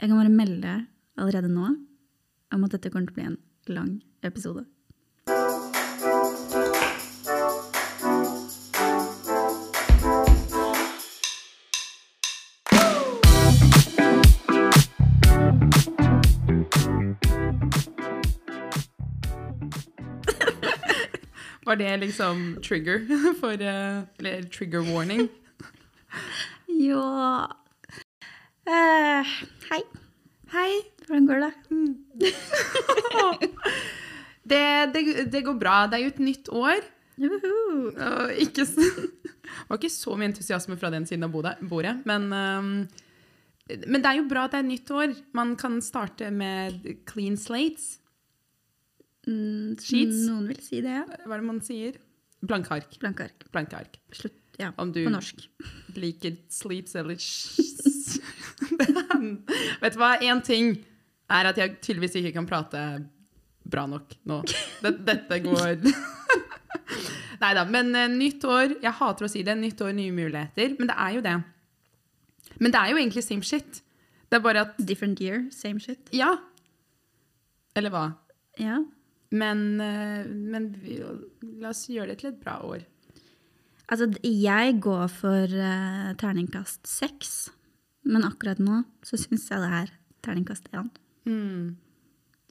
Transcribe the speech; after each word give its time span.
Jeg 0.00 0.08
kan 0.08 0.18
bare 0.18 0.28
melde 0.28 0.86
allerede 1.16 1.48
nå 1.48 1.66
om 2.52 2.64
at 2.64 2.72
dette 2.74 2.90
kommer 2.92 3.08
til 3.08 3.14
å 3.14 3.16
bli 3.16 3.24
en 3.30 3.38
lang 3.72 4.02
episode. 4.22 4.66
Var 21.66 21.80
det 21.80 21.96
liksom 22.04 22.58
trigger 22.62 23.08
for 23.40 23.56
eh, 23.56 24.02
Eller 24.18 24.42
trigger 24.52 24.84
warning? 24.92 25.28
Ja 26.68 27.48
eh, 28.66 29.34
Hei. 29.70 29.82
Hei. 30.52 30.70
Hvordan 31.06 31.26
går 31.30 31.46
det? 31.46 31.52
Det, 34.46 34.92
det, 34.94 35.00
det 35.32 35.40
går 35.42 35.56
bra. 35.58 35.88
Det 35.90 35.98
er 35.98 36.04
jo 36.04 36.12
et 36.12 36.20
nytt 36.22 36.48
år. 36.54 36.84
Juhu. 37.18 37.90
Og 37.90 38.36
ikke 38.44 38.66
så, 38.68 38.84
Det 39.42 39.66
var 39.68 39.80
ikke 39.80 39.90
så 39.90 40.14
mye 40.14 40.30
entusiasme 40.30 40.76
fra 40.78 40.90
den 40.94 41.06
siden 41.08 41.26
av 41.26 41.32
bordet 41.34 42.04
men, 42.06 42.28
um, 42.30 42.68
men 43.66 44.02
det 44.04 44.10
er 44.10 44.20
jo 44.20 44.28
bra 44.30 44.44
at 44.46 44.54
det 44.54 44.60
er 44.60 44.68
nytt 44.68 44.92
år. 44.94 45.14
Man 45.34 45.56
kan 45.58 45.80
starte 45.82 46.30
med 46.30 46.86
clean 47.10 47.34
slates. 47.40 47.96
Mm, 49.26 49.74
Sheets? 49.82 50.20
Noen 50.28 50.46
vil 50.52 50.60
si 50.62 50.78
det, 50.84 51.00
ja. 51.00 51.06
Hva 51.24 51.34
er 51.34 51.42
det 51.42 51.48
man 51.48 51.62
sier? 51.66 51.98
Blanke 52.46 52.76
ark. 52.76 52.92
Blanke 53.02 53.26
ark. 53.26 53.48
Blanke 53.50 53.80
ark. 53.80 53.98
Slutt. 54.14 54.45
Ja, 54.58 54.70
Om 54.80 54.92
du 54.92 55.02
på 55.04 55.10
norsk. 55.12 55.42
liker 55.96 56.36
sleeps 56.52 56.94
eller 56.96 57.16
Vet 59.82 59.92
du 59.94 59.98
hva? 60.00 60.14
Én 60.24 60.40
ting 60.44 60.70
er 61.28 61.48
at 61.50 61.58
jeg 61.60 61.76
tydeligvis 61.84 62.16
ikke 62.20 62.32
kan 62.38 62.46
prate 62.48 62.82
bra 63.66 63.86
nok 63.90 64.14
nå. 64.30 64.40
Dette, 64.82 65.02
dette 65.04 65.40
går 65.44 65.76
Nei 67.42 67.50
da. 67.58 67.64
Men 67.68 67.90
eh, 67.98 68.06
nytt 68.08 68.44
år 68.48 68.76
Jeg 68.80 68.94
hater 68.96 69.26
å 69.26 69.28
si 69.30 69.42
det. 69.44 69.56
Nytt 69.60 69.82
år, 69.84 69.92
nye 69.96 70.14
muligheter. 70.14 70.76
Men 70.78 70.88
det 70.88 70.96
er 71.04 71.16
jo 71.18 71.24
det. 71.26 71.36
Men 72.62 72.72
det 72.72 72.80
er 72.80 72.92
jo 72.94 73.00
egentlig 73.02 73.24
same 73.26 73.44
shit. 73.44 73.82
Det 74.30 74.38
er 74.38 74.44
bare 74.44 74.62
at 74.64 74.78
Different 74.80 75.20
year, 75.20 75.42
same 75.52 75.82
shit. 75.82 76.08
Ja. 76.16 76.30
Eller 77.76 77.92
hva? 77.92 78.06
Ja. 78.62 78.78
Men, 79.36 79.66
eh, 79.82 80.24
men 80.30 80.70
vi, 80.80 80.96
la 81.60 81.74
oss 81.74 81.84
gjøre 81.92 82.14
det 82.14 82.22
til 82.22 82.30
et 82.32 82.40
bra 82.40 82.56
år. 82.64 82.86
Altså, 83.86 84.08
jeg 84.22 84.78
går 84.82 85.06
for 85.12 85.46
uh, 85.46 86.12
terningkast 86.18 86.88
seks, 86.90 87.50
men 88.06 88.26
akkurat 88.26 88.58
nå 88.62 88.82
så 89.06 89.18
syns 89.20 89.46
jeg 89.50 89.62
det 89.62 89.72
er 89.82 89.92
terningkast 90.26 90.70
én. 90.74 90.90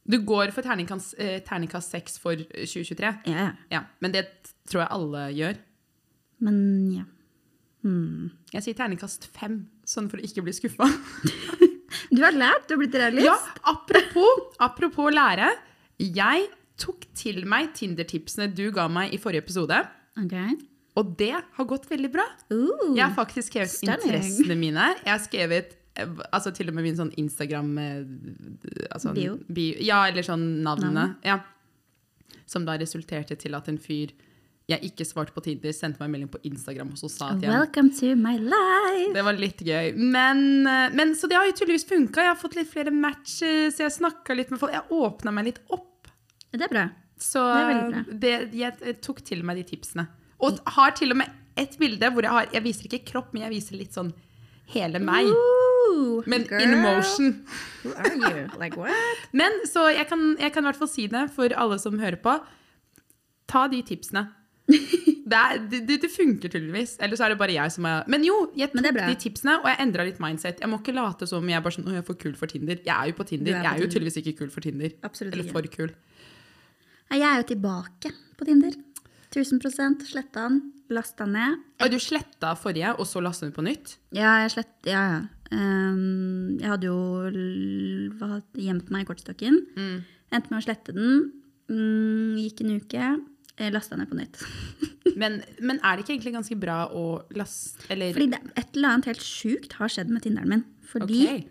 Du 0.05 0.19
går 0.21 0.51
for 0.53 0.61
terningkast, 0.61 1.15
eh, 1.17 1.39
terningkast 1.41 1.91
6 1.95 2.19
for 2.21 2.37
2023? 2.37 3.11
Ja, 3.25 3.37
ja. 3.47 3.51
Ja, 3.71 3.81
men 3.99 4.13
det 4.13 4.27
tror 4.69 4.83
jeg 4.83 4.91
alle 4.93 5.23
gjør. 5.33 5.57
Men 6.45 6.57
ja. 6.93 7.05
Hmm. 7.85 8.29
Jeg 8.53 8.65
sier 8.65 8.77
terningkast 8.77 9.25
5, 9.33 9.57
sånn 9.85 10.09
for 10.11 10.21
å 10.21 10.25
ikke 10.27 10.45
bli 10.45 10.53
skuffa. 10.55 10.89
Du 12.15 12.21
har 12.21 12.35
lært, 12.35 12.67
du 12.67 12.75
har 12.75 12.79
blitt 12.79 12.95
realist. 12.95 13.25
Ja, 13.25 13.35
apropos, 13.71 14.51
apropos 14.63 15.11
lære. 15.11 15.49
Jeg 15.99 16.45
tok 16.79 17.07
til 17.17 17.41
meg 17.49 17.73
Tinder-tipsene 17.75 18.49
du 18.55 18.67
ga 18.75 18.85
meg 18.91 19.15
i 19.15 19.19
forrige 19.21 19.45
episode. 19.45 19.79
Ok. 20.19 20.35
Og 20.95 21.15
det 21.19 21.33
har 21.35 21.65
gått 21.67 21.89
veldig 21.91 22.11
bra. 22.13 22.23
Uh, 22.51 22.93
Jeg 22.95 23.03
har 23.03 23.15
faktisk 23.17 23.51
skrevet 23.51 23.71
Stunning. 23.73 23.99
interessene 23.99 24.55
mine. 24.59 24.85
Jeg 25.03 25.11
har 25.11 25.23
skrevet 25.23 25.73
eh, 25.99 26.13
altså 26.31 26.53
til 26.55 26.69
og 26.71 26.77
med 26.77 26.87
min 26.87 26.95
sånn 26.95 27.11
Instagram 27.19 27.73
eh, 27.81 28.87
altså, 28.91 29.11
Bio? 29.15 29.37
Ja, 29.83 30.05
eller 30.07 30.23
sånn 30.23 30.63
navnene. 30.63 30.93
Navn. 30.93 31.17
Ja. 31.25 31.41
Som 32.47 32.65
da 32.67 32.77
resulterte 32.79 33.35
til 33.41 33.57
at 33.57 33.67
en 33.71 33.77
fyr 33.81 34.13
jeg 34.65 34.81
ikke 34.87 35.05
svarte 35.05 35.33
på 35.35 35.43
Tinder, 35.45 35.73
sendte 35.77 35.99
meg 36.01 36.07
en 36.07 36.13
melding 36.15 36.29
på 36.33 36.39
Instagram 36.49 36.89
og 36.95 36.97
så 36.97 37.09
sa 37.11 37.27
at 37.35 37.43
jeg 37.43 37.51
Welcome 37.53 37.91
to 37.99 38.15
my 38.17 38.33
life. 38.41 39.11
Det 39.13 39.23
var 39.27 39.37
litt 39.37 39.61
gøy. 39.61 39.91
Men, 39.99 40.65
eh, 40.65 40.89
men 40.95 41.13
Så 41.13 41.27
det 41.29 41.37
har 41.37 41.45
jo 41.45 41.53
tydeligvis 41.59 41.85
funka. 41.85 42.23
Jeg 42.23 42.31
har 42.33 42.39
fått 42.39 42.55
litt 42.57 42.71
flere 42.71 42.89
matches, 42.91 43.77
jeg 43.77 43.91
snakka 43.93 44.33
litt 44.35 44.49
med 44.49 44.59
folk. 44.63 44.73
Jeg 44.73 44.87
åpna 44.89 45.33
meg 45.35 45.51
litt 45.51 45.59
opp. 45.69 46.07
Det 46.51 46.63
er 46.65 46.71
bra. 46.71 46.89
Så 47.19 47.43
Det 47.43 47.75
er 47.75 47.91
bra. 47.91 48.03
det, 48.23 48.33
jeg, 48.53 48.73
jeg 48.81 49.01
tok 49.01 49.21
til 49.23 49.43
meg 49.43 49.57
de 49.57 49.63
tipsene. 49.75 50.07
Og 50.43 50.59
har 50.75 50.95
til 50.97 51.15
og 51.15 51.21
med 51.21 51.31
et 51.55 51.75
bilde 51.79 52.09
hvor 52.11 52.25
jeg 52.25 52.31
har 52.31 52.49
Jeg 52.53 52.63
viser 52.65 52.89
ikke 52.89 53.05
kropp, 53.11 53.33
men 53.33 53.45
jeg 53.45 53.55
viser 53.55 53.79
litt 53.79 53.95
sånn 53.95 54.11
hele 54.73 54.99
meg. 54.99 55.29
Ooh, 55.29 56.23
Men 56.25 56.45
girl. 56.49 56.61
in 56.61 56.81
motion. 56.81 57.45
Who 57.83 57.93
are 57.93 58.15
you? 58.15 58.47
Like 58.59 58.77
what? 58.77 58.95
Men 59.31 59.61
så 59.69 59.87
jeg 59.93 60.07
kan, 60.09 60.35
jeg 60.39 60.51
kan 60.53 60.65
i 60.65 60.71
hvert 60.71 60.79
fall 60.79 60.89
si 60.89 61.05
det 61.11 61.27
for 61.35 61.53
alle 61.53 61.77
som 61.81 61.99
hører 62.01 62.17
på. 62.21 62.39
Ta 63.51 63.67
de 63.71 63.83
tipsene. 63.85 64.27
Det, 65.25 65.33
er, 65.33 65.57
det, 65.65 65.95
det, 66.03 66.09
funker 66.13 66.51
tydeligvis. 66.53 66.99
Eller 67.01 67.17
så 67.17 67.25
er 67.25 67.31
det 67.33 67.39
bare 67.39 67.53
jeg 67.55 67.71
som 67.73 67.85
er 67.89 68.03
Men 68.13 68.21
jo, 68.21 68.35
jeg 68.53 68.69
tok 68.69 68.85
de 68.93 69.15
tipsene, 69.23 69.55
og 69.63 69.65
jeg 69.71 69.79
endra 69.81 70.03
litt 70.05 70.19
mindset. 70.21 70.59
Jeg 70.61 70.69
må 70.69 70.77
ikke 70.77 70.93
late 70.93 71.25
som 71.25 71.49
jeg 71.49 71.57
er 71.57 71.63
bare 71.65 71.73
sånn, 71.73 71.87
å, 71.89 71.95
jeg 71.95 72.03
er 72.03 72.05
for 72.05 72.19
kul 72.21 72.35
for 72.37 72.51
Tinder. 72.51 72.77
Jeg 72.85 72.93
er 72.93 73.09
jo 73.09 73.15
på 73.17 73.25
Tinder. 73.31 73.55
Er 73.55 73.57
på 73.57 73.65
jeg 73.65 73.71
er 73.71 73.81
jo 73.81 73.87
tydeligvis 73.95 74.19
ikke 74.21 74.35
kul 74.43 74.51
for 74.53 74.67
Tinder. 74.67 74.93
Absolutt 75.01 75.33
Eller 75.33 75.49
for 75.49 75.71
kul. 75.73 75.95
Nei, 77.09 77.17
Jeg 77.23 77.25
er 77.31 77.41
jo 77.41 77.47
tilbake 77.55 78.13
på 78.37 78.45
Tinder. 78.51 78.77
1000% 79.35 80.07
sletta 80.09 80.47
den, 80.47 80.59
lasta 80.93 81.27
ned. 81.29 81.61
Et... 81.79 81.91
du 81.91 81.99
sletta 82.01 82.53
forrige, 82.59 82.93
og 82.95 83.07
så 83.09 83.23
lasta 83.23 83.49
du 83.49 83.55
på 83.55 83.65
nytt? 83.65 83.97
Ja, 84.15 84.39
jeg 84.45 84.55
slett, 84.55 84.75
ja, 84.89 85.05
ja. 85.13 85.23
Um, 85.53 86.57
jeg 86.57 86.71
hadde 86.71 86.89
jo 86.89 86.97
gjemt 88.57 88.89
meg 88.93 89.05
i 89.05 89.07
kortstokken. 89.07 89.59
Mm. 89.77 89.97
Endte 90.33 90.51
med 90.51 90.59
å 90.59 90.65
slette 90.65 90.95
den. 90.95 91.29
Mm, 91.69 92.35
gikk 92.41 92.63
en 92.63 92.75
uke. 92.79 93.11
Lasta 93.71 93.95
ned 93.95 94.09
på 94.11 94.17
nytt. 94.19 94.41
Men, 95.15 95.37
men 95.63 95.77
er 95.79 95.95
det 95.95 96.03
ikke 96.03 96.11
egentlig 96.15 96.33
ganske 96.33 96.55
bra 96.59 96.89
å 96.91 97.21
laste 97.37 97.85
Eller 97.93 98.09
Fordi 98.11 98.25
det, 98.33 98.39
et 98.59 98.73
eller 98.75 98.89
annet 98.89 99.05
helt 99.13 99.21
sjukt 99.23 99.77
har 99.77 99.91
skjedd 99.93 100.09
med 100.11 100.25
Tinderen 100.25 100.51
min. 100.51 100.63
Fordi 100.89 101.21
okay. 101.23 101.43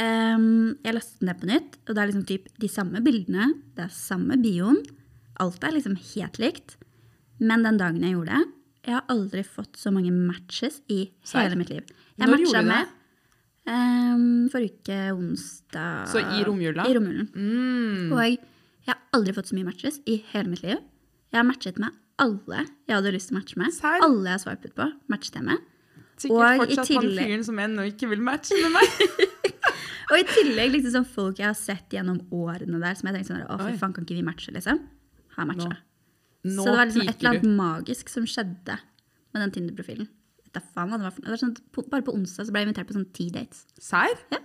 um, 0.00 0.72
jeg 0.82 0.96
lastet 0.96 1.20
den 1.20 1.30
ned 1.30 1.38
på 1.38 1.50
nytt, 1.52 1.76
og 1.84 1.92
det 1.92 2.02
er 2.02 2.10
liksom 2.10 2.24
typ 2.26 2.48
de 2.64 2.70
samme 2.72 3.02
bildene, 3.04 3.52
det 3.76 3.84
er 3.86 3.94
samme 3.94 4.40
bioen. 4.42 4.80
Alt 5.44 5.62
er 5.62 5.76
liksom 5.76 5.94
helt 6.14 6.40
likt. 6.42 6.74
Men 7.40 7.64
den 7.66 7.80
dagen 7.80 8.04
jeg 8.04 8.14
gjorde 8.14 8.36
det, 8.36 8.50
jeg 8.84 8.94
har 8.98 9.06
aldri 9.12 9.42
fått 9.46 9.78
så 9.80 9.90
mange 9.94 10.12
matches 10.12 10.82
i 10.92 11.06
Serr? 11.24 11.46
hele 11.46 11.56
mitt 11.56 11.70
liv. 11.72 11.84
Jeg 12.14 12.28
Når 12.28 12.34
matcha 12.34 12.44
gjorde 12.44 12.60
du 12.60 12.68
det? 12.68 12.74
med 12.74 13.72
ehm, 13.74 14.48
forrige 14.52 14.74
uke, 14.76 14.98
onsdag 15.16 16.08
Så 16.12 16.20
i 16.20 16.44
romjula? 16.44 16.84
I 16.84 16.96
romjulen. 16.98 17.28
Mm. 17.32 18.12
Og 18.12 18.20
jeg, 18.20 18.40
har 18.86 19.00
aldri 19.16 19.32
fått 19.32 19.48
så 19.48 19.56
mye 19.56 19.70
matches 19.70 20.02
i 20.04 20.18
hele 20.34 20.52
mitt 20.52 20.62
liv. 20.62 20.82
Jeg 21.32 21.40
har 21.40 21.46
matchet 21.48 21.80
med 21.80 21.96
alle 22.20 22.66
jeg 22.86 22.94
hadde 22.94 23.14
lyst 23.14 23.30
til 23.30 23.38
å 23.38 23.40
matche 23.40 23.58
med. 23.58 23.72
Serr? 23.74 24.04
Alle 24.04 24.28
jeg 24.28 24.36
har 24.36 24.42
swipet 24.44 24.76
på, 24.76 24.90
matchet 25.10 25.40
jeg 25.40 25.48
med. 25.48 25.64
Sikkert 26.20 26.36
Og 26.36 26.44
i 26.44 26.60
fortsatt 26.60 26.92
han 26.94 27.08
fyren 27.16 27.46
som 27.46 27.58
ennå 27.58 27.88
ikke 27.90 28.10
vil 28.12 28.22
matche 28.22 28.58
med 28.60 28.76
meg. 28.76 29.32
Og 30.12 30.20
i 30.20 30.26
tillegg 30.28 30.76
liksom 30.76 30.92
sånn 30.98 31.08
folk 31.08 31.40
jeg 31.40 31.48
har 31.48 31.56
sett 31.58 31.96
gjennom 31.96 32.20
årene 32.36 32.76
der, 32.76 32.94
som 32.98 33.08
jeg 33.08 33.16
tenkte 33.16 33.32
sånn 33.32 33.48
Å, 33.48 33.56
fy 33.64 33.78
faen, 33.80 33.94
kan 33.96 34.04
ikke 34.04 34.18
vi 34.18 34.26
matche, 34.26 34.52
liksom? 34.54 34.82
Har 35.34 35.48
matcha. 35.48 35.72
Nå 36.44 36.62
Så 36.62 36.70
det 36.70 36.76
var 36.76 36.90
liksom 36.90 37.08
et 37.08 37.20
eller 37.20 37.30
annet 37.30 37.56
magisk 37.56 38.10
som 38.12 38.26
skjedde 38.28 38.76
med 39.34 39.42
den 39.42 39.54
Tinder-profilen. 39.54 40.08
Sånn, 40.54 41.54
bare 41.90 42.04
på 42.06 42.14
onsdag 42.14 42.46
så 42.46 42.54
ble 42.54 42.62
jeg 42.62 42.68
invitert 42.68 42.90
på 42.90 42.94
sånn 42.98 43.08
ti 43.16 43.30
dates. 43.34 43.64
Serr? 43.82 44.14
Ja. 44.30 44.40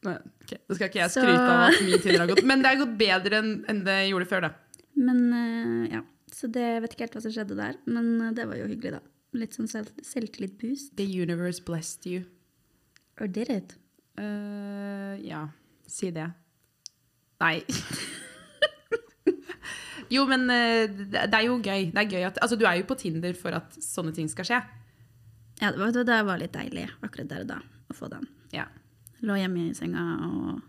Okay. 0.00 0.58
Da 0.66 0.74
skal 0.76 0.88
ikke 0.88 1.00
jeg 1.00 1.12
Så- 1.12 1.22
skryte 1.22 1.44
av 1.44 1.62
at 1.68 1.80
min 1.84 2.00
Tinder 2.00 2.18
har 2.24 2.30
gått. 2.32 2.44
Men 2.44 2.62
det 2.62 2.68
har 2.68 2.80
gått 2.86 2.98
bedre 2.98 3.38
enn 3.38 3.64
enn 3.68 3.84
det 3.84 3.98
gjorde 4.10 4.28
før, 4.28 4.40
da. 4.48 4.50
Men 4.96 5.32
uh, 5.32 5.88
ja. 5.88 6.02
Så 6.32 6.50
det 6.50 6.82
vet 6.82 6.92
ikke 6.94 7.06
helt 7.06 7.16
hva 7.18 7.22
som 7.22 7.32
skjedde 7.34 7.56
der. 7.58 7.76
Men 7.86 8.20
eh, 8.20 8.32
det 8.32 8.46
var 8.46 8.56
jo 8.56 8.68
hyggelig, 8.70 8.92
da. 8.92 9.00
Litt 9.34 9.56
sånn 9.56 9.68
selv, 9.68 9.90
selvtillit-boost. 10.02 10.96
The 10.96 11.04
universe 11.04 11.60
blessed 11.60 12.06
you. 12.06 12.24
Or 13.20 13.26
did 13.26 13.50
it? 13.50 13.74
Uh, 14.18 15.18
ja, 15.20 15.48
si 15.86 16.10
det. 16.10 16.30
Nei. 17.40 17.64
jo, 20.10 20.24
men 20.30 20.44
eh, 20.50 20.86
det 20.90 21.28
er 21.36 21.44
jo 21.46 21.58
gøy. 21.62 21.90
Det 21.92 22.02
er 22.04 22.10
gøy 22.10 22.24
at, 22.28 22.38
altså, 22.42 22.56
du 22.58 22.64
er 22.68 22.80
jo 22.80 22.86
på 22.88 22.96
Tinder 22.98 23.34
for 23.38 23.54
at 23.56 23.76
sånne 23.84 24.12
ting 24.16 24.28
skal 24.32 24.44
skje. 24.48 24.60
Ja, 25.60 25.70
det 25.72 25.78
var, 25.80 25.92
det 25.92 26.18
var 26.26 26.40
litt 26.40 26.54
deilig 26.56 26.86
akkurat 27.04 27.28
der 27.30 27.44
og 27.44 27.50
da 27.52 27.58
å 27.90 27.96
få 27.96 28.08
den. 28.12 28.26
Ja. 28.54 28.64
Lå 29.26 29.36
hjemme 29.36 29.68
i 29.68 29.74
senga 29.76 30.04
og 30.26 30.60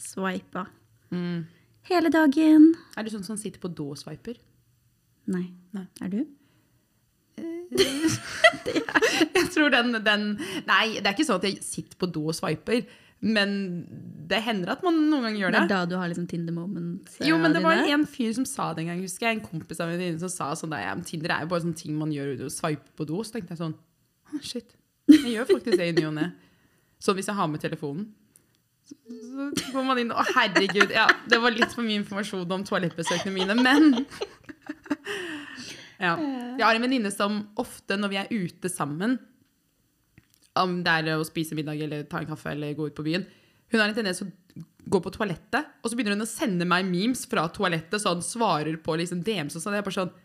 swipa 0.00 0.66
Mm. 1.10 1.46
hele 1.88 2.10
dagen. 2.12 2.66
Er 2.96 3.02
du 3.06 3.08
sånn 3.14 3.24
som 3.24 3.38
sitter 3.40 3.60
på 3.62 3.70
do 3.72 3.86
og 3.94 3.96
swiper? 4.00 4.36
Nei. 5.32 5.46
Nei. 5.72 5.86
Er 6.04 6.08
du? 6.12 6.18
Jeg 9.34 9.46
tror 9.54 9.70
den, 9.72 9.92
den 10.04 10.24
Nei, 10.68 10.98
det 10.98 11.06
er 11.06 11.14
ikke 11.14 11.26
sånn 11.28 11.40
at 11.40 11.46
jeg 11.48 11.62
sitter 11.64 11.98
på 12.00 12.08
do 12.12 12.26
og 12.30 12.36
swiper. 12.36 12.84
Men 13.20 13.50
det 14.30 14.38
hender 14.46 14.70
at 14.76 14.82
man 14.86 14.94
noen 15.10 15.24
ganger 15.26 15.40
gjør 15.40 15.54
Det 15.54 15.58
det. 15.58 15.64
er 15.64 15.68
da 15.72 15.78
du 15.90 15.94
har 15.98 16.06
liksom 16.12 16.28
Tinder 16.30 16.54
moments? 16.54 17.16
eh, 17.20 17.26
Jo, 17.26 17.38
men 17.42 17.52
det 17.56 17.62
var 17.64 17.80
en 17.82 18.04
fyr 18.06 18.30
som 18.36 18.44
sa 18.46 18.68
det 18.76 18.84
en 18.84 18.92
gang, 18.92 19.00
husker 19.02 19.26
jeg. 19.26 19.40
En 19.40 19.46
kompis 19.48 19.80
av 19.82 19.88
en 19.90 19.98
venninne 19.98 20.20
som 20.22 20.30
sa 20.30 20.52
sånn 20.54 20.70
der, 20.70 20.84
ja, 20.86 20.92
Tinder 21.02 21.34
er 21.34 21.42
jo 21.42 21.50
bare 21.50 21.64
sånne 21.64 21.74
ting 21.80 21.96
man 21.98 22.12
gjør 22.14 22.44
å 22.46 22.50
swipe 22.52 22.92
på 22.94 23.06
do. 23.10 23.18
Så 23.26 23.34
tenkte 23.34 23.56
jeg 23.56 23.62
sånn 23.64 23.74
oh, 23.74 24.38
Shit. 24.44 24.70
Jeg 25.10 25.32
gjør 25.34 25.48
faktisk 25.50 25.74
det 25.80 25.88
i 25.90 25.96
ny 25.98 26.04
og 26.10 26.14
ne. 26.20 26.28
Sånn 27.02 27.18
hvis 27.18 27.26
jeg 27.30 27.38
har 27.40 27.48
med 27.50 27.62
telefonen. 27.64 28.06
Så, 28.88 28.94
går 29.74 29.84
man 29.84 29.98
inn 30.00 30.14
Å, 30.14 30.22
herregud. 30.36 30.94
Ja, 30.94 31.08
det 31.28 31.40
var 31.42 31.50
litt 31.52 31.74
for 31.74 31.82
mye 31.84 31.98
informasjon 32.00 32.46
om 32.54 32.62
toalettbesøkene 32.64 33.34
mine, 33.34 33.56
men 33.58 33.98
ja. 36.06 36.14
Jeg 36.16 36.62
har 36.64 36.78
en 36.78 36.86
venninne 36.86 37.10
som 37.12 37.42
ofte 37.60 37.98
når 37.98 38.14
vi 38.14 38.20
er 38.22 38.30
ute 38.32 38.70
sammen, 38.72 39.18
om 40.62 40.78
det 40.84 40.94
er 41.00 41.16
å 41.16 41.26
spise 41.26 41.56
middag 41.58 41.80
eller 41.86 42.06
ta 42.10 42.20
en 42.22 42.28
kaffe 42.28 42.52
eller 42.52 42.76
gå 42.76 42.88
ut 42.88 42.96
på 42.96 43.06
byen, 43.06 43.26
hun 43.68 43.80
har 43.80 43.90
en 43.90 43.96
tendens 43.96 44.22
til 44.22 44.30
å 44.30 44.64
gå 44.88 45.00
på 45.04 45.12
toalettet, 45.12 45.74
og 45.82 45.90
så 45.90 45.96
begynner 45.96 46.16
hun 46.16 46.24
å 46.24 46.30
sende 46.30 46.66
meg 46.68 46.86
memes 46.88 47.26
fra 47.28 47.44
toalettet, 47.52 48.00
så 48.00 48.14
han 48.14 48.24
svarer 48.24 48.78
på 48.80 48.96
liksom 48.96 49.20
DMs 49.26 49.58
og 49.58 49.64
sånn. 49.64 49.76
Jeg 49.76 49.84
er 49.84 49.88
bare 49.90 50.00
sånn 50.00 50.16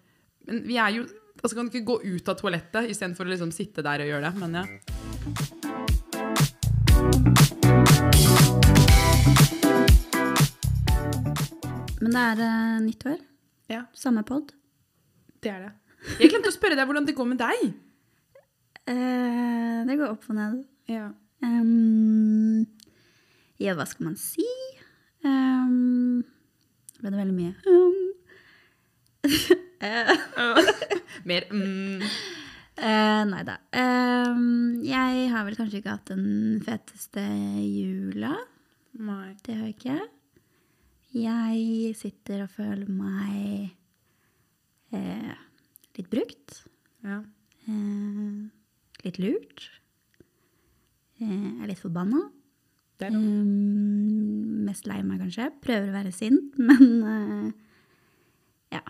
Men 0.48 0.64
vi 0.68 0.80
er 0.80 0.98
jo 1.00 1.04
Altså, 1.34 1.58
kan 1.58 1.66
du 1.66 1.74
ikke 1.74 1.88
gå 1.88 1.96
ut 2.14 2.30
av 2.30 2.38
toalettet 2.38 2.92
istedenfor 2.94 3.26
å 3.26 3.32
liksom 3.34 3.50
sitte 3.52 3.84
der 3.84 4.04
og 4.04 4.08
gjøre 4.08 4.30
det? 4.30 4.34
Men 4.40 4.54
ja. 4.54 4.64
Men 12.04 12.16
det 12.16 12.24
er 12.30 12.44
uh, 12.44 12.78
nytt 12.86 13.06
år. 13.10 13.20
ja, 13.74 13.82
Samme 13.98 14.24
pod. 14.28 14.54
det 15.44 15.52
er 15.52 15.66
det. 15.66 15.72
Jeg 16.20 16.32
glemte 16.32 16.52
å 16.52 16.56
spørre 16.56 16.78
deg 16.78 16.88
hvordan 16.88 17.08
det 17.08 17.16
går 17.18 17.28
med 17.34 17.42
deg. 17.42 17.74
Eh, 18.90 19.80
det 19.88 19.98
går 20.00 20.12
opp 20.12 20.26
og 20.30 20.38
ned. 20.38 20.64
Ja. 20.92 21.10
Um, 21.44 22.64
ja, 23.60 23.76
hva 23.78 23.86
skal 23.88 24.10
man 24.10 24.18
si? 24.20 24.46
Um, 25.24 26.24
ble 27.00 27.12
det 27.12 27.20
veldig 27.20 27.36
mye 27.36 27.54
um. 27.72 28.00
uh. 29.84 30.72
Mer 31.30 31.48
mm. 31.52 32.02
Uh, 32.74 33.24
Nei 33.30 33.44
da. 33.48 33.60
Um, 33.72 34.82
jeg 34.84 35.30
har 35.32 35.46
vel 35.48 35.56
kanskje 35.60 35.80
ikke 35.80 35.96
hatt 35.96 36.12
den 36.12 36.60
feteste 36.66 37.24
jula. 37.64 38.34
Nei. 39.00 39.36
Det 39.46 39.56
har 39.56 39.70
jeg 39.70 39.78
ikke. 39.78 40.00
Jeg 41.14 41.94
sitter 42.00 42.44
og 42.48 42.52
føler 42.56 42.90
meg 42.90 43.70
uh, 44.96 45.36
litt 46.00 46.10
brukt. 46.12 46.64
Ja. 47.06 47.22
Eh, 47.70 48.63
litt 49.06 49.20
lurt. 49.22 49.68
Jeg 51.22 51.40
er 51.62 51.70
litt 51.70 51.82
forbanna. 51.82 52.26
Mm, 53.04 54.64
mest 54.64 54.88
lei 54.88 55.02
meg, 55.04 55.22
kanskje. 55.24 55.50
Prøver 55.64 55.90
å 55.90 55.96
være 55.96 56.14
sint, 56.16 56.58
men 56.68 56.94
uh, 57.04 57.48
ja. 58.74 58.84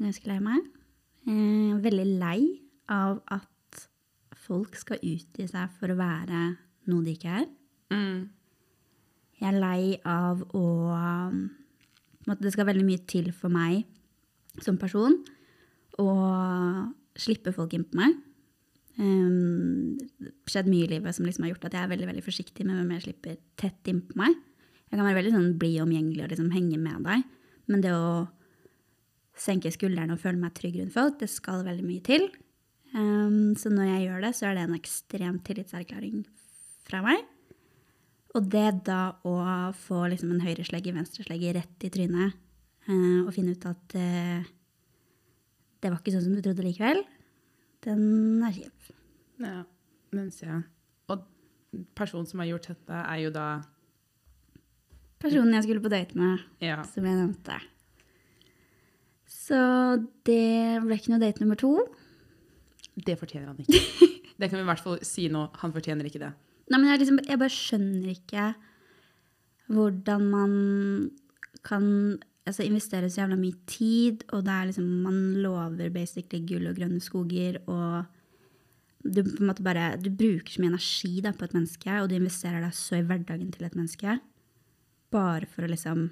Ganske 0.00 0.28
lei 0.28 0.38
meg. 0.44 0.64
Uh, 1.26 1.76
veldig 1.82 2.06
lei 2.20 2.40
av 2.92 3.20
at 3.32 3.84
folk 4.46 4.76
skal 4.78 5.00
utgi 5.02 5.46
seg 5.50 5.70
for 5.78 5.90
å 5.90 5.98
være 5.98 6.42
noe 6.90 7.06
de 7.06 7.14
ikke 7.16 7.38
er. 7.42 7.46
Mm. 7.94 8.26
Jeg 9.40 9.48
er 9.50 9.58
lei 9.60 9.96
av 10.08 10.42
å 10.56 10.66
um, 10.96 11.40
at 12.26 12.40
Det 12.42 12.50
skal 12.50 12.66
veldig 12.66 12.86
mye 12.86 13.02
til 13.06 13.28
for 13.30 13.52
meg 13.52 13.84
som 14.64 14.78
person 14.80 15.14
å 16.02 16.06
slippe 17.16 17.52
folk 17.54 17.76
inn 17.76 17.84
på 17.86 18.00
meg. 18.00 18.16
Um, 18.96 19.98
skjedd 20.48 20.70
mye 20.72 20.86
i 20.86 20.92
livet 20.94 21.12
som 21.12 21.26
liksom 21.26 21.44
har 21.44 21.52
gjort 21.52 21.66
at 21.68 21.74
jeg 21.76 21.84
er 21.84 21.90
veldig 21.90 22.06
veldig 22.08 22.24
forsiktig 22.24 22.64
med 22.64 22.78
hvem 22.78 22.94
jeg 22.94 23.04
slipper 23.04 23.36
tett 23.60 23.90
inn 23.92 24.00
på 24.08 24.16
meg. 24.22 24.38
Jeg 24.86 24.96
kan 24.96 25.04
være 25.04 25.18
veldig 25.18 25.34
sånn 25.34 25.52
blid 25.60 25.76
og 25.80 25.88
omgjengelig 25.88 26.24
og 26.24 26.32
liksom 26.32 26.52
henge 26.54 26.78
med 26.80 27.04
deg, 27.04 27.24
men 27.68 27.84
det 27.84 27.92
å 27.92 28.24
senke 29.36 29.72
skuldrene 29.74 30.16
og 30.16 30.22
føle 30.22 30.40
meg 30.40 30.54
trygg 30.56 30.78
rundt 30.80 30.94
folk, 30.94 31.18
det 31.20 31.28
skal 31.28 31.66
veldig 31.66 31.84
mye 31.84 32.04
til. 32.06 32.28
Um, 32.96 33.52
så 33.58 33.68
når 33.72 33.90
jeg 33.90 34.04
gjør 34.06 34.24
det, 34.24 34.32
så 34.38 34.48
er 34.48 34.56
det 34.56 34.64
en 34.64 34.78
ekstrem 34.78 35.40
tillitserklæring 35.44 36.22
fra 36.86 37.02
meg. 37.04 37.24
Og 38.36 38.48
det 38.52 38.68
da 38.86 39.00
å 39.26 39.36
få 39.76 40.06
liksom 40.12 40.32
en 40.32 40.44
høyreslegge, 40.44 40.94
venstreslegge 40.96 41.54
rett 41.58 41.84
i 41.88 41.92
trynet 41.92 42.36
uh, 42.88 43.26
og 43.26 43.34
finne 43.36 43.56
ut 43.56 43.68
at 43.68 43.96
uh, 43.98 44.48
det 45.82 45.92
var 45.92 46.00
ikke 46.00 46.14
sånn 46.14 46.26
som 46.28 46.36
du 46.36 46.40
trodde 46.44 46.64
likevel, 46.64 47.02
den 47.84 48.42
er 48.46 48.52
kjip. 48.56 48.90
Ja, 49.42 49.62
den 50.14 50.30
ser 50.32 50.46
jeg. 50.52 50.62
Og 51.12 51.24
personen 51.98 52.26
som 52.26 52.40
har 52.40 52.48
gjort 52.52 52.68
dette, 52.72 52.92
er 53.04 53.18
jo 53.26 53.30
da 53.34 53.46
Personen 55.16 55.54
jeg 55.56 55.64
skulle 55.64 55.80
på 55.80 55.88
date 55.88 56.12
med, 56.18 56.42
Ja. 56.60 56.82
som 56.84 57.04
jeg 57.08 57.16
nevnte. 57.16 57.54
Så 59.26 59.56
det 60.28 60.82
ble 60.84 60.98
ikke 60.98 61.12
noe 61.14 61.22
date 61.22 61.40
nummer 61.40 61.56
to. 61.56 61.70
Det 62.96 63.16
fortjener 63.18 63.48
han 63.48 63.60
ikke. 63.64 63.80
Det 64.38 64.50
kan 64.50 64.58
vi 64.60 64.64
i 64.66 64.68
hvert 64.68 64.82
fall 64.84 64.98
si 65.08 65.28
nå. 65.32 65.46
Han 65.62 65.72
fortjener 65.72 66.04
ikke 66.04 66.20
det. 66.20 66.28
Nei, 66.68 66.76
men 66.82 66.90
jeg, 66.90 67.00
liksom, 67.00 67.20
jeg 67.24 67.38
bare 67.40 67.54
skjønner 67.54 68.10
ikke 68.12 68.42
hvordan 69.72 70.26
man 70.28 70.52
kan 71.64 71.86
altså, 72.46 72.64
investerer 72.64 73.10
så 73.10 73.22
jævla 73.22 73.38
mye 73.40 73.56
tid, 73.68 74.24
og 74.32 74.44
det 74.46 74.54
er 74.54 74.68
liksom, 74.70 74.86
man 75.04 75.18
lover 75.44 75.90
basically 75.94 76.42
gull 76.46 76.70
og 76.70 76.78
grønne 76.78 77.02
skoger, 77.02 77.60
og 77.66 78.06
du 79.06 79.22
på 79.22 79.40
en 79.40 79.50
måte 79.50 79.64
bare, 79.66 79.94
du 80.02 80.10
bruker 80.10 80.50
så 80.50 80.62
mye 80.62 80.74
energi 80.74 81.12
da, 81.22 81.34
på 81.36 81.46
et 81.46 81.56
menneske, 81.56 81.98
og 82.00 82.10
du 82.10 82.16
investerer 82.18 82.64
deg 82.64 82.74
så 82.74 82.98
i 82.98 83.04
hverdagen 83.06 83.52
til 83.54 83.66
et 83.68 83.76
menneske, 83.78 84.18
bare 85.14 85.50
for 85.50 85.66
å 85.66 85.70
liksom 85.70 86.08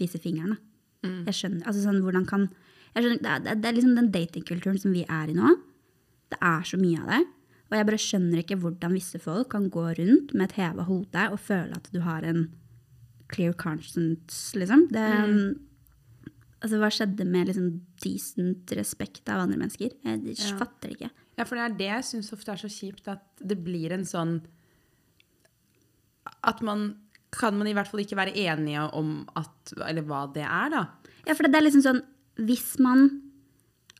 vise 0.00 0.18
fingeren. 0.22 0.56
Da. 0.56 1.12
Jeg 1.28 1.38
skjønner, 1.38 1.66
altså 1.66 1.84
sånn, 1.84 2.00
hvordan 2.04 2.26
kan, 2.30 2.48
jeg 2.94 3.04
skjønner, 3.04 3.22
det, 3.22 3.52
er, 3.52 3.60
det 3.60 3.68
er 3.68 3.78
liksom 3.78 3.94
den 3.98 4.10
datingkulturen 4.14 4.80
som 4.82 4.94
vi 4.94 5.04
er 5.06 5.30
i 5.30 5.36
nå. 5.36 5.54
Det 6.32 6.38
er 6.40 6.66
så 6.66 6.78
mye 6.80 7.02
av 7.02 7.10
det. 7.12 7.22
Og 7.72 7.76
jeg 7.78 7.88
bare 7.88 8.04
skjønner 8.04 8.40
ikke 8.42 8.58
hvordan 8.60 8.96
visse 8.96 9.18
folk 9.22 9.48
kan 9.54 9.70
gå 9.72 9.84
rundt 9.96 10.34
med 10.36 10.44
et 10.44 10.58
heva 10.58 10.84
hode 10.84 11.22
og 11.32 11.40
føle 11.40 11.78
at 11.78 11.88
du 11.94 12.02
har 12.04 12.26
en 12.28 12.44
clear 13.32 13.54
conscience, 13.56 14.52
liksom. 14.58 14.86
Det, 14.92 15.06
Altså, 16.62 16.78
hva 16.78 16.88
skjedde 16.94 17.24
med 17.26 17.48
liksom 17.50 17.70
decent 18.04 18.70
respekt 18.78 19.28
av 19.28 19.40
andre 19.42 19.58
mennesker? 19.58 19.90
Jeg 20.06 20.36
Ja. 20.38 20.56
fatter 20.60 20.92
ikke. 20.94 21.10
Ja, 21.38 21.44
for 21.44 21.56
det 21.56 21.64
er 21.64 21.76
det 21.78 21.88
jeg 21.90 22.04
syns 22.04 22.32
ofte 22.32 22.52
er 22.52 22.60
så 22.60 22.68
kjipt, 22.70 23.08
at 23.08 23.22
det 23.44 23.56
blir 23.64 23.90
en 23.92 24.04
sånn 24.04 24.42
At 26.44 26.60
man 26.62 26.96
kan 27.32 27.56
man 27.56 27.66
i 27.66 27.72
hvert 27.72 27.88
fall 27.88 28.02
ikke 28.04 28.18
være 28.18 28.34
enige 28.36 28.82
om 28.94 29.26
at 29.36 29.72
Eller 29.88 30.02
hva 30.06 30.26
det 30.32 30.44
er, 30.44 30.70
da. 30.70 30.82
Ja, 31.26 31.34
for 31.34 31.48
det 31.48 31.54
er 31.58 31.64
liksom 31.66 31.82
sånn 31.86 32.02
Hvis 32.42 32.78
man 32.82 33.22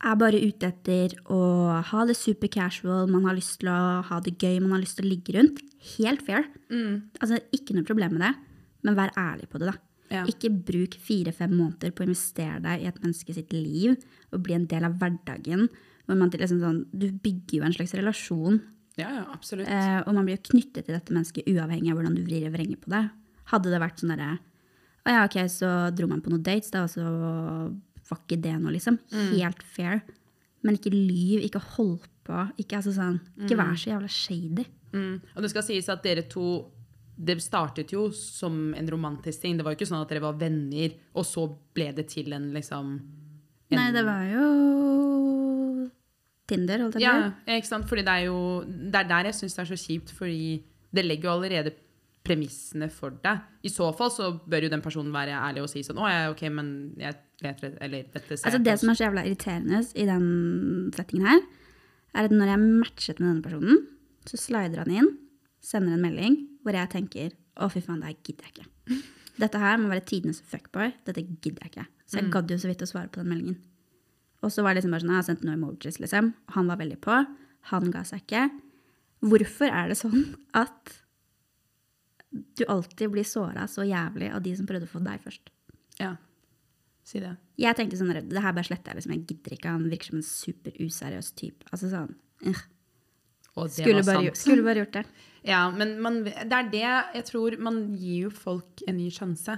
er 0.03 0.15
bare 0.19 0.39
ute 0.41 0.67
etter 0.67 1.13
å 1.31 1.81
ha 1.81 2.05
det 2.05 2.15
super 2.19 2.49
casual, 2.51 3.07
man 3.07 3.23
har 3.23 3.35
lyst 3.37 3.59
til 3.61 3.69
å 3.71 4.01
ha 4.03 4.17
det 4.19 4.33
gøy, 4.37 4.59
man 4.59 4.71
har 4.75 4.81
lyst 4.81 4.97
til 4.97 5.05
å 5.05 5.09
ligge 5.13 5.35
rundt, 5.37 5.61
helt 5.97 6.21
fair. 6.25 6.43
Altså, 7.21 7.37
ikke 7.55 7.71
noe 7.77 7.85
problem 7.87 8.17
med 8.17 8.21
det, 8.25 8.33
men 8.83 8.97
vær 8.97 9.13
ærlig 9.15 9.47
på 9.47 9.61
det, 9.61 9.69
da. 9.71 9.77
Ja. 10.13 10.23
Ikke 10.29 10.51
bruk 10.53 10.93
fire-fem 11.01 11.55
måneder 11.57 11.91
på 11.95 12.03
å 12.03 12.07
investere 12.07 12.59
deg 12.61 12.83
i 12.83 12.89
et 12.91 12.99
menneske 13.01 13.33
sitt 13.33 13.51
liv 13.55 13.95
og 14.31 14.43
bli 14.45 14.53
en 14.59 14.67
del 14.69 14.85
av 14.85 14.99
hverdagen. 15.01 15.67
Hvor 16.05 16.19
man 16.19 16.29
liksom 16.33 16.59
sånn, 16.61 16.81
du 16.93 17.07
bygger 17.23 17.57
jo 17.61 17.65
en 17.65 17.73
slags 17.73 17.93
relasjon, 17.97 18.61
Ja, 18.99 19.07
ja, 19.09 19.23
absolutt. 19.33 19.65
eh, 19.67 20.01
og 20.05 20.13
man 20.13 20.25
blir 20.27 20.37
jo 20.37 20.43
knyttet 20.51 20.85
til 20.85 20.93
dette 20.93 21.13
mennesket 21.15 21.47
uavhengig 21.49 21.89
av 21.89 21.97
hvordan 21.97 22.15
du 22.19 22.21
vrir 22.27 22.45
og 22.45 22.53
vrenger 22.53 22.77
på 22.83 22.91
det. 22.93 23.09
Hadde 23.49 23.71
det 23.73 23.79
vært 23.81 23.99
sånn 24.03 24.13
derre 24.13 24.35
Å 25.03 25.11
ja, 25.11 25.23
ok, 25.25 25.37
så 25.51 25.69
dro 25.91 26.07
man 26.07 26.21
på 26.23 26.29
noen 26.31 26.43
dates, 26.45 26.69
da, 26.71 26.83
og 26.85 26.91
så 26.93 27.03
var 28.07 28.19
ikke 28.21 28.37
det 28.43 28.53
noe, 28.61 28.71
liksom. 28.71 28.99
Helt 29.33 29.63
fair. 29.63 30.01
Men 30.63 30.77
ikke 30.77 30.93
lyv, 30.93 31.41
ikke 31.43 31.59
hold 31.73 32.05
på. 32.23 32.37
Ikke, 32.61 32.77
altså 32.79 32.93
sånn, 32.95 33.17
ikke 33.41 33.57
vær 33.59 33.73
så 33.75 33.89
jævla 33.91 34.07
shady. 34.07 34.63
Mm. 34.93 35.17
Og 35.35 35.41
det 35.43 35.49
skal 35.51 35.65
sies 35.67 35.89
at 35.91 36.03
dere 36.05 36.23
to 36.31 36.45
Det 37.15 37.37
startet 37.43 37.91
jo 37.93 38.07
som 38.15 38.73
en 38.73 38.89
romantisk 38.89 39.43
ting. 39.43 39.57
Det 39.57 39.65
var 39.65 39.75
jo 39.75 39.79
ikke 39.81 39.89
sånn 39.89 40.01
at 40.01 40.09
dere 40.09 40.23
var 40.23 40.39
venner, 40.39 40.95
og 41.13 41.27
så 41.27 41.45
ble 41.75 41.91
det 41.93 42.07
til 42.13 42.33
en 42.33 42.49
liksom 42.55 42.95
en, 42.97 43.77
Nei, 43.77 43.89
det 43.95 44.03
var 44.05 44.25
jo 44.29 44.47
Tinder, 46.49 46.83
holdt 46.83 46.97
jeg 46.99 47.05
på 47.07 47.13
å 47.13 47.21
Ja, 47.47 47.57
ikke 47.57 47.69
sant? 47.69 47.87
Fordi 47.89 48.03
det 48.05 48.13
er 48.13 48.25
jo 48.27 48.39
Det 48.67 48.99
er 48.99 49.09
der 49.09 49.29
jeg 49.29 49.37
syns 49.39 49.55
det 49.55 49.63
er 49.63 49.71
så 49.71 49.79
kjipt, 49.79 50.11
fordi 50.17 50.43
det 50.93 51.05
legger 51.07 51.29
jo 51.29 51.35
allerede 51.37 51.73
premissene 52.23 52.87
for 52.93 53.15
deg. 53.23 53.41
I 53.67 53.71
så 53.71 53.89
fall 53.97 54.11
så 54.13 54.29
bør 54.47 54.67
jo 54.67 54.71
den 54.71 54.83
personen 54.83 55.11
være 55.15 55.35
ærlig 55.35 55.63
og 55.65 55.71
si 55.71 55.83
sånn 55.85 55.99
Å 55.99 56.11
ja, 56.11 56.21
ok, 56.31 56.45
men 56.55 56.69
jeg 57.01 57.17
leter 57.43 57.75
Eller 57.83 58.07
dette 58.13 58.37
ser 58.37 58.47
Altså 58.47 58.61
Det 58.63 58.77
som 58.79 58.91
er 58.91 58.99
så 58.99 59.07
jævla 59.07 59.25
irriterende 59.27 59.81
i 59.99 60.05
den 60.07 60.29
settingen 60.95 61.27
her, 61.27 61.43
er 62.13 62.29
at 62.29 62.35
når 62.35 62.53
jeg 62.53 62.63
matchet 62.63 63.19
med 63.19 63.29
denne 63.29 63.45
personen, 63.45 63.83
så 64.29 64.39
slider 64.39 64.83
han 64.83 64.93
inn, 64.93 65.09
sender 65.63 65.95
en 65.95 66.03
melding 66.03 66.37
hvor 66.63 66.75
jeg 66.77 66.91
tenker 66.91 67.35
å, 67.59 67.69
fy 67.71 67.83
faen, 67.83 68.01
det 68.01 68.11
her 68.11 68.17
gidder 68.25 68.49
jeg 68.49 68.55
ikke. 68.55 68.97
Dette 69.43 69.61
her 69.61 69.77
må 69.81 69.89
være 69.89 70.05
tidenes 70.09 70.41
fuckboy. 70.45 70.91
Dette 71.07 71.23
gidder 71.23 71.63
jeg 71.65 71.71
ikke. 71.73 71.85
Så 72.05 72.19
jeg 72.19 72.33
gadd 72.33 72.51
jo 72.51 72.57
så 72.61 72.69
vidt 72.69 72.83
å 72.85 72.89
svare 72.89 73.09
på 73.09 73.21
den 73.21 73.31
meldingen. 73.31 73.61
Og 74.43 74.51
så 74.51 74.63
var 74.63 74.73
det 74.73 74.81
liksom 74.81 74.93
bare 74.93 75.05
sånn, 75.05 75.13
jeg 75.13 75.21
har 75.21 75.27
sendt 75.29 75.45
noen 75.45 75.55
emojis, 75.55 75.97
liksom. 76.03 76.33
Han 76.57 76.69
var 76.69 76.81
veldig 76.81 76.99
på. 77.01 77.21
Han 77.71 77.93
ga 77.93 78.03
seg 78.05 78.25
ikke. 78.25 78.43
Hvorfor 79.23 79.71
er 79.71 79.89
det 79.89 79.97
sånn 79.97 80.25
at 80.63 80.99
du 82.57 82.65
alltid 82.67 83.13
blir 83.13 83.25
såra 83.27 83.65
så 83.69 83.85
jævlig 83.87 84.29
av 84.33 84.43
de 84.45 84.53
som 84.57 84.67
prøvde 84.69 84.89
å 84.89 84.93
få 84.93 85.01
deg 85.05 85.23
først? 85.23 85.53
Ja. 86.01 86.15
Si 87.07 87.19
det. 87.23 87.33
Jeg 87.59 87.77
tenkte 87.77 87.99
sånn, 87.99 88.13
det 88.13 88.43
her 88.43 88.55
bare 88.55 88.67
sletter 88.67 88.93
jeg 88.93 89.01
liksom, 89.01 89.15
jeg 89.15 89.25
gidder 89.31 89.55
ikke, 89.57 89.73
han 89.75 89.89
virker 89.91 90.11
som 90.11 90.19
en 90.19 90.27
super 90.27 90.77
useriøs 90.79 91.33
type. 91.39 91.67
Altså 91.71 91.89
sånn, 91.91 92.13
øh. 92.49 92.61
Skulle 93.53 94.01
bare, 94.01 94.31
sant. 94.31 94.39
skulle 94.39 94.65
bare 94.65 94.83
gjort 94.85 94.99
det. 95.01 95.05
Ja, 95.43 95.65
men 95.75 95.97
man, 95.99 96.21
det 96.23 96.55
er 96.55 96.67
det 96.71 96.83
jeg 97.17 97.23
tror 97.27 97.57
Man 97.59 97.81
gir 97.99 98.29
jo 98.29 98.29
folk 98.31 98.79
en 98.87 98.95
ny 98.95 99.09
sjanse. 99.11 99.57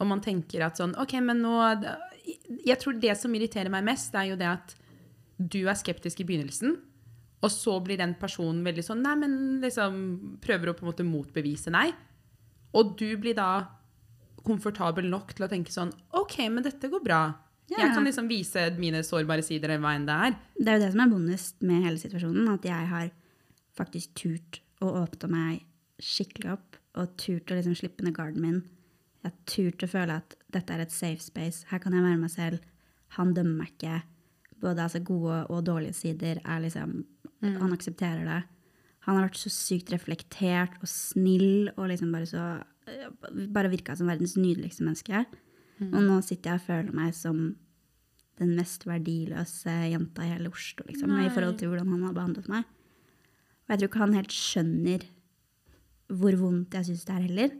Og 0.00 0.08
man 0.08 0.22
tenker 0.24 0.64
at 0.64 0.80
sånn 0.80 0.94
OK, 0.96 1.18
men 1.20 1.42
nå 1.44 1.52
Jeg 2.64 2.78
tror 2.80 2.96
det 2.96 3.12
som 3.20 3.34
irriterer 3.36 3.68
meg 3.72 3.84
mest, 3.84 4.14
er 4.16 4.30
jo 4.30 4.38
det 4.40 4.48
at 4.48 4.72
du 5.36 5.60
er 5.68 5.76
skeptisk 5.78 6.22
i 6.22 6.26
begynnelsen, 6.26 6.72
og 7.44 7.52
så 7.54 7.76
blir 7.84 8.00
den 8.00 8.16
personen 8.18 8.64
veldig 8.66 8.82
sånn 8.82 9.04
Nei, 9.04 9.14
men 9.20 9.34
liksom 9.62 10.00
Prøver 10.42 10.72
å 10.72 10.74
på 10.78 10.82
en 10.82 10.90
måte 10.90 11.06
motbevise 11.06 11.70
nei. 11.70 11.90
Og 12.74 12.96
du 12.98 13.12
blir 13.20 13.36
da 13.38 13.68
komfortabel 14.48 15.06
nok 15.12 15.36
til 15.36 15.44
å 15.44 15.50
tenke 15.50 15.74
sånn 15.74 15.92
OK, 16.16 16.40
men 16.48 16.64
dette 16.64 16.88
går 16.90 17.04
bra. 17.04 17.20
Yeah. 17.68 17.84
Jeg 17.84 17.94
kan 17.98 18.06
liksom 18.08 18.28
vise 18.30 18.64
mine 18.80 19.02
sårbare 19.04 19.44
sider, 19.44 19.74
eller 19.74 19.84
hva 19.84 19.94
enn 19.98 20.08
det 20.08 20.18
er. 20.28 20.36
Det 20.56 20.70
er 20.72 20.78
jo 20.78 20.84
det 20.86 20.92
som 20.94 21.02
er 21.04 21.10
vondest 21.12 21.58
med 21.68 21.84
hele 21.84 22.00
situasjonen, 22.00 22.46
at 22.54 22.64
jeg 22.64 22.86
har 22.92 23.10
faktisk 23.78 24.14
turt 24.18 24.60
å 24.84 24.90
åpne 25.02 25.30
meg 25.32 25.64
skikkelig 26.02 26.52
opp, 26.54 26.76
og 26.98 27.14
turt 27.20 27.50
å 27.50 27.58
liksom 27.58 27.76
slippe 27.78 28.04
ned 28.06 28.16
garden 28.16 28.42
min. 28.42 28.60
Jeg 29.22 29.30
har 29.30 29.38
turt 29.50 29.84
å 29.84 29.90
føle 29.90 30.18
at 30.20 30.36
dette 30.54 30.74
er 30.74 30.84
et 30.84 30.94
safe 30.94 31.22
space, 31.22 31.66
her 31.70 31.82
kan 31.82 31.94
jeg 31.94 32.04
være 32.04 32.20
meg 32.20 32.32
selv. 32.32 32.62
Han 33.18 33.34
dømmer 33.34 33.64
meg 33.64 33.74
ikke. 33.74 34.00
Både 34.62 34.84
altså 34.84 35.02
gode 35.06 35.40
og 35.48 35.64
dårlige 35.66 35.96
sider 35.96 36.40
er 36.42 36.62
liksom 36.64 37.04
Han 37.38 37.70
aksepterer 37.70 38.24
det. 38.26 38.40
Han 39.06 39.14
har 39.14 39.28
vært 39.28 39.38
så 39.38 39.50
sykt 39.52 39.92
reflektert 39.94 40.74
og 40.82 40.90
snill 40.90 41.70
og 41.76 41.84
liksom 41.92 42.10
bare 42.12 42.26
så 42.26 42.46
Bare 43.52 43.68
virka 43.68 43.92
som 43.94 44.08
verdens 44.08 44.34
nydeligste 44.38 44.82
menneske. 44.82 45.26
Og 45.84 45.98
nå 46.02 46.14
sitter 46.24 46.54
jeg 46.54 46.60
og 46.62 46.66
føler 46.66 46.94
meg 46.96 47.12
som 47.14 47.42
den 48.38 48.54
mest 48.56 48.86
verdiløse 48.88 49.74
jenta 49.92 50.24
i 50.24 50.30
hele 50.32 50.48
Oslo, 50.48 50.86
liksom, 50.88 51.12
i 51.20 51.28
forhold 51.34 51.58
til 51.60 51.68
hvordan 51.70 51.90
han 51.92 52.06
har 52.06 52.14
behandlet 52.16 52.48
meg. 52.50 52.64
Og 53.68 53.74
jeg 53.74 53.80
tror 53.82 53.90
ikke 53.90 54.00
han 54.04 54.16
helt 54.16 54.32
skjønner 54.34 55.04
hvor 56.08 56.32
vondt 56.40 56.72
jeg 56.72 56.88
syns 56.88 57.04
det 57.04 57.14
er 57.14 57.24
heller. 57.26 57.50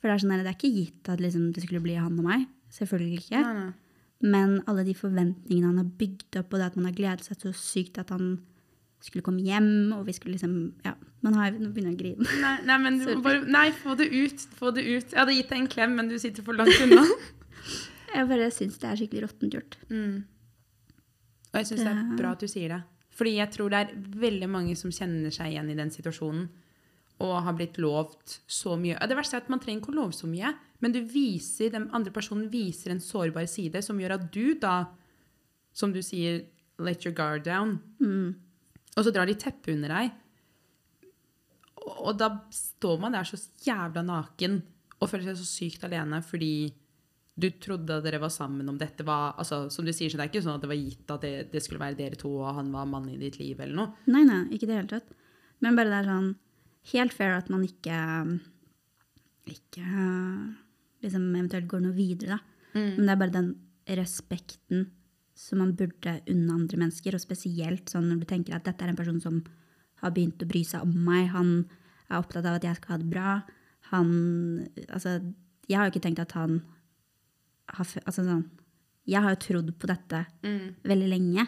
For 0.00 0.08
det 0.08 0.14
er 0.14 0.22
sånn 0.22 0.32
det 0.32 0.46
er 0.48 0.56
ikke 0.56 0.72
gitt 0.72 1.10
at 1.12 1.20
liksom, 1.20 1.50
det 1.52 1.64
skulle 1.66 1.82
bli 1.84 1.98
han 2.00 2.16
og 2.16 2.24
meg. 2.24 2.46
Selvfølgelig 2.72 3.18
ikke. 3.26 3.42
Nei, 3.44 3.54
nei. 3.58 3.72
Men 4.20 4.54
alle 4.68 4.84
de 4.84 4.94
forventningene 4.96 5.68
han 5.70 5.80
har 5.80 5.90
bygd 6.00 6.36
opp, 6.40 6.52
og 6.52 6.60
det 6.60 6.70
at 6.70 6.76
man 6.76 6.88
har 6.90 6.96
gledet 6.96 7.24
seg 7.28 7.40
så 7.40 7.52
sykt 7.56 8.00
at 8.00 8.10
han 8.12 8.38
skulle 9.00 9.24
komme 9.24 9.40
hjem, 9.44 9.92
og 9.96 10.02
vi 10.08 10.12
skulle 10.12 10.34
liksom 10.36 10.56
Ja, 10.84 10.92
man 11.24 11.36
har 11.38 11.54
Nå 11.56 11.70
begynner 11.72 11.94
jeg 11.94 11.98
å 11.98 12.02
grine. 12.02 12.40
Nei, 12.42 12.54
nei, 12.68 12.78
men 12.84 12.98
du 13.00 13.14
bare, 13.24 13.44
nei, 13.48 13.70
få 13.76 13.94
det 13.96 14.10
ut. 14.12 14.44
Få 14.56 14.72
det 14.76 14.84
ut. 14.84 15.12
Jeg 15.12 15.20
hadde 15.20 15.36
gitt 15.36 15.52
deg 15.52 15.62
en 15.62 15.70
klem, 15.72 15.94
men 15.96 16.08
du 16.12 16.18
sitter 16.20 16.44
for 16.44 16.56
langt 16.56 16.76
unna. 16.84 17.04
Jeg 18.14 18.26
bare 18.26 18.48
syns 18.50 18.76
det 18.82 18.88
er 18.90 18.98
skikkelig 18.98 19.20
råttent 19.22 19.52
gjort. 19.54 19.76
Og 21.52 21.58
jeg 21.60 21.66
syns 21.68 21.84
det 21.84 21.90
er 21.92 22.16
bra 22.18 22.32
at 22.34 22.40
du 22.42 22.48
sier 22.50 22.72
det. 22.74 22.80
Fordi 23.20 23.36
jeg 23.36 23.52
tror 23.52 23.68
det 23.68 23.82
er 23.84 23.94
veldig 24.22 24.48
mange 24.48 24.74
som 24.80 24.92
kjenner 24.94 25.32
seg 25.34 25.52
igjen 25.52 25.68
i 25.68 25.76
den 25.76 25.92
situasjonen. 25.92 26.46
Og 27.20 27.34
har 27.44 27.52
blitt 27.52 27.76
lovt 27.76 28.38
så 28.48 28.78
mye. 28.80 28.96
Det 28.96 29.16
verste 29.18 29.36
er 29.36 29.44
at 29.44 29.50
man 29.52 29.60
trenger 29.60 29.82
ikke 29.82 29.92
å 29.92 29.98
love 29.98 30.16
så 30.16 30.28
mye, 30.30 30.54
men 30.80 30.94
du 30.94 31.02
viser, 31.04 31.68
den 31.74 31.90
andre 31.92 32.14
personen 32.14 32.48
viser 32.48 32.94
en 32.94 33.02
sårbar 33.04 33.44
side 33.50 33.82
som 33.84 34.00
gjør 34.00 34.16
at 34.16 34.24
du 34.32 34.54
da, 34.56 34.86
som 35.76 35.92
du 35.92 36.00
sier, 36.00 36.46
let 36.80 37.04
your 37.04 37.12
guard 37.12 37.44
down. 37.44 37.76
Og 38.96 39.04
så 39.04 39.12
drar 39.12 39.28
de 39.28 39.36
teppet 39.36 39.74
under 39.74 39.92
deg. 39.92 40.16
Og, 41.84 41.92
og 42.08 42.16
da 42.16 42.30
står 42.56 43.04
man 43.04 43.12
der 43.18 43.28
så 43.28 43.36
jævla 43.66 44.00
naken 44.06 44.62
og 45.00 45.08
føler 45.08 45.28
seg 45.28 45.42
så 45.42 45.48
sykt 45.48 45.84
alene 45.84 46.22
fordi 46.24 46.70
du 47.40 47.48
trodde 47.62 47.96
at 47.96 48.04
dere 48.04 48.20
var 48.22 48.32
sammen 48.34 48.68
om 48.68 48.76
dette 48.78 49.04
var 49.06 49.34
altså, 49.40 49.62
Som 49.72 49.86
du 49.86 49.92
sier, 49.96 50.10
så 50.10 50.18
det 50.18 50.26
er 50.26 50.30
ikke 50.32 50.42
sånn 50.44 50.58
at 50.58 50.64
det 50.64 50.70
var 50.70 50.78
gitt 50.80 51.12
at 51.14 51.24
det, 51.24 51.32
det 51.52 51.62
skulle 51.64 51.82
være 51.82 51.98
dere 51.98 52.18
to, 52.20 52.30
og 52.42 52.54
han 52.58 52.70
var 52.74 52.88
mannen 52.90 53.14
i 53.14 53.20
ditt 53.20 53.38
liv, 53.40 53.58
eller 53.60 53.76
noe. 53.76 54.06
Nei, 54.12 54.22
nei, 54.28 54.42
ikke 54.54 54.68
i 54.68 54.70
det 54.70 54.78
hele 54.78 54.92
tatt. 54.94 55.12
Men 55.64 55.76
bare 55.78 55.92
det 55.92 55.98
er 56.00 56.10
sånn 56.10 56.30
helt 56.94 57.14
fair 57.16 57.36
at 57.36 57.50
man 57.52 57.66
ikke 57.66 57.98
ikke 59.50 59.84
liksom 61.04 61.28
eventuelt 61.34 61.68
går 61.70 61.84
noe 61.84 61.96
videre, 61.96 62.38
da. 62.38 62.40
Men 62.96 63.06
det 63.06 63.12
er 63.14 63.20
bare 63.24 63.34
den 63.34 63.50
respekten 63.98 64.90
som 65.34 65.58
man 65.62 65.72
burde 65.74 66.18
unne 66.30 66.54
andre 66.54 66.78
mennesker, 66.78 67.16
og 67.16 67.22
spesielt 67.22 67.90
sånn 67.90 68.10
når 68.10 68.20
du 68.20 68.26
tenker 68.30 68.54
at 68.54 68.66
dette 68.68 68.84
er 68.84 68.92
en 68.92 68.98
person 68.98 69.20
som 69.22 69.40
har 70.02 70.12
begynt 70.14 70.42
å 70.44 70.48
bry 70.48 70.62
seg 70.64 70.84
om 70.84 70.92
meg, 71.06 71.30
han 71.32 71.54
er 72.10 72.20
opptatt 72.20 72.46
av 72.46 72.58
at 72.58 72.66
jeg 72.66 72.78
skal 72.78 72.94
ha 72.94 72.98
det 73.00 73.10
bra. 73.10 73.32
Han 73.90 74.10
Altså, 74.88 75.16
jeg 75.68 75.78
har 75.78 75.88
jo 75.88 75.94
ikke 75.94 76.04
tenkt 76.04 76.22
at 76.22 76.34
han 76.36 76.60
har 77.76 77.86
Altså 78.04 78.24
sånn 78.26 78.44
Jeg 79.08 79.22
har 79.24 79.34
jo 79.34 79.42
trodd 79.46 79.72
på 79.80 79.88
dette 79.90 80.26
veldig 80.42 81.08
lenge. 81.10 81.46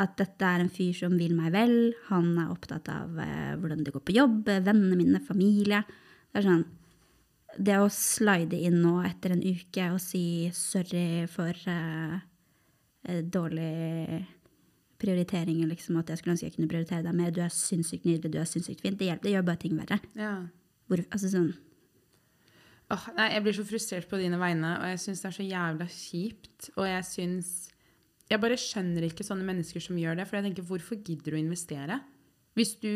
At 0.00 0.16
dette 0.16 0.46
er 0.46 0.62
en 0.62 0.72
fyr 0.72 0.94
som 0.96 1.16
vil 1.18 1.34
meg 1.36 1.52
vel. 1.54 1.74
Han 2.08 2.32
er 2.40 2.52
opptatt 2.52 2.88
av 2.92 3.18
eh, 3.20 3.56
hvordan 3.60 3.82
det 3.84 3.92
går 3.94 4.04
på 4.06 4.14
jobb, 4.16 4.48
eh, 4.48 4.62
vennene 4.64 4.96
mine, 4.96 5.20
familie. 5.24 5.82
Det 6.30 6.40
er 6.40 6.46
sånn 6.46 6.68
Det 7.50 7.76
å 7.82 7.88
slide 7.90 8.54
inn 8.54 8.78
nå 8.80 9.00
etter 9.02 9.34
en 9.34 9.42
uke 9.42 9.88
og 9.90 9.98
si 10.00 10.48
sorry 10.54 11.26
for 11.28 11.50
eh, 11.50 12.20
eh, 13.10 13.22
dårlig 13.26 14.26
prioriteringer, 15.00 15.66
liksom, 15.66 15.98
at 15.98 16.12
jeg 16.12 16.20
skulle 16.20 16.36
ønske 16.36 16.46
jeg 16.46 16.54
kunne 16.54 16.70
prioritere 16.70 17.02
deg 17.02 17.16
mer, 17.16 17.32
du 17.34 17.40
er 17.42 17.52
sinnssykt 17.52 18.04
nydelig, 18.04 18.30
du 18.30 18.38
er 18.38 18.48
sinnssykt 18.48 18.84
fin, 18.84 18.94
det, 19.00 19.08
hjelper, 19.08 19.26
det 19.26 19.32
gjør 19.34 19.46
bare 19.48 19.60
ting 19.62 19.76
verre. 19.78 19.98
Ja. 20.14 20.34
Hvor, 20.86 21.02
altså 21.08 21.30
sånn, 21.32 21.50
Åh, 22.90 23.08
nei, 23.16 23.26
jeg 23.36 23.42
blir 23.44 23.54
så 23.54 23.64
frustrert 23.66 24.08
på 24.10 24.18
dine 24.18 24.38
vegne, 24.40 24.70
og 24.80 24.88
jeg 24.90 25.02
syns 25.04 25.20
det 25.22 25.28
er 25.30 25.36
så 25.36 25.46
jævla 25.46 25.86
kjipt. 25.94 26.70
Og 26.76 26.86
jeg 26.88 27.04
syns 27.06 27.50
Jeg 28.30 28.38
bare 28.38 28.54
skjønner 28.62 29.02
ikke 29.08 29.24
sånne 29.26 29.42
mennesker 29.42 29.82
som 29.82 29.98
gjør 29.98 30.20
det. 30.20 30.26
For 30.30 30.38
jeg 30.38 30.46
tenker, 30.48 30.66
hvorfor 30.66 30.98
gidder 31.02 31.34
du 31.34 31.38
å 31.38 31.42
investere? 31.42 32.00
Hvis 32.58 32.76
du 32.82 32.92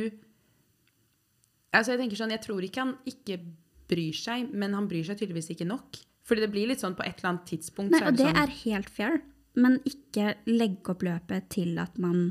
Altså, 1.75 1.95
jeg 1.95 2.05
tenker 2.05 2.19
sånn, 2.21 2.31
jeg 2.31 2.43
tror 2.45 2.63
ikke 2.63 2.83
han 2.85 2.93
ikke 3.11 3.41
bryr 3.91 4.15
seg, 4.15 4.51
men 4.55 4.77
han 4.79 4.87
bryr 4.87 5.07
seg 5.09 5.19
tydeligvis 5.19 5.51
ikke 5.57 5.67
nok. 5.67 5.99
Fordi 6.25 6.45
det 6.45 6.51
blir 6.55 6.69
litt 6.71 6.83
sånn 6.85 6.95
på 6.97 7.03
et 7.05 7.19
eller 7.19 7.33
annet 7.33 7.49
tidspunkt 7.51 7.93
Nei, 7.93 8.01
så 8.01 8.13
og 8.13 8.15
det 8.15 8.23
det 8.23 8.29
sånn 8.31 8.41
er 8.45 8.53
helt 8.63 8.93
fair, 8.95 9.17
men 9.61 9.81
ikke 9.91 10.29
legge 10.49 10.95
opp 10.95 11.03
løpet 11.05 11.51
til 11.53 11.75
at 11.83 11.99
man 12.01 12.29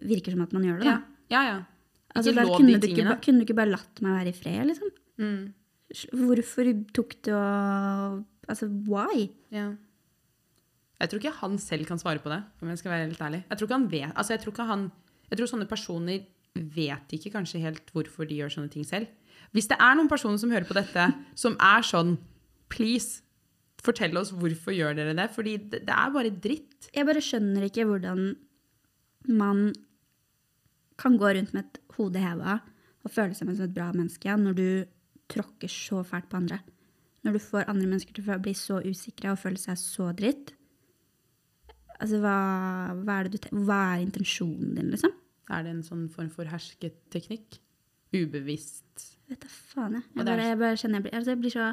virker 0.00 0.34
som 0.34 0.42
at 0.46 0.56
man 0.56 0.64
gjør 0.66 0.80
det, 0.80 0.88
da. 0.88 0.96
ja. 1.32 1.42
ja. 1.50 1.60
Altså, 2.12 2.32
Ikke 2.32 2.40
da 2.40 2.48
lov 2.48 2.58
kunne, 2.58 2.78
du 2.80 2.86
ikke, 2.88 3.18
kunne 3.24 3.40
du 3.40 3.46
ikke 3.46 3.56
bare 3.56 3.72
latt 3.72 4.00
meg 4.04 4.16
være 4.18 4.32
i 4.32 4.36
fred, 4.36 4.64
liksom? 4.68 4.90
Mm, 5.22 5.44
Hvorfor 6.12 6.70
tok 6.96 7.16
du 7.26 7.32
å 7.36 7.46
Altså, 8.50 8.66
why? 8.88 9.28
ja. 9.54 9.72
Jeg 11.02 11.10
tror 11.10 11.18
ikke 11.18 11.38
han 11.40 11.54
selv 11.58 11.86
kan 11.86 11.98
svare 11.98 12.20
på 12.22 12.30
det, 12.30 12.40
om 12.62 12.68
jeg 12.70 12.78
skal 12.78 12.92
være 12.92 13.06
helt 13.08 13.22
ærlig. 13.22 13.40
Jeg 13.48 13.58
tror 13.58 13.66
ikke 13.66 13.78
han 13.78 13.86
vet, 13.90 14.12
altså 14.14 14.34
jeg 14.34 14.42
tror 14.42 14.52
ikke 14.52 14.66
han, 14.68 14.84
jeg 15.30 15.38
tror 15.38 15.50
sånne 15.50 15.66
personer 15.70 16.20
vet 16.76 17.14
ikke 17.16 17.32
kanskje 17.34 17.62
helt 17.62 17.90
hvorfor 17.94 18.28
de 18.28 18.38
gjør 18.38 18.52
sånne 18.54 18.70
ting 18.70 18.86
selv. 18.86 19.08
Hvis 19.54 19.66
det 19.70 19.78
er 19.82 19.96
noen 19.98 20.10
personer 20.10 20.38
som 20.38 20.52
hører 20.52 20.68
på 20.68 20.76
dette, 20.76 21.08
som 21.38 21.56
er 21.58 21.86
sånn, 21.86 22.14
please, 22.70 23.22
fortell 23.82 24.14
oss 24.20 24.30
hvorfor 24.36 24.74
gjør 24.76 24.94
dere 24.98 25.16
det, 25.18 25.26
fordi 25.34 25.56
det, 25.72 25.82
det 25.88 25.96
er 25.96 26.14
bare 26.14 26.34
dritt. 26.44 26.90
Jeg 26.94 27.08
bare 27.08 27.24
skjønner 27.24 27.66
ikke 27.66 27.86
hvordan 27.88 28.36
man 29.32 29.72
kan 31.02 31.18
gå 31.18 31.34
rundt 31.34 31.54
med 31.54 31.66
et 31.66 31.80
hode 31.96 32.22
heva 32.22 32.60
og 33.02 33.10
føle 33.10 33.34
seg 33.34 33.48
som 33.48 33.64
et 33.66 33.74
bra 33.74 33.90
menneske 33.94 34.34
når 34.38 34.58
du 34.58 34.66
tråkker 35.36 35.70
så 35.72 36.02
fælt 36.06 36.28
på 36.32 36.38
andre. 36.40 36.58
Når 37.22 37.36
du 37.36 37.42
får 37.44 37.68
andre 37.70 37.86
mennesker 37.88 38.16
til 38.18 38.30
å 38.34 38.38
bli 38.42 38.54
så 38.58 38.80
usikre 38.82 39.30
og 39.32 39.38
føle 39.38 39.60
seg 39.62 39.78
så 39.78 40.08
dritt. 40.18 40.54
Altså, 42.02 42.18
hva, 42.22 42.36
hva, 43.04 43.18
er, 43.20 43.28
det 43.28 43.36
du, 43.36 43.42
te- 43.44 43.54
hva 43.62 43.80
er 43.94 44.04
intensjonen 44.06 44.72
din, 44.78 44.88
liksom? 44.94 45.12
Er 45.52 45.62
det 45.66 45.74
en 45.76 45.84
sånn 45.86 46.08
form 46.10 46.30
for 46.34 46.48
hersketeknikk? 46.50 47.60
Ubevisst. 48.12 49.12
Vet 49.30 49.44
da 49.44 49.50
faen, 49.52 49.94
jeg. 50.00 50.06
Jeg 50.18 50.26
bare, 50.26 50.46
jeg 50.50 50.58
bare 50.60 50.80
kjenner 50.80 50.98
jeg 50.98 51.04
blir, 51.06 51.14
altså 51.20 51.32
jeg 51.32 51.40
blir 51.44 51.54
så 51.54 51.68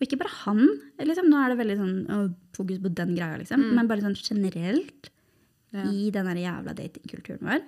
Og 0.00 0.04
ikke 0.06 0.18
bare 0.20 0.32
han. 0.46 0.60
Liksom. 1.04 1.26
Nå 1.28 1.38
er 1.44 1.50
det 1.52 1.56
veldig 1.60 1.74
sånn 1.80 1.96
å, 2.14 2.18
fokus 2.56 2.78
på 2.84 2.92
den 3.00 3.10
greia, 3.16 3.36
liksom. 3.40 3.64
Men 3.76 3.88
bare 3.90 4.04
sånn 4.04 4.16
generelt 4.16 5.10
Ja. 5.74 5.84
i 5.86 6.08
den 6.10 6.26
jævla 6.40 6.72
datingkulturen 6.74 7.44
vår. 7.46 7.66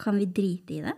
Kan 0.00 0.16
vi 0.20 0.26
drite 0.26 0.76
i 0.78 0.82
det? 0.84 0.94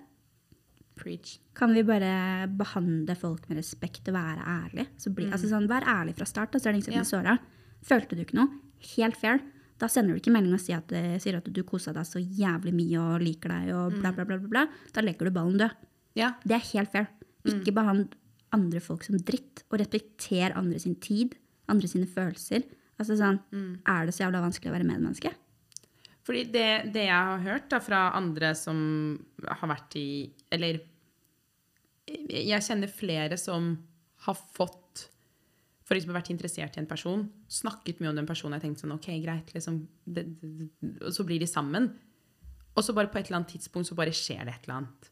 Preach. 0.97 1.39
Kan 1.55 1.73
vi 1.75 1.83
bare 1.83 2.47
behandle 2.49 3.15
folk 3.17 3.49
med 3.49 3.59
respekt 3.59 4.09
og 4.09 4.15
være 4.15 4.45
ærlig? 4.45 4.87
Så 4.99 5.13
bli, 5.15 5.27
altså 5.33 5.49
sånn, 5.51 5.67
Vær 5.71 5.83
ærlig 5.89 6.15
fra 6.19 6.27
start, 6.29 6.53
da, 6.53 6.59
så 6.59 6.69
er 6.69 6.73
det 6.77 6.83
ingen 6.87 7.05
som 7.05 7.25
Ja. 7.25 7.37
blir 7.37 7.39
såra. 7.39 7.39
Følte 7.83 8.17
du 8.17 8.23
ikke 8.25 8.35
noe? 8.39 8.49
Helt 8.97 9.17
fair. 9.17 9.41
Da 9.79 9.87
sender 9.89 10.15
du 10.15 10.21
ikke 10.21 10.33
melding 10.33 10.53
og 10.55 10.61
sier 10.61 10.77
at, 10.79 10.93
eh, 10.93 11.19
sier 11.19 11.37
at 11.37 11.45
du 11.53 11.63
kosa 11.65 11.93
deg 11.93 12.05
så 12.07 12.21
jævlig 12.23 12.73
mye 12.75 12.99
og 13.01 13.21
liker 13.21 13.49
deg 13.49 13.75
og 13.75 13.93
bla, 14.01 14.13
bla, 14.13 14.25
bla. 14.25 14.37
bla, 14.39 14.49
bla. 14.49 14.67
Da 14.93 15.01
legger 15.01 15.25
du 15.27 15.31
ballen 15.31 15.59
død. 15.59 15.71
Ja, 16.15 16.35
Det 16.45 16.53
er 16.53 16.79
helt 16.79 16.93
fair. 16.93 17.09
Ikke 17.45 17.73
behandle 17.75 18.09
andre 18.53 18.79
folk 18.81 19.03
som 19.03 19.17
dritt, 19.17 19.65
og 19.73 19.81
respekter 19.81 20.53
andre 20.55 20.79
sin 20.79 20.95
tid, 20.97 21.35
andre 21.69 21.89
sine 21.89 22.07
følelser. 22.07 22.63
Altså 23.01 23.17
sånn, 23.17 23.41
Er 23.87 24.07
det 24.07 24.15
så 24.15 24.29
jævla 24.31 24.43
vanskelig 24.45 24.71
å 24.71 24.77
være 24.79 24.85
medmenneske? 24.87 25.33
Fordi 26.27 26.45
det, 26.55 26.69
det 26.95 27.07
jeg 27.09 27.29
har 27.29 27.43
hørt 27.43 27.69
da, 27.73 27.81
fra 27.83 28.03
andre 28.19 28.53
som 28.59 28.79
har 29.43 29.71
vært 29.73 29.97
i 29.99 30.09
Eller 30.55 30.79
jeg 32.07 32.63
kjenner 32.67 32.91
flere 32.91 33.39
som 33.39 33.73
har 34.27 34.39
fått 34.55 35.07
For 35.87 35.97
eksempel 35.97 36.19
vært 36.19 36.33
interessert 36.35 36.77
i 36.79 36.83
en 36.83 36.91
person, 36.91 37.25
snakket 37.51 38.01
mye 38.01 38.13
om 38.13 38.21
den 38.21 38.29
personen 38.29 38.59
og 38.59 38.65
tenkt 38.65 38.83
sånn 38.83 38.95
OK, 38.95 39.11
greit, 39.23 39.51
liksom 39.55 39.83
det, 40.05 40.25
det, 40.41 40.71
Og 41.03 41.11
så 41.15 41.27
blir 41.27 41.43
de 41.43 41.49
sammen. 41.51 41.91
Og 42.73 42.87
så 42.87 42.95
bare 42.97 43.11
på 43.13 43.19
et 43.21 43.29
eller 43.29 43.43
annet 43.43 43.57
tidspunkt 43.57 43.91
så 43.91 43.99
bare 43.99 44.15
skjer 44.17 44.47
det 44.47 44.55
et 44.55 44.69
eller 44.69 44.79
annet. 44.81 45.11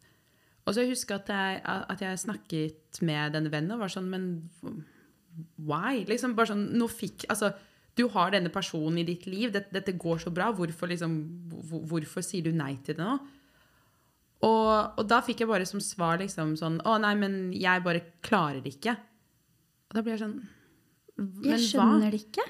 Og 0.69 0.77
så 0.77 0.85
husker 0.87 1.19
jeg 1.19 1.25
at 1.27 1.33
jeg, 1.35 1.83
at 1.95 2.05
jeg 2.05 2.23
snakket 2.23 3.03
med 3.07 3.35
denne 3.35 3.53
vennen 3.53 3.75
og 3.75 3.83
var 3.83 3.93
sånn 3.93 4.09
Men 4.13 4.27
why? 5.59 6.05
Liksom 6.09 6.35
bare 6.39 6.53
sånn, 6.53 6.65
nå 6.79 6.89
fikk, 6.91 7.27
altså, 7.33 7.53
Du 8.01 8.07
har 8.15 8.33
denne 8.33 8.53
personen 8.53 9.03
i 9.03 9.07
ditt 9.09 9.27
liv. 9.29 9.51
Dette, 9.53 9.73
dette 9.75 9.97
går 10.01 10.25
så 10.25 10.33
bra. 10.35 10.49
Hvorfor, 10.57 10.89
liksom, 10.91 11.19
hvor, 11.69 11.85
hvorfor 11.93 12.25
sier 12.25 12.47
du 12.47 12.55
nei 12.57 12.73
til 12.87 12.97
det 12.97 13.05
nå? 13.05 13.19
Og, 14.41 14.97
og, 14.97 15.03
da 15.05 15.21
fikk 15.25 15.43
jeg 15.43 15.51
bare 15.51 15.67
som 15.69 15.83
svar 15.85 16.17
liksom 16.23 16.55
sånn 16.57 16.79
Å, 16.89 16.95
nei, 17.03 17.13
men 17.21 17.35
jeg 17.53 17.83
bare 17.85 18.07
klarer 18.25 18.63
det 18.65 18.79
ikke. 18.79 18.95
Og 19.91 19.99
da 19.99 20.05
blir 20.05 20.15
jeg 20.15 20.23
sånn 20.23 20.39
Men 21.21 21.51
jeg 21.51 21.67
skjønner 21.67 22.07
hva? 22.07 22.13
det 22.15 22.23
ikke. 22.23 22.47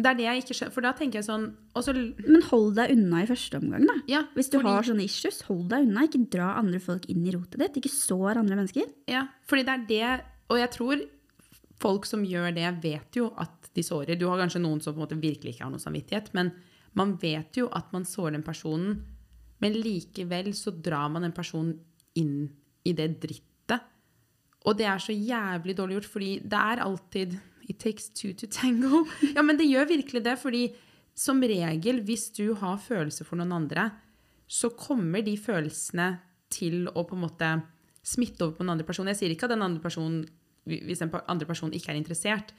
Det 0.00 0.10
er 0.10 0.18
det 0.18 0.26
jeg 0.26 0.42
ikke 0.42 0.56
skjønner. 0.58 0.74
For 0.74 0.84
da 0.84 0.92
tenker 0.96 1.20
jeg 1.20 1.28
sånn 1.28 1.46
også, 1.76 1.94
Men 2.26 2.44
hold 2.50 2.74
deg 2.76 2.92
unna 2.96 3.22
i 3.24 3.28
første 3.30 3.60
omgang, 3.60 3.86
da. 3.88 3.96
Ja, 4.10 4.24
Hvis 4.36 4.52
du 4.52 4.58
fordi, 4.58 4.74
har 4.74 4.88
sånne 4.88 5.06
issues, 5.06 5.40
hold 5.48 5.66
deg 5.72 5.88
unna. 5.88 6.04
Ikke 6.08 6.22
dra 6.32 6.52
andre 6.60 6.82
folk 6.82 7.08
inn 7.12 7.24
i 7.24 7.32
rotet 7.36 7.60
ditt. 7.62 7.80
Ikke 7.80 7.92
sår 7.92 8.42
andre 8.42 8.60
mennesker. 8.60 8.92
Ja, 9.10 9.26
fordi 9.48 9.66
det 9.68 9.76
er 9.76 9.88
det 9.90 10.12
Og 10.50 10.58
jeg 10.60 10.72
tror 10.76 11.06
folk 11.80 12.04
som 12.08 12.24
gjør 12.26 12.52
det, 12.52 12.68
vet 12.82 13.16
jo 13.16 13.30
at 13.40 13.59
de 13.76 13.84
sårer. 13.86 14.18
Du 14.18 14.26
har 14.30 14.40
kanskje 14.40 14.62
noen 14.62 14.80
som 14.82 14.94
på 14.94 15.00
en 15.00 15.06
måte 15.06 15.20
virkelig 15.20 15.54
ikke 15.54 15.66
har 15.66 15.72
noe 15.72 15.82
samvittighet, 15.82 16.32
men 16.36 16.52
man 16.98 17.14
vet 17.22 17.60
jo 17.60 17.68
at 17.76 17.92
man 17.94 18.06
sårer 18.08 18.34
den 18.36 18.46
personen. 18.46 18.98
Men 19.62 19.76
likevel 19.78 20.52
så 20.56 20.72
drar 20.72 21.10
man 21.12 21.26
den 21.26 21.36
personen 21.36 21.76
inn 22.18 22.48
i 22.86 22.94
det 22.96 23.12
drittet. 23.22 23.86
Og 24.66 24.76
det 24.76 24.88
er 24.88 25.00
så 25.00 25.14
jævlig 25.14 25.76
dårlig 25.78 26.00
gjort, 26.00 26.12
fordi 26.16 26.32
det 26.42 26.66
er 26.72 26.84
alltid 26.86 27.38
It 27.70 27.78
takes 27.78 28.08
two 28.10 28.32
to 28.34 28.48
tango. 28.50 29.04
Ja, 29.36 29.44
men 29.46 29.54
det 29.54 29.68
gjør 29.70 29.86
virkelig 29.86 30.24
det, 30.24 30.34
fordi 30.42 30.64
som 31.14 31.38
regel, 31.38 32.00
hvis 32.02 32.32
du 32.34 32.56
har 32.58 32.80
følelser 32.82 33.28
for 33.28 33.38
noen 33.38 33.52
andre, 33.54 33.84
så 34.50 34.72
kommer 34.74 35.22
de 35.22 35.36
følelsene 35.38 36.16
til 36.50 36.88
å 36.90 37.04
på 37.06 37.14
en 37.14 37.22
måte 37.22 37.50
smitte 38.02 38.42
over 38.42 38.56
på 38.56 38.64
den 38.64 38.74
andre 38.74 38.88
personen. 38.88 39.12
Jeg 39.12 39.20
sier 39.20 39.34
ikke 39.36 39.46
at 39.46 39.54
den 39.54 39.62
andre 39.62 39.84
personen 39.84 40.24
hvis 40.66 41.00
den 41.00 41.12
andre 41.28 41.48
personen 41.48 41.74
ikke 41.76 41.92
er 41.94 42.00
interessert, 42.00 42.52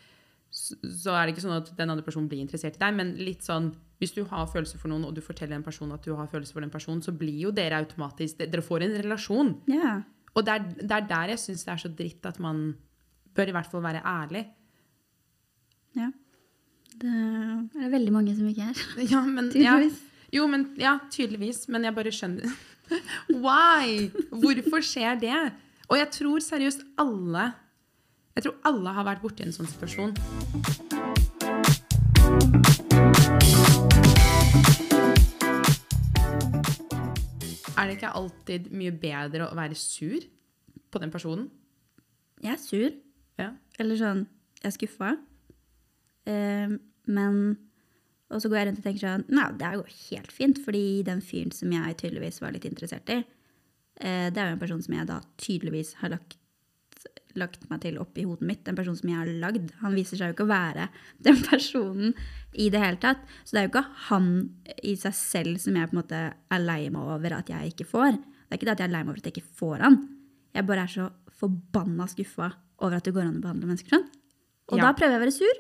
så 0.52 1.14
er 1.16 1.26
det 1.26 1.34
ikke 1.34 1.46
sånn 1.46 1.56
at 1.56 1.70
den 1.78 1.94
andre 1.94 2.04
personen 2.04 2.28
blir 2.32 2.44
interessert 2.44 2.76
i 2.76 2.82
deg. 2.82 2.96
Men 2.98 3.14
litt 3.24 3.46
sånn, 3.48 3.70
hvis 4.02 4.14
du 4.16 4.24
har 4.28 4.50
følelser 4.52 4.82
for 4.82 4.92
noen, 4.92 5.06
og 5.08 5.16
du 5.16 5.22
forteller 5.24 5.56
en 5.56 5.66
person 5.66 5.94
at 5.96 6.04
du 6.04 6.12
har 6.18 6.30
følelser 6.32 6.58
for 6.58 6.66
den 6.66 6.74
personen, 6.74 7.04
så 7.06 7.14
blir 7.16 7.38
jo 7.48 7.54
dere 7.56 7.80
automatisk 7.80 8.42
Dere 8.42 8.66
får 8.66 8.86
en 8.88 8.98
relasjon. 9.00 9.54
Yeah. 9.72 10.04
Og 10.36 10.48
det 10.48 10.58
er, 10.58 10.66
det 10.82 10.98
er, 10.98 11.08
der 11.08 11.34
jeg 11.34 11.44
syns 11.44 11.64
det 11.68 11.74
er 11.74 11.84
så 11.86 11.92
dritt 12.02 12.28
at 12.28 12.40
man 12.44 12.66
bør 13.36 13.52
i 13.52 13.56
hvert 13.56 13.72
fall 13.72 13.86
være 13.86 14.04
ærlig. 14.08 14.44
Ja. 15.96 16.12
Det 17.02 17.10
er 17.10 17.86
det 17.86 17.92
veldig 17.96 18.14
mange 18.14 18.36
som 18.36 18.48
ikke 18.52 18.72
er. 18.72 18.86
Ja, 19.14 19.24
men, 19.26 19.50
tydeligvis. 19.54 20.04
Ja, 20.04 20.38
jo, 20.40 20.48
men, 20.52 20.68
ja, 20.80 20.98
tydeligvis. 21.12 21.66
Men 21.72 21.88
jeg 21.88 21.96
bare 21.96 22.12
skjønner 22.16 22.52
Why? 23.46 24.10
Hvorfor 24.36 24.84
skjer 24.84 25.20
det? 25.20 25.40
Og 25.88 26.00
jeg 26.00 26.12
tror 26.20 26.44
seriøst 26.44 26.84
alle 27.00 27.52
jeg 28.32 28.46
tror 28.46 28.60
alle 28.68 28.92
har 28.96 29.04
vært 29.04 29.24
borti 29.24 29.44
en 29.44 29.52
sånn 29.52 29.68
situasjon. 29.68 30.14
Er 37.76 37.90
det 37.90 37.98
ikke 37.98 38.14
alltid 38.16 38.70
mye 38.78 38.94
bedre 38.96 39.50
å 39.50 39.58
være 39.58 39.76
sur 39.76 40.24
på 40.92 41.02
den 41.04 41.12
personen? 41.12 41.50
Jeg 42.42 42.56
er 42.56 42.62
sur. 42.62 42.96
Ja. 43.42 43.52
Eller 43.80 44.00
sånn 44.00 44.26
Jeg 44.62 44.70
er 44.70 44.74
skuffa. 44.76 45.12
Uh, 46.30 46.78
men 47.10 47.38
Og 48.30 48.42
så 48.44 48.48
går 48.48 48.60
jeg 48.60 48.68
rundt 48.68 48.82
og 48.82 48.86
tenker 48.86 49.02
sånn 49.02 49.24
Nei, 49.34 49.48
det 49.58 49.72
går 49.80 49.96
helt 50.12 50.32
fint, 50.32 50.60
fordi 50.62 51.02
den 51.08 51.24
fyren 51.26 51.52
som 51.56 51.72
jeg 51.74 51.98
tydeligvis 51.98 52.38
var 52.44 52.54
litt 52.54 52.68
interessert 52.70 53.10
i, 53.10 53.24
uh, 53.24 54.28
det 54.30 54.38
er 54.38 54.52
jo 54.52 54.58
en 54.58 54.62
person 54.62 54.84
som 54.86 54.94
jeg 54.96 55.10
da 55.10 55.18
tydeligvis 55.42 55.96
har 56.04 56.14
lagt 56.14 56.38
lagt 57.40 57.68
meg 57.70 57.82
til 57.84 58.00
oppi 58.02 58.26
hodet 58.28 58.48
mitt, 58.48 58.64
den 58.68 58.78
personen 58.78 59.00
som 59.00 59.12
jeg 59.12 59.20
har 59.20 59.32
lagd. 59.44 59.72
Han 59.82 59.96
viser 59.98 60.20
seg 60.20 60.32
jo 60.32 60.38
ikke 60.38 60.48
å 60.48 60.52
være 60.52 60.88
den 61.28 61.40
personen 61.46 62.16
i 62.52 62.70
det 62.74 62.82
hele 62.84 63.02
tatt. 63.02 63.24
Så 63.44 63.56
det 63.56 63.62
er 63.62 63.68
jo 63.68 63.74
ikke 63.74 63.86
han 64.10 64.32
i 64.84 64.96
seg 65.00 65.16
selv 65.18 65.62
som 65.64 65.78
jeg 65.78 65.92
på 65.92 65.96
en 65.96 66.02
måte 66.02 66.24
er 66.32 66.66
lei 66.66 66.82
meg 66.94 67.14
over 67.18 67.38
at 67.40 67.52
jeg 67.54 67.74
ikke 67.74 67.90
får. 67.94 68.18
Det 68.18 68.56
er 68.56 68.60
ikke 68.60 68.70
det 68.70 68.76
at 68.76 68.84
jeg 68.84 68.90
er 68.90 68.96
lei 68.98 69.04
meg 69.06 69.14
over 69.14 69.24
at 69.24 69.30
jeg 69.30 69.38
ikke 69.38 69.60
får 69.62 69.86
han. 69.88 70.00
Jeg 70.52 70.68
bare 70.68 70.86
er 70.86 70.92
så 70.92 71.08
forbanna 71.42 72.08
skuffa 72.12 72.52
over 72.82 72.98
at 72.98 73.08
det 73.08 73.14
går 73.16 73.28
an 73.28 73.40
å 73.40 73.44
behandle 73.46 73.70
mennesker 73.70 73.96
sånn. 73.96 74.08
Og 74.72 74.80
ja. 74.80 74.88
da 74.88 74.96
prøver 74.98 75.16
jeg 75.16 75.22
å 75.22 75.24
være 75.26 75.36
sur, 75.36 75.60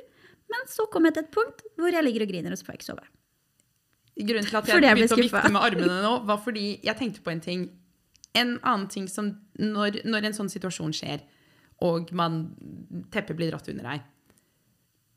men 0.51 0.69
så 0.69 0.85
kommer 0.91 1.11
jeg 1.11 1.19
til 1.19 1.27
et 1.27 1.35
punkt 1.35 1.65
hvor 1.79 1.95
jeg 1.95 2.05
ligger 2.05 2.25
og 2.25 2.31
griner, 2.31 2.53
og 2.53 2.59
så 2.59 2.67
får 2.67 2.75
jeg 2.75 2.81
ikke 2.81 2.89
sove. 2.91 3.05
Grunnen 4.21 4.47
til 4.47 4.57
at 4.59 4.69
jeg, 4.69 4.83
jeg 4.83 4.97
begynte 4.97 5.17
å 5.17 5.21
vifte 5.21 5.51
med 5.53 5.65
armene 5.67 5.99
nå, 6.05 6.15
var 6.27 6.41
fordi 6.43 6.65
jeg 6.83 6.99
tenkte 6.99 7.23
på 7.25 7.33
en 7.33 7.43
ting. 7.43 7.67
En 8.37 8.55
annen 8.59 8.87
ting 8.91 9.07
som 9.11 9.33
når, 9.59 10.01
når 10.07 10.29
en 10.29 10.37
sånn 10.37 10.51
situasjon 10.51 10.95
skjer, 10.95 11.23
og 11.81 12.11
man, 12.17 12.43
teppet 13.13 13.37
blir 13.37 13.51
dratt 13.51 13.69
under 13.71 13.87
deg. 13.91 14.07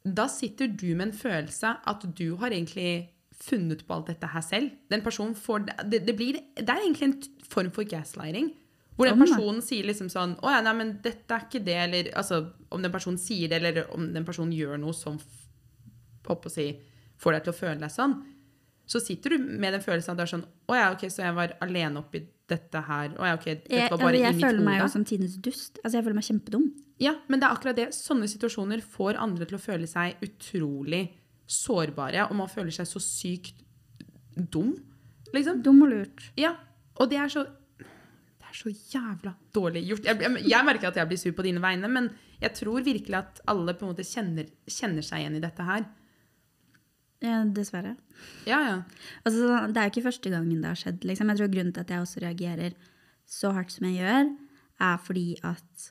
Da 0.04 0.28
sitter 0.28 0.68
du 0.68 0.90
med 0.94 1.10
en 1.10 1.16
følelse 1.16 1.76
at 1.84 2.04
du 2.16 2.34
har 2.40 2.52
egentlig 2.52 3.10
funnet 3.40 3.82
på 3.86 3.96
alt 3.96 4.10
dette 4.12 4.28
her 4.30 4.44
selv. 4.44 4.74
Den 4.92 5.02
personen 5.04 5.34
får, 5.36 5.66
det, 5.84 6.04
det, 6.06 6.14
blir, 6.16 6.38
det 6.56 6.68
er 6.68 6.82
egentlig 6.82 7.08
en 7.08 7.48
form 7.50 7.72
for 7.74 7.88
gaslighting. 7.88 8.52
Hvor 8.94 9.10
den 9.10 9.18
personen 9.18 9.58
sier 9.64 9.86
liksom 9.88 10.06
sånn 10.12 10.36
Å 10.38 10.52
ja, 10.52 10.60
nei, 10.62 10.74
men 10.78 10.92
dette 11.02 11.34
er 11.34 11.48
ikke 11.48 11.64
det, 11.66 11.74
eller 11.88 12.12
altså, 12.14 12.36
Om 12.70 12.84
den 12.84 12.92
personen 12.94 13.18
sier 13.18 13.50
det, 13.50 13.58
eller 13.58 13.88
om 13.94 14.04
den 14.14 14.26
personen 14.26 14.52
gjør 14.54 14.78
noe 14.78 14.94
som 14.94 15.16
å 15.18 16.36
si, 16.48 16.68
får 17.18 17.34
deg 17.34 17.42
til 17.44 17.52
å 17.52 17.56
føle 17.58 17.80
deg 17.82 17.90
sånn, 17.92 18.14
så 18.86 19.00
sitter 19.02 19.34
du 19.34 19.48
med 19.58 19.74
den 19.74 19.82
følelsen 19.82 20.14
at 20.14 20.20
det 20.20 20.24
er 20.28 20.32
sånn 20.36 20.46
Å 20.70 20.78
ja, 20.78 20.86
ok, 20.94 21.02
så 21.10 21.24
jeg 21.26 21.36
var 21.36 21.56
alene 21.64 22.04
oppi 22.04 22.22
dette 22.50 22.80
her 22.86 23.14
Å 23.16 23.28
ja, 23.28 23.34
ok, 23.38 23.46
dette 23.64 23.90
var 23.94 24.00
bare 24.02 24.18
jeg, 24.18 24.34
i 24.34 24.36
mitt 24.36 24.44
hode. 24.44 24.44
Jeg 24.44 24.44
føler 24.44 24.66
meg 24.66 24.80
jo 24.82 24.88
som 24.92 25.04
tidenes 25.08 25.36
dust. 25.40 25.78
Altså, 25.80 25.96
jeg 25.96 26.06
føler 26.06 26.18
meg 26.18 26.26
kjempedum. 26.28 26.66
Ja, 27.02 27.14
men 27.28 27.40
det 27.40 27.48
er 27.48 27.56
akkurat 27.56 27.78
det. 27.78 27.88
Sånne 27.96 28.28
situasjoner 28.30 28.84
får 28.94 29.18
andre 29.22 29.48
til 29.48 29.58
å 29.58 29.62
føle 29.62 29.88
seg 29.90 30.20
utrolig 30.24 31.04
sårbare, 31.50 32.26
og 32.28 32.36
man 32.38 32.50
føler 32.52 32.74
seg 32.74 32.88
så 32.88 33.02
sykt 33.02 33.64
dum. 34.34 34.74
Liksom. 35.34 35.60
Dum 35.64 35.82
og 35.86 35.92
lurt. 35.92 36.28
Ja, 36.40 36.54
og 37.00 37.10
det 37.10 37.20
er 37.20 37.32
så 37.32 37.44
det 37.44 38.46
er 38.50 38.56
så 38.60 38.70
jævla 38.70 39.32
dårlig 39.56 39.82
gjort. 39.88 40.06
Jeg, 40.06 40.20
jeg, 40.22 40.46
jeg, 40.46 40.66
merker 40.68 40.92
at 40.92 41.00
jeg 41.00 41.10
blir 41.10 41.18
sur 41.18 41.34
på 41.34 41.44
dine 41.46 41.62
vegne, 41.62 41.90
men 41.90 42.12
jeg 42.38 42.54
tror 42.60 42.84
virkelig 42.86 43.18
at 43.18 43.40
alle 43.50 43.74
på 43.74 43.86
en 43.86 43.94
måte 43.94 44.06
kjenner, 44.06 44.46
kjenner 44.70 45.02
seg 45.02 45.24
igjen 45.24 45.38
i 45.40 45.42
dette 45.42 45.66
her. 45.66 45.88
Ja, 47.22 47.42
dessverre. 47.56 47.94
Ja, 48.48 48.58
ja. 48.64 48.78
Altså, 49.24 49.52
det 49.70 49.78
er 49.80 49.86
jo 49.86 49.92
ikke 49.94 50.08
første 50.08 50.32
gangen 50.32 50.62
det 50.62 50.70
har 50.70 50.80
skjedd. 50.80 51.04
Liksom. 51.06 51.30
Jeg 51.30 51.40
tror 51.40 51.52
Grunnen 51.54 51.72
til 51.74 51.84
at 51.84 51.92
jeg 51.92 52.04
også 52.04 52.22
reagerer 52.24 52.76
så 53.28 53.52
hardt 53.56 53.72
som 53.72 53.86
jeg 53.88 54.02
gjør, 54.02 54.32
er 54.84 54.98
fordi 55.00 55.28
at 55.46 55.86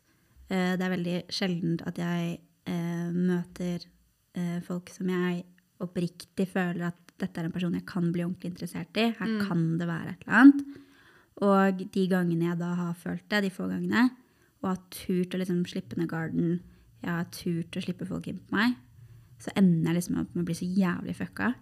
uh, 0.51 0.73
det 0.77 0.85
er 0.85 0.93
veldig 0.93 1.17
sjeldent 1.33 1.85
at 1.89 2.01
jeg 2.01 2.37
uh, 2.69 3.09
møter 3.15 3.87
uh, 4.37 4.59
folk 4.65 4.91
som 4.93 5.09
jeg 5.09 5.43
oppriktig 5.83 6.47
føler 6.51 6.87
at 6.91 6.99
dette 7.19 7.39
er 7.39 7.47
en 7.47 7.53
person 7.55 7.73
jeg 7.75 7.85
kan 7.87 8.11
bli 8.13 8.25
ordentlig 8.25 8.53
interessert 8.53 8.99
i. 8.99 9.09
Her 9.17 9.29
mm. 9.29 9.39
kan 9.47 9.65
det 9.79 9.87
være 9.89 10.13
et 10.13 10.25
eller 10.25 10.39
annet. 10.41 10.63
Og 11.43 11.83
de 11.95 12.03
gangene 12.11 12.51
jeg 12.51 12.59
da 12.61 12.73
har 12.77 12.93
følt 12.99 13.25
det, 13.31 13.43
de 13.45 13.53
få 13.53 13.67
gangene, 13.71 14.07
og 14.61 14.69
har 14.69 14.81
turt 14.93 15.33
å 15.33 15.41
liksom 15.41 15.63
slippe 15.67 15.97
ned 15.99 16.11
garden, 16.11 16.59
jeg 17.03 17.11
har 17.11 17.29
turt 17.35 17.77
å 17.77 17.83
slippe 17.83 18.07
folk 18.07 18.29
inn 18.31 18.39
på 18.39 18.55
meg, 18.55 18.77
så 19.43 19.51
ender 19.59 19.91
jeg 19.91 19.99
liksom 19.99 20.19
opp 20.21 20.33
med 20.33 20.45
å 20.45 20.47
bli 20.47 20.55
så 20.57 20.67
jævlig 20.67 21.15
fucka. 21.17 21.53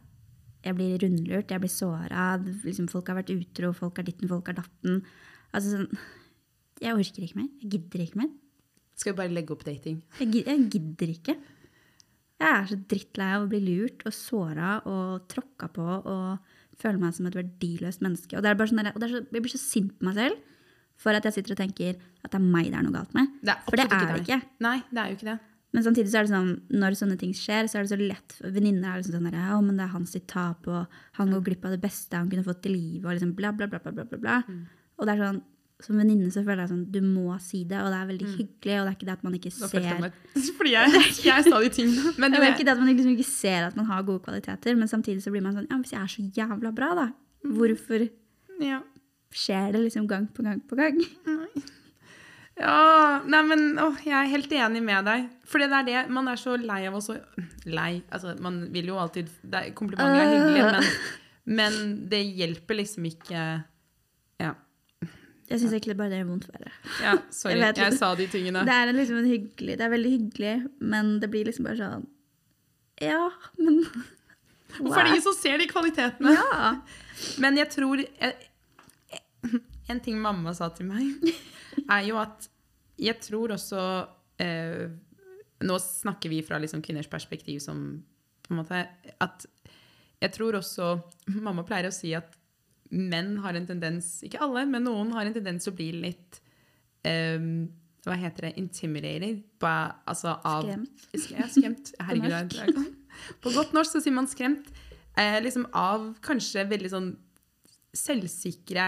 Jeg 0.61 0.77
blir 0.77 0.99
rundlurt, 1.01 1.49
jeg 1.49 1.63
blir 1.63 1.73
såra. 1.73 2.25
Liksom, 2.37 2.89
folk 2.91 3.09
har 3.09 3.17
vært 3.17 3.33
utro, 3.33 3.71
folk 3.73 3.97
er 3.97 4.05
ditten, 4.05 4.29
folk 4.29 4.51
er 4.51 4.59
datten. 4.59 5.01
Altså 5.51 5.73
sånn 5.73 6.03
Jeg 6.81 6.97
orker 6.97 7.25
ikke 7.25 7.37
mer. 7.37 7.49
Jeg 7.61 7.71
gidder 7.75 8.03
ikke 8.05 8.21
mer. 8.21 8.29
Skal 8.97 9.13
vi 9.13 9.17
bare 9.19 9.33
legge 9.33 9.53
opp 9.53 9.65
dating? 9.65 9.99
Jeg, 10.19 10.45
jeg 10.45 10.69
gidder 10.73 11.11
ikke. 11.13 11.35
Jeg 12.41 12.49
er 12.49 12.69
så 12.69 12.77
drittlei 12.89 13.27
av 13.35 13.43
å 13.45 13.49
bli 13.49 13.59
lurt 13.61 14.05
og 14.09 14.15
såra 14.17 14.71
og 14.89 15.27
tråkka 15.29 15.69
på 15.73 15.85
og 15.85 16.55
føle 16.81 17.01
meg 17.01 17.13
som 17.13 17.27
et 17.29 17.37
verdiløst 17.37 18.01
menneske. 18.01 18.37
Og, 18.37 18.41
det 18.41 18.49
er 18.49 18.57
bare 18.57 18.71
sånn, 18.71 18.81
og 18.89 19.03
så, 19.03 19.21
jeg 19.21 19.43
blir 19.45 19.53
så 19.53 19.61
sint 19.61 19.93
på 19.97 20.07
meg 20.07 20.17
selv 20.17 20.49
for 21.01 21.17
at 21.17 21.25
jeg 21.25 21.37
sitter 21.37 21.55
og 21.55 21.61
tenker 21.61 21.97
at 22.21 22.29
det 22.29 22.37
er 22.37 22.45
meg 22.45 22.69
det 22.69 22.77
er 22.77 22.85
noe 22.85 22.95
galt 22.95 23.13
med. 23.17 23.37
Det 23.41 23.57
for 23.67 23.77
det 23.77 23.87
er 23.87 24.11
det 24.11 24.21
ikke. 24.23 24.39
Nei, 24.65 24.77
det 24.89 25.01
er 25.01 25.11
jo 25.11 25.17
ikke 25.17 25.29
det. 25.31 25.37
Men 25.71 25.85
samtidig 25.85 26.11
så 26.11 26.19
er 26.19 26.27
det 26.27 26.33
sånn, 26.33 26.51
når 26.81 26.97
sånne 26.99 27.15
ting 27.19 27.31
skjer, 27.35 27.69
så 27.71 27.79
er 27.79 27.85
det 27.85 27.93
så 27.93 27.99
lett 27.99 28.35
Venninner 28.43 28.91
er 28.91 28.99
liksom 28.99 29.15
sånn 29.15 29.29
der, 29.29 29.37
ja, 29.39 29.59
men 29.63 29.77
det 29.79 29.85
er 29.85 29.93
hans 29.93 30.11
sitt 30.17 30.27
tap, 30.27 30.67
og 30.67 30.97
han 31.19 31.31
går 31.31 31.45
glipp 31.45 31.67
av 31.67 31.77
det 31.77 31.79
beste 31.83 32.19
han 32.19 32.27
kunne 32.31 32.43
fått 32.43 32.67
i 32.67 32.73
livet, 32.73 33.05
og 33.05 33.15
liksom 33.15 33.31
bla, 33.37 33.53
bla, 33.55 33.69
bla. 33.71 33.79
bla, 33.79 34.03
bla, 34.03 34.19
bla. 34.19 34.41
Mm. 34.49 34.65
Og 34.99 35.07
det 35.07 35.15
er 35.15 35.23
sånn, 35.23 35.39
som 35.81 35.97
venninne 35.97 36.29
så 36.33 36.43
føler 36.45 36.65
jeg 36.65 36.71
sånn, 36.73 36.83
du 36.93 36.99
må 37.05 37.33
si 37.41 37.63
det, 37.65 37.79
og 37.79 37.89
det 37.93 37.97
er 38.01 38.11
veldig 38.11 38.27
mm. 38.27 38.35
hyggelig, 38.35 38.75
og 38.75 38.83
det 38.83 38.91
er 38.91 38.97
ikke 38.99 39.07
det 39.07 39.15
at 39.15 39.25
man 39.25 39.39
ikke 39.39 39.53
da 39.55 39.71
ser 39.71 39.87
jeg 39.87 40.13
Fordi 40.59 40.75
jeg, 40.75 41.03
jeg 41.25 41.47
sa 41.47 41.61
de 41.63 41.73
tingene. 41.79 42.13
Men 42.21 42.35
det 42.35 42.43
er 42.43 42.51
ikke 42.51 42.67
det 42.67 42.75
at 42.75 42.83
man 42.83 42.91
liksom 42.91 43.15
ikke 43.15 43.29
ser 43.31 43.67
at 43.71 43.79
man 43.79 43.89
har 43.89 44.05
gode 44.07 44.25
kvaliteter, 44.27 44.77
men 44.77 44.91
samtidig 44.91 45.23
så 45.23 45.33
blir 45.33 45.43
man 45.45 45.55
sånn, 45.57 45.69
ja, 45.71 45.79
hvis 45.81 45.95
jeg 45.95 46.01
er 46.03 46.11
så 46.11 46.27
jævla 46.37 46.75
bra, 46.75 46.93
da, 46.99 47.11
mm. 47.47 47.53
hvorfor 47.57 48.09
ja. 48.61 48.81
skjer 49.33 49.77
det 49.77 49.87
liksom 49.87 50.09
gang 50.11 50.27
på 50.35 50.45
gang 50.45 50.59
på 50.67 50.77
gang? 50.79 50.99
Nei. 51.31 51.69
Ja, 52.61 53.21
nei, 53.25 53.41
men 53.47 53.63
å, 53.81 53.87
jeg 54.05 54.13
er 54.13 54.29
helt 54.29 54.51
enig 54.53 54.81
med 54.85 55.07
deg. 55.07 55.23
For 55.49 55.61
det 55.63 55.71
er 55.73 55.87
det, 55.87 56.01
man 56.13 56.29
er 56.29 56.37
så 56.39 56.53
lei 56.61 56.83
av 56.89 56.97
å 56.99 57.01
så 57.03 57.17
Lei. 57.65 58.03
Altså, 58.13 58.35
man 58.41 58.59
vil 58.73 58.91
jo 58.91 58.99
alltid 59.01 59.29
det, 59.41 59.63
Komplimenter 59.77 60.21
er 60.21 60.31
hyggelig, 60.35 60.63
men, 60.67 60.87
Men 61.57 61.75
det 62.11 62.21
hjelper 62.37 62.77
liksom 62.79 63.05
ikke 63.09 63.41
Ja, 64.41 64.51
Jeg 65.49 65.59
syns 65.61 65.73
egentlig 65.73 65.97
bare 65.99 66.13
det 66.13 66.21
gjør 66.21 66.29
vondt 66.31 66.47
verre. 66.51 66.71
ja 67.01 67.15
sorry. 67.33 67.57
Jeg 67.59 67.77
Jeg, 67.81 67.97
sa 67.97 68.11
de 68.17 68.27
tingene. 68.31 68.63
Det 68.69 68.77
er 68.77 68.93
liksom 68.93 69.19
en 69.23 69.29
hyggelig 69.29 69.77
Det 69.81 69.85
er 69.87 69.93
veldig 69.95 70.13
hyggelig, 70.15 70.53
men 70.93 71.11
det 71.23 71.31
blir 71.33 71.49
liksom 71.49 71.65
bare 71.69 71.79
sånn 71.81 72.07
Ja, 73.01 73.23
men 73.57 73.81
Hvorfor 74.77 75.01
er 75.01 75.09
det 75.09 75.15
ingen 75.17 75.25
som 75.25 75.35
ser 75.35 75.57
de 75.59 75.67
kvalitetene? 75.67 76.31
Ja. 76.37 76.69
Men 77.43 77.57
jeg 77.59 77.67
tror 77.73 77.99
jeg, 77.99 78.31
En 79.91 79.99
ting 79.99 80.15
mamma 80.23 80.53
sa 80.55 80.69
til 80.71 80.87
meg, 80.87 81.33
er 81.91 82.05
jo 82.07 82.15
at 82.21 82.47
jeg 83.01 83.17
tror 83.25 83.55
også 83.57 83.81
eh, 84.43 84.89
Nå 85.61 85.75
snakker 85.81 86.29
vi 86.31 86.39
fra 86.45 86.57
liksom 86.61 86.81
kvinners 86.85 87.09
perspektiv 87.09 87.59
som 87.63 87.81
på 88.45 88.53
en 88.53 88.59
måte 88.61 88.79
At 89.21 89.45
jeg 90.21 90.31
tror 90.35 90.57
også 90.59 90.87
Mamma 91.45 91.63
pleier 91.67 91.89
å 91.89 91.95
si 91.95 92.13
at 92.17 92.37
menn 92.91 93.37
har 93.43 93.55
en 93.55 93.65
tendens 93.69 94.17
Ikke 94.27 94.41
alle, 94.43 94.65
men 94.69 94.83
noen 94.85 95.13
har 95.15 95.25
en 95.29 95.33
tendens 95.37 95.63
til 95.65 95.73
å 95.73 95.77
bli 95.77 95.89
litt 96.03 96.41
eh, 97.07 97.37
Hva 98.05 98.17
heter 98.21 98.49
det? 98.49 98.53
Intimidated? 98.61 99.41
På, 99.61 99.69
altså 100.09 100.35
av 100.41 100.65
Skremt. 100.65 101.05
Ja, 101.37 101.47
skremt. 101.53 101.93
Herregud. 102.07 102.57
jeg- 102.57 103.37
På 103.43 103.53
godt 103.53 103.73
norsk 103.77 103.93
så 103.97 104.01
sier 104.01 104.15
man 104.15 104.27
skremt. 104.31 104.69
Eh, 105.19 105.37
liksom 105.43 105.67
av 105.77 106.07
kanskje 106.25 106.63
veldig 106.71 106.89
sånn 106.93 107.09
selvsikre, 107.93 108.85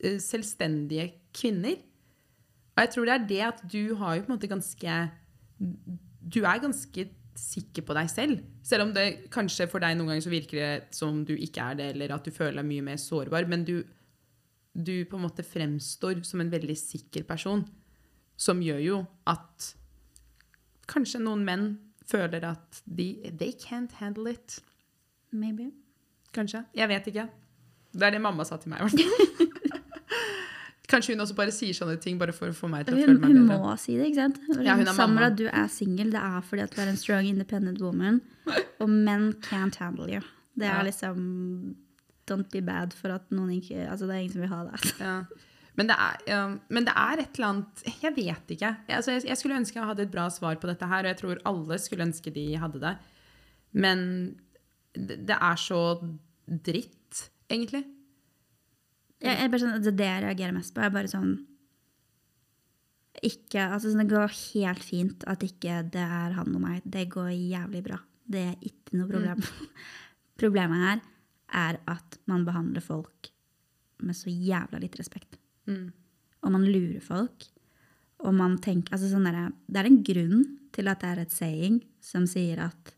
eh, 0.00 0.16
selvstendige 0.22 1.10
kvinner. 1.36 1.76
Og 2.76 2.82
jeg 2.84 2.92
tror 2.92 3.08
det 3.08 3.14
er 3.14 3.28
det 3.30 3.42
at 3.46 3.62
du 3.72 3.94
har 3.96 4.16
jo 4.16 4.24
på 4.24 4.30
en 4.30 4.36
måte 4.36 4.50
ganske 4.50 4.96
Du 5.56 6.42
er 6.44 6.60
ganske 6.60 7.06
sikker 7.36 7.84
på 7.84 7.94
deg 7.96 8.08
selv. 8.10 8.40
Selv 8.64 8.86
om 8.86 8.92
det 8.96 9.28
kanskje 9.32 9.68
for 9.68 9.84
deg 9.84 9.96
noen 9.96 10.12
ganger 10.12 10.24
så 10.24 10.32
virker 10.32 10.60
det 10.60 10.96
som 10.96 11.22
du 11.28 11.34
ikke 11.34 11.70
er 11.72 11.78
det, 11.80 11.88
eller 11.92 12.14
at 12.16 12.24
du 12.24 12.32
føler 12.32 12.62
deg 12.62 12.68
mye 12.68 12.84
mer 12.86 13.00
sårbar. 13.00 13.48
Men 13.48 13.64
du, 13.68 13.82
du 14.72 14.94
på 15.08 15.18
en 15.18 15.26
måte 15.26 15.44
fremstår 15.44 16.22
som 16.24 16.40
en 16.40 16.52
veldig 16.52 16.76
sikker 16.80 17.26
person. 17.28 17.66
Som 18.40 18.62
gjør 18.64 18.80
jo 18.84 19.00
at 19.28 19.70
kanskje 20.88 21.20
noen 21.24 21.44
menn 21.44 21.66
føler 22.06 22.44
at 22.48 22.82
de 22.84 23.10
They 23.32 23.52
can't 23.52 23.96
handle 24.00 24.32
it. 24.32 24.60
Maybe. 25.30 25.70
Kanskje. 26.32 26.64
Jeg 26.76 26.88
vet 26.88 27.12
ikke. 27.12 27.28
Det 27.96 28.08
er 28.08 28.16
det 28.16 28.20
mamma 28.24 28.44
sa 28.44 28.56
til 28.60 28.72
meg. 28.72 28.80
i 28.80 28.88
hvert 28.88 29.36
fall. 29.36 29.45
Kanskje 30.86 31.14
hun 31.16 31.22
også 31.24 31.34
bare 31.34 31.50
sier 31.54 31.74
sånne 31.74 31.96
ting 32.00 32.18
bare 32.20 32.32
for 32.36 32.52
å 32.52 32.54
få 32.54 32.68
meg 32.70 32.84
til 32.86 32.94
å 32.94 32.98
Hun, 33.00 33.06
føle 33.08 33.18
meg 33.22 33.32
hun 33.32 33.48
bedre. 33.48 33.58
må 33.64 33.72
si 33.82 33.96
det, 33.98 34.06
ikke 34.12 34.20
sant? 34.22 34.36
Ja, 34.62 34.76
hun 34.78 34.86
er 34.86 34.94
Samra, 34.94 35.26
at 35.32 35.36
du 35.40 35.46
er 35.48 35.66
singel. 35.72 36.12
Det 36.14 36.20
er 36.22 36.44
fordi 36.46 36.62
at 36.62 36.76
du 36.76 36.80
er 36.84 36.92
en 36.92 37.00
strong, 37.00 37.26
independent 37.26 37.80
woman. 37.82 38.20
Og 38.80 38.88
menn 38.92 39.32
can't 39.42 39.74
handle 39.82 40.06
you. 40.12 40.20
Det 40.54 40.68
er 40.68 40.78
Ja. 40.78 40.84
liksom 40.86 41.76
Don't 42.26 42.48
be 42.50 42.60
bad 42.60 42.92
for 42.94 43.12
at 43.14 43.28
noen 43.30 43.50
ikke 43.60 43.84
Altså, 43.88 44.06
det 44.08 44.14
er 44.16 44.22
ingen 44.24 44.32
som 44.32 44.40
vil 44.42 44.50
ha 44.54 44.62
deg. 44.70 44.86
Ja. 45.02 45.16
Men, 45.76 45.86
det 45.90 45.96
er, 46.00 46.14
ja, 46.26 46.38
men 46.72 46.84
det 46.86 46.94
er 46.96 47.18
et 47.20 47.36
eller 47.36 47.48
annet 47.50 47.82
Jeg 48.02 48.14
vet 48.16 48.54
ikke. 48.54 48.70
Jeg, 48.88 48.96
altså, 48.96 49.10
jeg, 49.12 49.26
jeg 49.28 49.36
skulle 49.36 49.58
ønske 49.60 49.76
jeg 49.78 49.84
hadde 49.90 50.02
et 50.06 50.10
bra 50.14 50.28
svar 50.32 50.56
på 50.56 50.66
dette 50.70 50.86
her, 50.88 51.02
og 51.04 51.10
jeg 51.12 51.18
tror 51.20 51.42
alle 51.50 51.76
skulle 51.82 52.06
ønske 52.06 52.32
de 52.32 52.46
hadde 52.56 52.80
det. 52.80 52.94
Men 53.74 54.00
det, 54.96 55.18
det 55.28 55.36
er 55.36 55.56
så 55.60 55.82
dritt, 56.46 57.26
egentlig. 57.50 57.82
Jeg, 59.24 59.36
jeg 59.40 59.60
sånn, 59.62 59.76
det 59.80 59.92
er 59.92 59.98
det 59.98 60.08
jeg 60.08 60.24
reagerer 60.26 60.56
mest 60.56 60.74
på. 60.74 60.82
er 60.84 60.94
bare 60.94 61.10
sånn 61.10 61.36
ikke, 63.24 63.62
altså 63.72 63.88
sånn, 63.88 64.04
Det 64.04 64.12
går 64.12 64.34
helt 64.34 64.84
fint 64.84 65.24
at 65.30 65.44
ikke 65.46 65.80
det 65.88 66.04
er 66.04 66.34
han 66.36 66.52
og 66.52 66.60
meg. 66.62 66.84
Det 66.84 67.06
går 67.12 67.30
jævlig 67.32 67.82
bra. 67.86 67.98
Det 68.26 68.42
er 68.50 68.66
ikke 68.68 68.98
noe 68.98 69.08
problem. 69.08 69.44
Problemet 70.42 70.82
her 70.84 71.04
er 71.56 71.78
at 71.88 72.18
man 72.28 72.44
behandler 72.44 72.84
folk 72.84 73.30
med 74.04 74.16
så 74.18 74.28
jævla 74.28 74.80
litt 74.82 74.98
respekt. 75.00 75.38
Mm. 75.70 75.88
Og 76.44 76.52
man 76.52 76.66
lurer 76.66 77.00
folk. 77.00 77.46
Og 78.26 78.34
man 78.36 78.58
tenker, 78.64 78.94
altså 78.96 79.10
sånn 79.10 79.26
der, 79.28 79.52
Det 79.64 79.80
er 79.80 79.88
en 79.88 80.02
grunn 80.04 80.44
til 80.76 80.88
at 80.92 81.00
det 81.00 81.08
er 81.08 81.22
et 81.24 81.32
saying 81.32 81.80
som 82.04 82.26
sier 82.28 82.60
at 82.64 82.92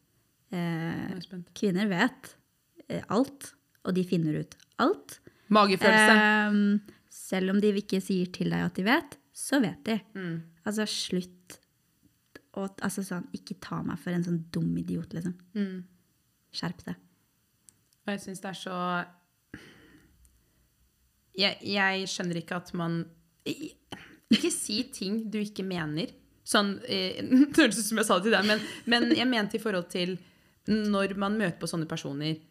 eh, 0.54 1.14
er 1.14 1.46
kvinner 1.58 1.88
vet 1.90 2.34
eh, 2.88 3.02
alt, 3.08 3.52
og 3.86 3.94
de 3.94 4.04
finner 4.06 4.40
ut 4.42 4.58
alt. 4.82 5.18
Magefølelse. 5.54 6.14
Ehm, 6.14 6.80
selv 7.12 7.54
om 7.54 7.60
de 7.62 7.72
ikke 7.80 8.00
sier 8.04 8.30
til 8.34 8.52
deg 8.52 8.66
at 8.66 8.78
de 8.78 8.84
vet, 8.86 9.18
så 9.34 9.60
vet 9.62 9.80
de. 9.86 9.98
Mm. 10.18 10.36
Altså, 10.64 10.86
slutt 10.90 11.58
å 12.58 12.66
altså, 12.84 13.04
sånn, 13.06 13.28
Ikke 13.36 13.58
ta 13.62 13.80
meg 13.86 14.00
for 14.02 14.14
en 14.14 14.24
sånn 14.26 14.40
dum 14.54 14.70
idiot, 14.80 15.14
liksom. 15.14 15.36
Mm. 15.54 15.84
Skjerp 16.54 16.82
deg. 16.88 17.04
Og 18.04 18.14
jeg 18.14 18.24
syns 18.24 18.42
det 18.42 18.50
er 18.50 18.58
så 18.58 18.76
jeg, 21.38 21.58
jeg 21.70 22.08
skjønner 22.10 22.40
ikke 22.40 22.58
at 22.58 22.72
man 22.78 23.02
Ikke 23.46 24.50
si 24.52 24.80
ting 24.92 25.22
du 25.30 25.38
ikke 25.40 25.64
mener. 25.66 26.10
Sånn 26.48 26.78
eh, 26.88 27.20
Det 27.22 27.62
høres 27.62 27.78
ut 27.78 27.90
som 27.90 28.00
jeg 28.00 28.08
sa 28.08 28.18
det 28.18 28.28
til 28.28 28.36
deg, 28.36 28.48
men, 28.48 28.64
men 28.88 29.12
jeg 29.16 29.28
mente 29.28 29.58
i 29.58 29.62
forhold 29.62 29.88
til 29.92 30.16
når 30.68 31.14
man 31.16 31.36
møter 31.38 31.56
på 31.60 31.68
sånne 31.70 31.88
personer 31.88 32.34
eh, 32.34 32.42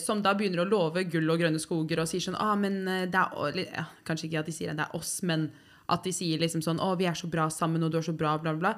som 0.00 0.22
da 0.22 0.34
begynner 0.38 0.62
å 0.62 0.68
love 0.68 1.04
gull 1.10 1.30
og 1.32 1.42
grønne 1.42 1.60
skoger 1.62 2.02
og 2.02 2.08
sier 2.10 2.22
sånn 2.24 2.38
ah, 2.40 2.54
men 2.58 2.82
eh, 2.86 3.04
det 3.10 3.20
er, 3.22 3.60
ja, 3.66 3.86
Kanskje 4.06 4.28
ikke 4.28 4.42
at 4.42 4.50
de 4.50 4.56
sier 4.56 4.72
det, 4.72 4.78
det 4.80 4.88
er 4.88 4.98
oss, 4.98 5.14
men 5.26 5.48
at 5.92 6.04
de 6.06 6.12
sier 6.14 6.40
liksom 6.42 6.64
sånn 6.64 6.80
Å, 6.82 6.94
vi 7.00 7.08
er 7.10 7.18
så 7.18 7.30
bra 7.30 7.48
sammen, 7.52 7.82
og 7.84 7.92
du 7.92 7.98
er 8.00 8.06
så 8.06 8.14
bra, 8.16 8.36
bla, 8.42 8.54
bla. 8.58 8.76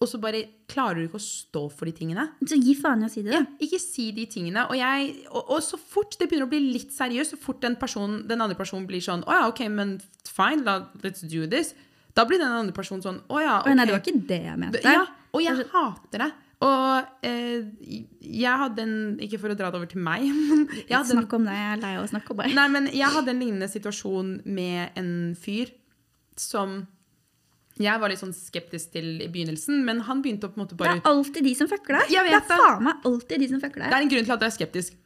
Og 0.00 0.08
så 0.08 0.16
bare 0.20 0.38
klarer 0.70 0.96
du 0.96 1.08
ikke 1.10 1.18
å 1.18 1.22
stå 1.22 1.62
for 1.76 1.88
de 1.88 1.92
tingene. 1.92 2.22
Så 2.48 2.56
gi 2.56 2.72
faen 2.78 3.02
i 3.02 3.08
å 3.08 3.12
si 3.12 3.20
det. 3.24 3.34
Ja, 3.34 3.42
da. 3.44 3.58
ikke 3.66 3.80
si 3.82 4.06
de 4.16 4.24
tingene. 4.32 4.62
Og, 4.72 4.78
jeg, 4.78 5.10
og, 5.28 5.42
og 5.56 5.60
så 5.64 5.76
fort 5.76 6.16
det 6.16 6.30
begynner 6.30 6.48
å 6.48 6.52
bli 6.52 6.60
litt 6.72 6.94
seriøst, 6.94 7.34
så 7.34 7.40
fort 7.40 7.60
den, 7.60 7.76
personen, 7.80 8.22
den 8.30 8.40
andre 8.40 8.56
personen 8.56 8.86
blir 8.88 9.04
sånn 9.04 9.26
Å 9.28 9.36
ja, 9.36 9.42
OK, 9.52 9.60
men 9.72 9.98
fine, 10.24 10.64
la, 10.64 10.78
let's 11.04 11.20
do 11.20 11.44
this. 11.44 11.74
Da 12.16 12.24
blir 12.28 12.40
den 12.40 12.48
andre 12.48 12.72
personen 12.76 13.04
sånn 13.04 13.20
Å 13.28 13.42
ja, 13.44 13.58
OK. 13.60 13.74
Nei, 13.76 13.86
det 13.90 13.96
var 13.98 14.00
ikke 14.00 14.22
det 14.32 14.40
jeg 14.46 14.62
mente. 14.62 14.84
Ja, 14.88 15.04
og 15.36 15.44
jeg 15.44 15.68
hater 15.74 16.24
det. 16.24 16.30
Og 16.60 17.24
eh, 17.24 17.62
jeg 18.20 18.60
hadde 18.60 18.82
en 18.84 18.96
Ikke 19.24 19.38
for 19.40 19.48
å 19.48 19.56
dra 19.56 19.70
det 19.72 19.78
over 19.78 19.88
til 19.88 20.02
meg, 20.04 20.26
Snakk 21.08 21.32
om 21.38 21.46
det. 21.48 21.54
Jeg 21.56 21.72
er 21.72 21.82
lei 21.84 21.92
av 21.96 22.04
å 22.04 22.10
snakke 22.10 22.34
om 22.34 22.42
det. 22.42 22.50
Nei, 22.58 22.66
men 22.74 22.88
jeg 22.92 23.08
hadde 23.16 23.32
en 23.32 23.40
lignende 23.40 23.68
situasjon 23.72 24.34
med 24.44 24.98
en 25.00 25.12
fyr 25.40 25.72
som 26.40 26.82
jeg 27.80 27.96
var 28.02 28.12
litt 28.12 28.20
sånn 28.20 28.34
skeptisk 28.36 28.90
til 28.92 29.06
i 29.24 29.28
begynnelsen, 29.32 29.78
men 29.86 30.02
han 30.04 30.20
begynte 30.20 30.48
å 30.48 30.52
på 30.52 30.58
en 30.60 30.64
måte 30.66 30.76
bare 30.76 30.98
Det 30.98 31.00
er 31.00 31.14
alltid 31.14 31.46
de 31.48 31.52
som 31.56 31.68
fucker 31.70 31.96
deg. 31.96 32.10
Det 32.12 32.34
er 32.36 32.44
faen 32.50 32.82
meg 32.84 33.06
alltid 33.08 33.40
de 33.40 33.48
som 33.54 33.62
fucker 33.62 33.86
Det 33.86 33.96
er 33.96 34.04
en 34.04 34.12
grunn 34.12 34.26
til 34.28 34.34
at 34.36 34.44
jeg 34.44 34.52
er 34.52 34.56
skeptisk. 34.58 34.98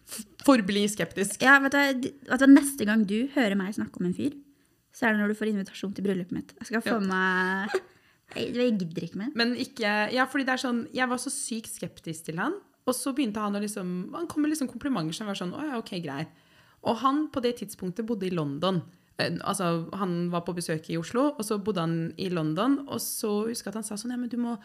Forbli 0.45 0.83
skeptisk. 0.91 1.45
Ja, 1.45 1.61
vet 1.63 1.77
du, 2.03 2.09
vet 2.33 2.43
du, 2.43 2.47
neste 2.51 2.89
gang 2.89 3.05
du 3.07 3.19
hører 3.37 3.55
meg 3.61 3.77
snakke 3.79 4.03
om 4.03 4.09
en 4.11 4.17
fyr, 4.17 4.35
så 4.95 5.07
er 5.07 5.15
det 5.15 5.23
når 5.23 5.31
du 5.35 5.39
får 5.39 5.53
invitasjon 5.53 5.95
til 5.95 6.07
bryllupet 6.09 6.35
mitt. 6.35 6.51
Jeg 6.59 6.73
skal 6.73 6.83
få 6.83 6.99
Ja. 6.99 7.05
meg 7.07 7.79
jeg, 8.35 8.55
jeg 8.57 8.77
gidder 8.79 9.07
ikke 9.07 9.21
mer. 9.21 9.31
Men 9.35 9.55
ikke 9.57 9.93
Ja, 10.15 10.25
fordi 10.31 10.45
det 10.49 10.55
er 10.57 10.63
sånn 10.65 10.81
Jeg 10.95 11.09
var 11.11 11.21
så 11.23 11.31
sykt 11.33 11.71
skeptisk 11.73 12.27
til 12.29 12.39
han, 12.43 12.57
og 12.85 12.95
så 12.97 13.13
begynte 13.17 13.41
han 13.41 13.57
å 13.57 13.63
liksom 13.63 13.95
Han 14.15 14.27
kom 14.31 14.43
med 14.45 14.53
liksom 14.53 14.69
komplimenter 14.69 15.17
som 15.17 15.31
var 15.31 15.39
sånn 15.39 15.55
Å 15.57 15.63
ja, 15.71 15.79
OK, 15.81 15.95
greit. 16.05 16.29
Og 16.85 16.99
han 17.01 17.29
på 17.33 17.41
det 17.45 17.57
tidspunktet 17.63 18.05
bodde 18.07 18.27
i 18.29 18.35
London. 18.35 18.83
Eh, 19.17 19.39
Altså, 19.41 19.89
Han 19.95 20.31
var 20.31 20.43
på 20.45 20.55
besøk 20.57 20.91
i 20.91 20.99
Oslo, 21.01 21.31
og 21.39 21.45
så 21.47 21.59
bodde 21.59 21.81
han 21.81 22.13
i 22.19 22.29
London. 22.29 22.81
Og 22.89 23.01
så 23.01 23.47
husker 23.49 23.71
jeg 23.71 23.73
at 23.73 23.81
han 23.81 23.87
sa 23.89 23.97
sånn 23.97 24.13
Ja, 24.13 24.21
men 24.21 24.29
du 24.29 24.37
må 24.37 24.59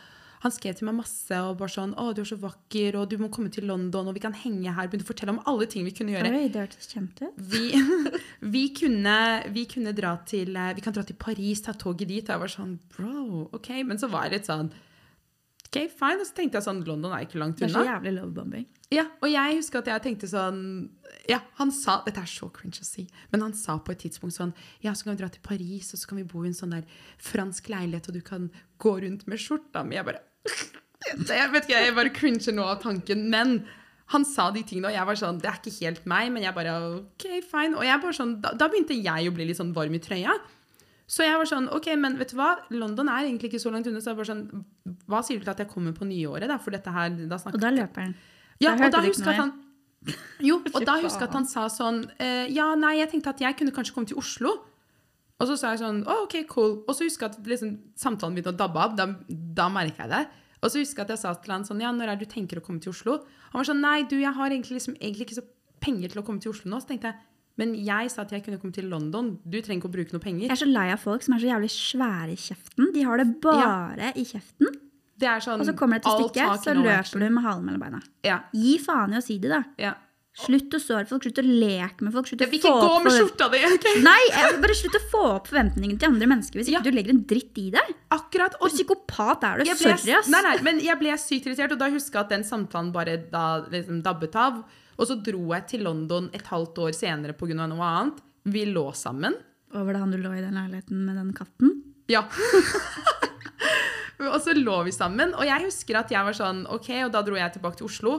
Han 0.43 0.53
skrev 0.55 0.77
til 0.79 0.87
meg 0.87 0.95
masse 1.01 1.39
og 1.43 1.57
bare 1.59 1.73
sånn 1.73 1.93
Å, 1.99 2.09
du 2.15 2.21
er 2.23 2.29
så 2.29 2.37
vakker, 2.39 2.95
og 2.99 3.09
du 3.11 3.17
må 3.19 3.27
komme 3.33 3.51
til 3.53 3.67
London, 3.67 4.07
og 4.07 4.15
vi 4.15 4.23
kan 4.23 4.35
henge 4.35 4.71
her. 4.75 4.87
Begynte 4.87 5.07
å 5.07 5.11
fortelle 5.11 5.35
om 5.35 5.41
alle 5.51 5.67
ting 5.71 5.87
vi 5.87 5.93
kunne 5.95 6.15
gjøre. 6.15 6.31
Oi, 6.31 6.51
det 6.53 6.63
hørtes 6.63 6.91
kjent 6.93 7.23
ut. 7.23 7.41
Vi, 7.51 7.65
vi, 8.55 8.65
kunne, 8.75 9.17
vi 9.55 9.65
kunne 9.71 9.95
dra 9.97 10.15
til 10.29 10.55
eh, 10.55 10.75
Vi 10.77 10.85
kan 10.85 10.95
dra 10.95 11.03
til 11.07 11.19
Paris, 11.19 11.63
ta 11.65 11.75
toget 11.75 12.07
dit. 12.11 12.23
Og 12.23 12.35
jeg 12.35 12.45
var 12.45 12.53
sånn 12.55 12.77
Bro, 12.95 13.49
OK. 13.57 13.73
Men 13.87 13.99
så 13.99 14.11
var 14.11 14.29
jeg 14.29 14.39
litt 14.39 14.51
sånn 14.51 14.71
OK, 15.69 15.83
fine. 15.93 16.17
Og 16.17 16.25
så 16.25 16.33
tenkte 16.37 16.57
jeg 16.57 16.65
sånn 16.65 16.85
London 16.87 17.13
er 17.13 17.27
ikke 17.27 17.41
langt 17.41 17.59
unna. 17.59 17.67
Det 17.67 17.75
er 17.75 17.83
så 17.83 17.89
jævlig 17.91 18.15
lovebombing. 18.15 18.69
Ja, 18.89 19.03
og 19.21 19.29
jeg 19.29 19.59
husker 19.59 19.83
at 19.83 19.91
jeg 19.91 20.01
tenkte 20.01 20.29
sånn 20.29 20.61
Ja, 21.29 21.43
han 21.59 21.69
sa 21.75 21.99
Dette 22.07 22.23
er 22.25 22.29
så 22.29 22.47
cringe 22.53 22.81
å 22.81 22.87
si, 22.87 23.03
men 23.29 23.43
han 23.45 23.53
sa 23.53 23.75
på 23.77 23.93
et 23.93 24.01
tidspunkt 24.01 24.33
sånn 24.33 24.55
Ja, 24.81 24.95
så 24.97 25.05
kan 25.05 25.13
vi 25.13 25.21
dra 25.21 25.29
til 25.29 25.43
Paris, 25.45 25.91
og 25.93 26.01
så 26.01 26.09
kan 26.09 26.17
vi 26.17 26.25
bo 26.25 26.41
i 26.41 26.49
en 26.49 26.57
sånn 26.57 26.73
der 26.73 26.87
fransk 27.21 27.69
leilighet, 27.69 28.09
og 28.09 28.17
du 28.17 28.23
kan 28.25 28.49
gå 28.81 28.95
rundt 29.03 29.27
med 29.29 29.41
skjorta 29.43 29.85
mi. 29.85 29.99
Jeg 29.99 30.07
bare 30.09 30.25
Jeg 31.29 31.51
vet 31.53 31.65
ikke, 31.67 31.79
jeg 31.85 31.95
bare 31.97 32.11
cringer 32.13 32.55
nå 32.55 32.65
av 32.69 32.81
tanken. 32.83 33.25
Men 33.31 33.59
han 34.13 34.25
sa 34.25 34.49
de 34.53 34.63
tingene, 34.65 34.89
og 34.89 34.95
jeg 34.97 35.05
var 35.05 35.17
sånn 35.21 35.39
Det 35.41 35.49
er 35.49 35.59
ikke 35.59 35.73
helt 35.85 36.05
meg, 36.09 36.31
men 36.33 36.43
jeg 36.45 36.55
bare 36.55 36.75
OK, 36.99 37.25
fine. 37.49 37.77
Og 37.77 37.85
jeg 37.85 38.01
bare 38.03 38.17
sånn, 38.17 38.37
da, 38.43 38.53
da 38.57 38.67
begynte 38.71 38.97
jeg 38.97 39.29
å 39.29 39.35
bli 39.35 39.49
litt 39.49 39.59
sånn 39.59 39.73
varm 39.75 39.95
i 39.95 40.01
trøya. 40.03 40.33
Så 41.09 41.25
jeg 41.25 41.37
var 41.41 41.49
sånn 41.49 41.69
OK, 41.73 41.87
men 41.97 42.17
vet 42.19 42.33
du 42.33 42.37
hva? 42.37 42.51
London 42.73 43.09
er 43.09 43.25
egentlig 43.25 43.49
ikke 43.51 43.61
så 43.63 43.71
langt 43.73 43.87
unna. 43.89 44.01
Så 44.03 44.11
jeg 44.11 44.19
bare 44.19 44.29
sånn 44.29 44.43
Hva 45.09 45.23
sier 45.25 45.39
du 45.41 45.47
til 45.47 45.53
at 45.55 45.63
jeg 45.63 45.71
kommer 45.71 45.95
på 45.97 46.05
nyåret, 46.09 46.49
da? 46.51 46.59
For 46.61 46.75
dette 46.75 46.93
her 46.93 47.09
Da 47.23 47.39
Og 47.39 47.41
snakker 47.45 47.63
da 47.63 47.71
løper 47.73 48.05
han. 48.05 48.15
ja, 48.61 48.75
Da 48.75 48.89
og 48.89 48.93
da 48.93 49.01
husker 49.07 49.31
jeg 49.31 49.39
at 49.39 49.43
han 49.45 49.55
Jo, 50.45 50.59
og 50.61 50.85
da 50.89 50.99
husker 51.01 51.25
jeg 51.25 51.31
at 51.31 51.37
han 51.39 51.47
sa 51.49 51.65
sånn 51.73 52.03
eh, 52.21 52.45
Ja, 52.53 52.71
nei, 52.77 52.99
jeg 53.01 53.09
tenkte 53.13 53.33
at 53.33 53.41
jeg 53.41 53.57
kunne 53.57 53.73
kanskje 53.75 53.95
komme 53.97 54.09
til 54.11 54.21
Oslo. 54.21 54.53
Og 55.39 55.47
så 55.47 55.55
sa 55.55 55.71
jeg 55.73 55.81
sånn 55.83 56.01
oh, 56.03 56.25
OK, 56.25 56.41
cool. 56.51 56.81
Og 56.83 56.95
så 56.95 57.07
husker 57.07 57.27
jeg 57.29 57.37
at 57.39 57.49
liksom, 57.53 57.75
samtalen 57.99 58.35
begynte 58.35 58.51
å 58.51 58.59
dabbe 58.59 58.81
av. 58.83 58.97
Da, 58.97 59.07
da 59.29 59.69
merka 59.71 60.03
jeg 60.03 60.11
det. 60.11 60.23
Og 60.59 60.73
så 60.73 60.81
husker 60.81 61.01
jeg 61.01 61.07
at 61.07 61.13
jeg 61.15 61.21
sa 61.21 61.31
til 61.39 61.53
han 61.55 61.63
sånn, 61.67 61.83
ja, 61.83 61.93
når 61.95 62.11
er 62.11 62.19
det 62.19 62.27
du 62.27 62.33
tenker 62.33 62.59
å 62.59 62.63
komme 62.65 62.83
til 62.83 62.91
Oslo? 62.91 63.21
Han 63.53 63.61
var 63.61 63.69
sånn, 63.69 63.79
nei, 63.83 64.01
du, 64.11 64.17
jeg 64.19 64.35
har 64.35 64.51
egentlig, 64.51 64.81
liksom, 64.81 64.97
egentlig 64.99 65.29
ikke 65.29 65.39
så 65.39 65.45
penger 65.79 66.11
til 66.11 66.19
å 66.19 66.25
komme 66.27 66.43
til 66.43 66.51
Oslo 66.51 66.71
nå. 66.73 66.81
Så 66.83 66.91
tenkte 66.91 67.13
jeg, 67.13 67.23
men 67.59 67.71
jeg 67.83 68.11
sa 68.11 68.23
at 68.23 68.33
jeg 68.35 68.43
kunne 68.43 68.59
komme 68.59 68.75
til 68.75 68.87
London. 68.91 69.33
Du 69.43 69.57
trenger 69.59 69.81
ikke 69.81 69.91
å 69.91 69.95
bruke 69.95 70.15
noe 70.15 70.23
penger. 70.23 70.47
Jeg 70.47 70.55
er 70.55 70.61
så 70.61 70.67
lei 70.67 70.85
av 70.91 70.99
folk 71.01 71.23
som 71.23 71.35
er 71.35 71.43
så 71.43 71.49
jævlig 71.53 71.71
svære 71.75 72.35
i 72.35 72.39
kjeften. 72.39 72.91
De 72.95 73.07
har 73.07 73.23
det 73.23 73.27
bare 73.43 74.11
i 74.19 74.27
kjeften. 74.27 74.75
Det 75.19 75.27
er 75.27 75.43
sånn, 75.43 75.59
Og 75.59 75.67
så 75.67 75.75
kommer 75.75 75.99
det 75.99 76.05
til 76.07 76.15
stykket, 76.29 76.63
så 76.63 76.75
løper 76.75 77.19
du 77.19 77.25
med 77.27 77.43
halen 77.43 77.65
mellom 77.67 77.81
beina. 77.83 77.99
Ja, 78.23 78.37
Gi 78.55 78.77
faen 78.79 79.15
i 79.15 79.19
å 79.19 79.23
si 79.23 79.35
det, 79.43 79.51
da. 79.51 79.63
ja. 79.79 79.95
Slutt 80.39 80.75
å 80.75 80.79
såre 80.79 81.05
folk, 81.09 81.23
slutt 81.25 81.39
å 81.41 81.45
leke 81.45 82.05
med 82.05 82.13
folk. 82.15 82.27
Slutt 82.29 82.41
å 82.41 82.45
Jeg 82.45 82.51
vil 82.53 82.61
få 82.63 82.69
ikke 82.71 82.83
gå 82.85 82.99
med 83.03 83.15
skjorta 83.17 83.47
di! 83.51 83.59
ok? 83.67 83.87
Nei, 84.05 84.19
bare 84.63 84.75
slutt 84.79 84.95
å 84.95 85.01
få 85.11 85.23
opp 85.35 85.49
forventningene 85.51 85.99
til 85.99 86.09
andre 86.13 86.29
mennesker 86.31 86.61
hvis 86.61 86.69
ikke 86.71 86.79
Ja. 86.79 86.83
du 86.85 86.91
legger 86.95 87.13
en 87.15 87.23
dritt 87.27 87.57
i 87.59 87.65
deg. 87.75 87.93
Akkurat. 88.15 88.55
Og 88.61 88.71
psykopat 88.71 89.43
er 89.43 89.57
du. 89.63 89.71
Sorry, 89.75 90.13
ass. 90.15 90.29
nei, 90.31 90.41
nei, 90.45 90.55
men 90.63 90.79
jeg 90.79 90.97
ble 91.01 91.17
sykt 91.19 91.45
irritert, 91.49 91.73
og 91.75 91.79
da 91.83 91.89
husker 91.91 92.19
jeg 92.21 92.25
at 92.25 92.29
den 92.37 92.43
samtalen 92.47 92.93
bare 92.95 93.17
da 93.29 93.65
liksom 93.67 94.01
dabbet 94.05 94.35
av. 94.39 94.63
Og 94.99 95.07
så 95.07 95.15
dro 95.23 95.53
jeg 95.53 95.67
til 95.67 95.83
London 95.83 96.29
et 96.33 96.47
halvt 96.51 96.75
år 96.87 96.95
senere 96.95 97.33
pga. 97.35 97.55
noe 97.67 97.83
annet. 97.91 98.23
Vi 98.45 98.65
lå 98.65 98.87
sammen. 98.95 99.35
Og 99.73 99.85
var 99.85 99.93
det 99.93 99.99
han 100.01 100.11
du 100.11 100.17
lå 100.17 100.31
i 100.37 100.41
den 100.41 100.55
leiligheten 100.55 101.05
med 101.05 101.15
den 101.19 101.33
katten? 101.33 101.83
Ja. 102.09 102.23
og 104.19 104.39
så 104.43 104.53
lå 104.57 104.83
vi 104.87 104.91
sammen, 104.95 105.31
og 105.37 105.45
jeg 105.47 105.63
husker 105.67 105.99
at 106.01 106.11
jeg 106.11 106.25
var 106.25 106.35
sånn 106.35 106.65
OK, 106.73 106.89
og 107.05 107.11
da 107.13 107.21
dro 107.25 107.37
jeg 107.39 107.53
tilbake 107.55 107.79
til 107.79 107.87
Oslo. 107.87 108.15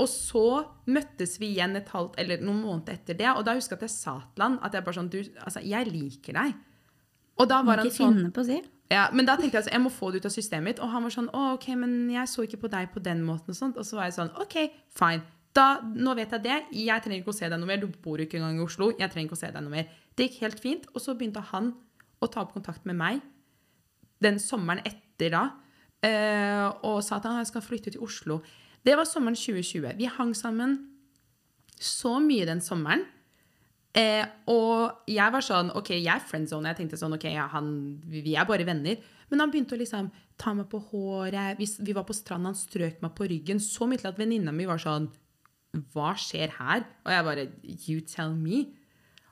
Og 0.00 0.08
så 0.08 0.42
møttes 0.90 1.36
vi 1.42 1.52
igjen 1.54 1.76
et 1.78 1.88
halvt, 1.92 2.16
eller 2.22 2.40
noen 2.42 2.62
måneder 2.64 2.96
etter 2.96 3.18
det, 3.18 3.28
og 3.34 3.44
da 3.46 3.54
husker 3.58 3.76
jeg 3.76 3.82
at 3.82 3.86
jeg 3.88 3.94
sa 3.98 4.14
til 4.34 4.44
han 4.46 4.58
at 4.64 4.74
jeg 4.76 4.86
bare 4.86 4.96
sånn 4.96 5.10
Du, 5.12 5.18
altså, 5.44 5.60
jeg 5.64 5.88
liker 5.92 6.38
deg. 6.40 6.54
Og 7.40 7.48
da 7.48 7.60
var 7.64 7.80
han 7.80 7.88
ikke 7.88 7.96
sånn 8.00 8.16
finne 8.18 8.30
på 8.36 8.42
å 8.42 8.48
si. 8.50 8.58
ja, 8.92 9.06
Men 9.16 9.28
da 9.28 9.36
tenkte 9.38 9.56
jeg 9.56 9.62
altså, 9.62 9.74
jeg 9.76 9.84
må 9.84 9.92
få 9.94 10.10
det 10.12 10.20
ut 10.22 10.30
av 10.30 10.34
systemet 10.34 10.66
mitt. 10.70 10.80
Og 10.84 10.90
han 10.92 11.04
var 11.06 11.14
sånn 11.14 11.28
Å, 11.32 11.44
OK, 11.56 11.68
men 11.80 11.94
jeg 12.12 12.28
så 12.32 12.44
ikke 12.44 12.60
på 12.64 12.72
deg 12.72 12.90
på 12.92 13.02
den 13.04 13.22
måten 13.24 13.54
og 13.54 13.56
sånt. 13.60 13.78
Og 13.80 13.86
så 13.88 13.96
var 14.00 14.08
jeg 14.10 14.16
sånn 14.18 14.32
OK, 14.42 14.56
fine. 14.98 15.22
Da, 15.56 15.80
nå 15.82 16.12
vet 16.14 16.30
jeg 16.36 16.44
det. 16.44 16.58
Jeg 16.78 17.02
trenger 17.02 17.22
ikke 17.24 17.32
å 17.32 17.38
se 17.40 17.48
deg 17.50 17.58
noe 17.58 17.66
mer. 17.70 17.80
Du 17.82 17.88
bor 18.04 18.20
ikke 18.22 18.38
engang 18.38 18.60
i 18.60 18.64
Oslo. 18.64 18.90
Jeg 18.94 19.10
trenger 19.10 19.30
ikke 19.30 19.38
å 19.38 19.40
se 19.40 19.50
deg 19.50 19.64
noe 19.64 19.72
mer. 19.72 19.88
Det 20.14 20.28
gikk 20.28 20.40
helt 20.44 20.60
fint. 20.62 20.84
Og 20.94 21.02
så 21.02 21.16
begynte 21.18 21.42
han 21.50 21.72
å 22.20 22.28
ta 22.30 22.44
opp 22.44 22.52
kontakt 22.54 22.84
med 22.86 22.98
meg 23.00 23.22
den 24.20 24.36
sommeren 24.42 24.82
etter 24.84 25.32
da. 25.32 25.44
eh, 26.04 26.66
og 26.86 27.00
sa 27.04 27.16
at 27.16 27.26
han 27.28 27.44
skal 27.48 27.64
flytte 27.64 27.92
til 27.94 28.04
Oslo. 28.04 28.40
Det 28.86 28.96
var 28.96 29.08
sommeren 29.08 29.36
2020. 29.36 29.96
Vi 29.98 30.08
hang 30.08 30.34
sammen 30.36 30.78
så 31.80 32.18
mye 32.22 32.46
den 32.48 32.62
sommeren. 32.64 33.06
Eh, 33.96 34.22
og 34.46 35.08
jeg 35.10 35.34
var 35.34 35.42
sånn 35.42 35.72
OK, 35.74 35.92
jeg 35.96 36.12
er 36.12 36.22
friendzone. 36.22 36.70
Jeg 36.70 36.82
tenkte 36.82 36.98
sånn 37.00 37.16
OK, 37.16 37.26
ja, 37.32 37.48
han, 37.50 37.70
vi 38.06 38.36
er 38.38 38.46
bare 38.48 38.66
venner. 38.68 39.00
Men 39.30 39.42
han 39.42 39.52
begynte 39.52 39.76
å 39.76 39.80
liksom 39.80 40.10
ta 40.40 40.54
meg 40.56 40.68
på 40.70 40.80
håret. 40.90 41.58
Vi, 41.58 41.66
vi 41.86 41.96
var 41.96 42.06
på 42.08 42.16
stranda, 42.16 42.52
han 42.52 42.58
strøk 42.58 43.00
meg 43.02 43.14
på 43.16 43.28
ryggen. 43.30 43.62
Så 43.62 43.88
mye 43.90 44.00
til 44.00 44.12
at 44.12 44.20
venninna 44.20 44.54
mi 44.54 44.68
var 44.68 44.80
sånn 44.82 45.10
Hva 45.92 46.14
skjer 46.18 46.56
her? 46.58 46.86
Og 47.06 47.12
jeg 47.14 47.26
bare 47.26 47.48
You 47.62 48.04
tell 48.06 48.36
me. 48.36 48.68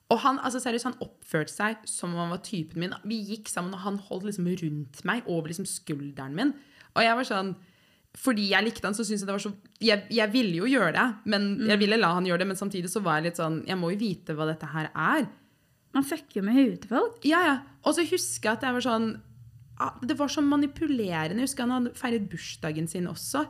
Og 0.08 0.22
han 0.24 0.38
altså 0.40 0.60
seriøst, 0.62 0.88
han 0.88 1.02
oppførte 1.04 1.52
seg 1.52 1.82
som 1.88 2.14
om 2.14 2.22
han 2.22 2.32
var 2.32 2.44
typen 2.46 2.80
min. 2.80 2.94
Vi 3.04 3.18
gikk 3.28 3.50
sammen, 3.52 3.74
og 3.76 3.84
han 3.84 3.98
holdt 4.08 4.30
liksom 4.30 4.48
rundt 4.62 5.02
meg 5.08 5.26
over 5.28 5.52
liksom 5.52 5.68
skulderen 5.68 6.36
min. 6.38 6.54
Og 6.94 7.04
jeg 7.04 7.18
var 7.18 7.28
sånn 7.28 7.52
Fordi 8.16 8.48
jeg 8.50 8.64
likte 8.64 8.88
han, 8.88 8.96
så 8.96 9.04
syntes 9.04 9.22
jeg 9.22 9.28
det 9.28 9.34
var 9.34 9.42
så 9.42 9.52
jeg, 9.84 10.06
jeg 10.10 10.32
ville 10.32 10.62
jo 10.62 10.68
gjøre 10.70 10.94
det, 10.96 11.06
men 11.30 11.50
jeg 11.68 11.80
ville 11.82 11.98
la 12.00 12.14
han 12.16 12.26
gjøre 12.26 12.42
det, 12.42 12.48
men 12.50 12.58
samtidig 12.58 12.90
så 12.90 13.02
var 13.04 13.18
jeg 13.18 13.28
litt 13.28 13.38
sånn 13.38 13.60
Jeg 13.68 13.78
må 13.78 13.92
jo 13.92 14.00
vite 14.00 14.34
hva 14.34 14.48
dette 14.48 14.70
her 14.72 14.88
er. 14.90 15.28
Man 15.94 16.06
fucker 16.06 16.40
jo 16.40 16.44
med 16.46 16.56
huet 16.56 16.80
til 16.82 16.92
folk. 16.92 17.20
Ja, 17.28 17.42
ja. 17.46 17.56
Og 17.84 17.96
så 17.96 18.04
husker 18.08 18.50
jeg 18.50 18.58
at 18.58 18.66
jeg 18.66 18.76
var 18.76 18.84
sånn 18.84 19.08
ah, 19.80 19.94
Det 20.02 20.16
var 20.18 20.32
så 20.32 20.44
manipulerende. 20.44 21.38
Jeg 21.38 21.50
husker 21.50 21.66
han 21.66 21.76
hadde 21.76 21.94
feiret 21.98 22.28
bursdagen 22.32 22.90
sin 22.90 23.08
også. 23.10 23.44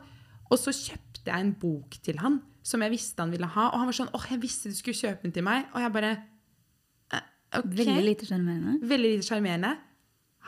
Og 0.49 0.59
så 0.59 0.73
kjøpte 0.75 1.29
jeg 1.29 1.45
en 1.45 1.55
bok 1.61 1.97
til 2.05 2.21
han 2.23 2.39
som 2.65 2.83
jeg 2.85 2.93
visste 2.93 3.23
han 3.23 3.33
ville 3.33 3.49
ha. 3.49 3.69
Og 3.71 3.81
han 3.81 3.89
var 3.89 3.97
sånn 3.97 4.11
åh, 4.15 4.27
jeg 4.33 4.41
visste 4.43 4.71
du 4.71 4.77
skulle 4.77 4.97
kjøpe 4.99 5.25
den 5.25 5.35
til 5.35 5.45
meg. 5.45 5.69
Og 5.73 5.83
jeg 5.83 5.95
bare 5.95 6.11
eh, 7.15 7.31
ok. 7.61 7.71
Veldig 7.79 8.05
lite 8.05 8.29
sjarmerende. 8.29 8.77
Veldig 8.91 9.15
lite 9.15 9.29
sjarmerende. 9.29 9.73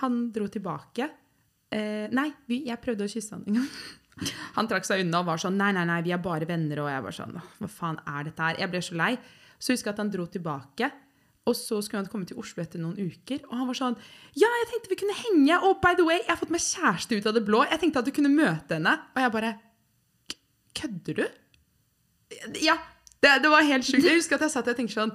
Han 0.03 0.21
dro 0.35 0.47
tilbake. 0.51 1.09
Eh, 1.71 2.05
nei, 2.11 2.29
jeg 2.51 2.81
prøvde 2.83 3.07
å 3.07 3.11
kysse 3.11 3.37
han 3.37 3.47
en 3.47 3.61
gang. 3.61 3.71
Han 4.55 4.67
trakk 4.69 4.85
seg 4.87 5.03
unna 5.05 5.21
og 5.23 5.29
var 5.31 5.39
sånn 5.41 5.55
Nei, 5.57 5.71
nei, 5.75 5.85
nei, 5.89 6.01
vi 6.05 6.11
er 6.15 6.21
bare 6.21 6.45
venner. 6.49 6.83
Og 6.83 6.89
jeg 6.91 7.03
var 7.07 7.15
sånn 7.15 7.37
Hva 7.59 7.69
faen 7.71 7.97
er 8.07 8.27
dette 8.29 8.43
her? 8.49 8.59
Jeg 8.61 8.71
ble 8.73 8.81
så 8.85 8.97
lei. 8.99 9.13
Så 9.61 9.73
husker 9.73 9.91
jeg 9.91 9.95
at 9.97 10.03
han 10.03 10.11
dro 10.13 10.25
tilbake. 10.31 10.91
Og 11.49 11.55
så 11.57 11.79
skulle 11.81 12.03
han 12.03 12.09
komme 12.11 12.27
til 12.29 12.37
Oslo 12.37 12.61
etter 12.61 12.77
noen 12.81 12.99
uker. 13.01 13.39
Og 13.49 13.55
han 13.57 13.65
var 13.71 13.77
sånn 13.79 13.95
Ja, 14.37 14.45
jeg 14.61 14.69
tenkte 14.71 14.91
vi 14.93 14.99
kunne 15.01 15.17
henge. 15.23 15.57
Og 15.65 15.79
by 15.81 15.95
the 15.97 16.05
way, 16.05 16.19
jeg 16.21 16.29
har 16.33 16.39
fått 16.41 16.53
meg 16.53 16.61
kjæreste 16.65 17.17
ut 17.17 17.27
av 17.31 17.37
det 17.39 17.45
blå. 17.47 17.63
Jeg 17.71 17.81
tenkte 17.81 18.03
at 18.03 18.09
du 18.09 18.13
kunne 18.15 18.29
møte 18.33 18.77
henne. 18.77 18.93
Og 19.15 19.21
jeg 19.25 19.33
bare 19.37 19.53
Kødder 20.81 21.17
du? 21.17 21.25
Ja. 22.63 22.77
Det, 23.21 23.31
det 23.43 23.49
var 23.51 23.65
helt 23.67 23.85
sjukt. 23.85 24.05
Jeg 24.07 24.21
husker 24.21 24.37
at 24.39 24.45
jeg 24.47 24.53
satt 24.53 24.69
og 24.71 24.77
tenkte 24.77 24.95
sånn 25.01 25.11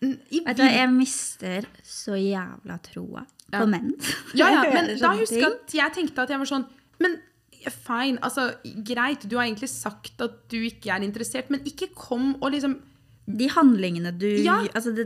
Vet 0.00 0.56
du 0.56 0.62
hva, 0.62 0.70
jeg 0.72 0.88
mister 0.94 1.66
så 1.84 2.14
jævla 2.16 2.78
troa 2.86 3.26
Ja. 3.50 3.58
på 3.60 3.66
menn. 3.68 3.90
Ja, 4.38 4.46
ja, 4.54 4.62
men 4.74 4.94
da 4.96 5.10
husker 5.18 5.42
jeg 5.42 5.50
at 5.50 5.74
jeg 5.76 5.92
tenkte 5.98 6.22
at 6.24 6.30
jeg 6.32 6.40
var 6.40 6.48
sånn 6.48 6.64
Men 7.02 7.18
fine, 7.68 8.18
altså 8.24 8.46
greit, 8.86 9.26
du 9.28 9.36
har 9.36 9.44
egentlig 9.44 9.68
sagt 9.68 10.22
at 10.24 10.38
du 10.48 10.56
ikke 10.64 10.92
er 10.94 11.04
interessert, 11.04 11.50
men 11.52 11.60
ikke 11.68 11.90
kom 11.94 12.32
og 12.40 12.52
liksom 12.54 12.78
De 13.30 13.46
handlingene 13.52 14.10
du 14.18 14.26
Ja. 14.42 14.56
Altså, 14.74 14.90
det! 14.96 15.04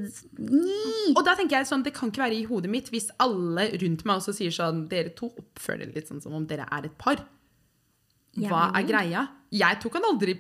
Og 1.13 1.21
da 1.27 1.35
tenker 1.37 1.59
jeg 1.59 1.69
sånn, 1.69 1.83
det 1.85 1.93
kan 1.93 2.09
ikke 2.09 2.23
være 2.23 2.39
i 2.39 2.47
hodet 2.49 2.71
mitt 2.73 2.89
hvis 2.95 3.11
alle 3.21 3.67
rundt 3.83 4.05
meg 4.07 4.17
også 4.21 4.33
sier 4.39 4.55
sånn 4.55 4.87
Dere 4.89 5.13
to 5.19 5.29
oppfører 5.29 5.85
dere 5.85 5.99
litt 5.99 6.09
sånn 6.09 6.23
som 6.23 6.33
om 6.39 6.47
dere 6.47 6.65
er 6.71 6.87
et 6.89 6.97
par. 6.97 7.21
Hva 8.39 8.71
er 8.79 8.87
greia? 8.89 9.27
Jeg 9.55 9.81
tok 9.83 9.99
han 9.99 10.09
aldri 10.09 10.39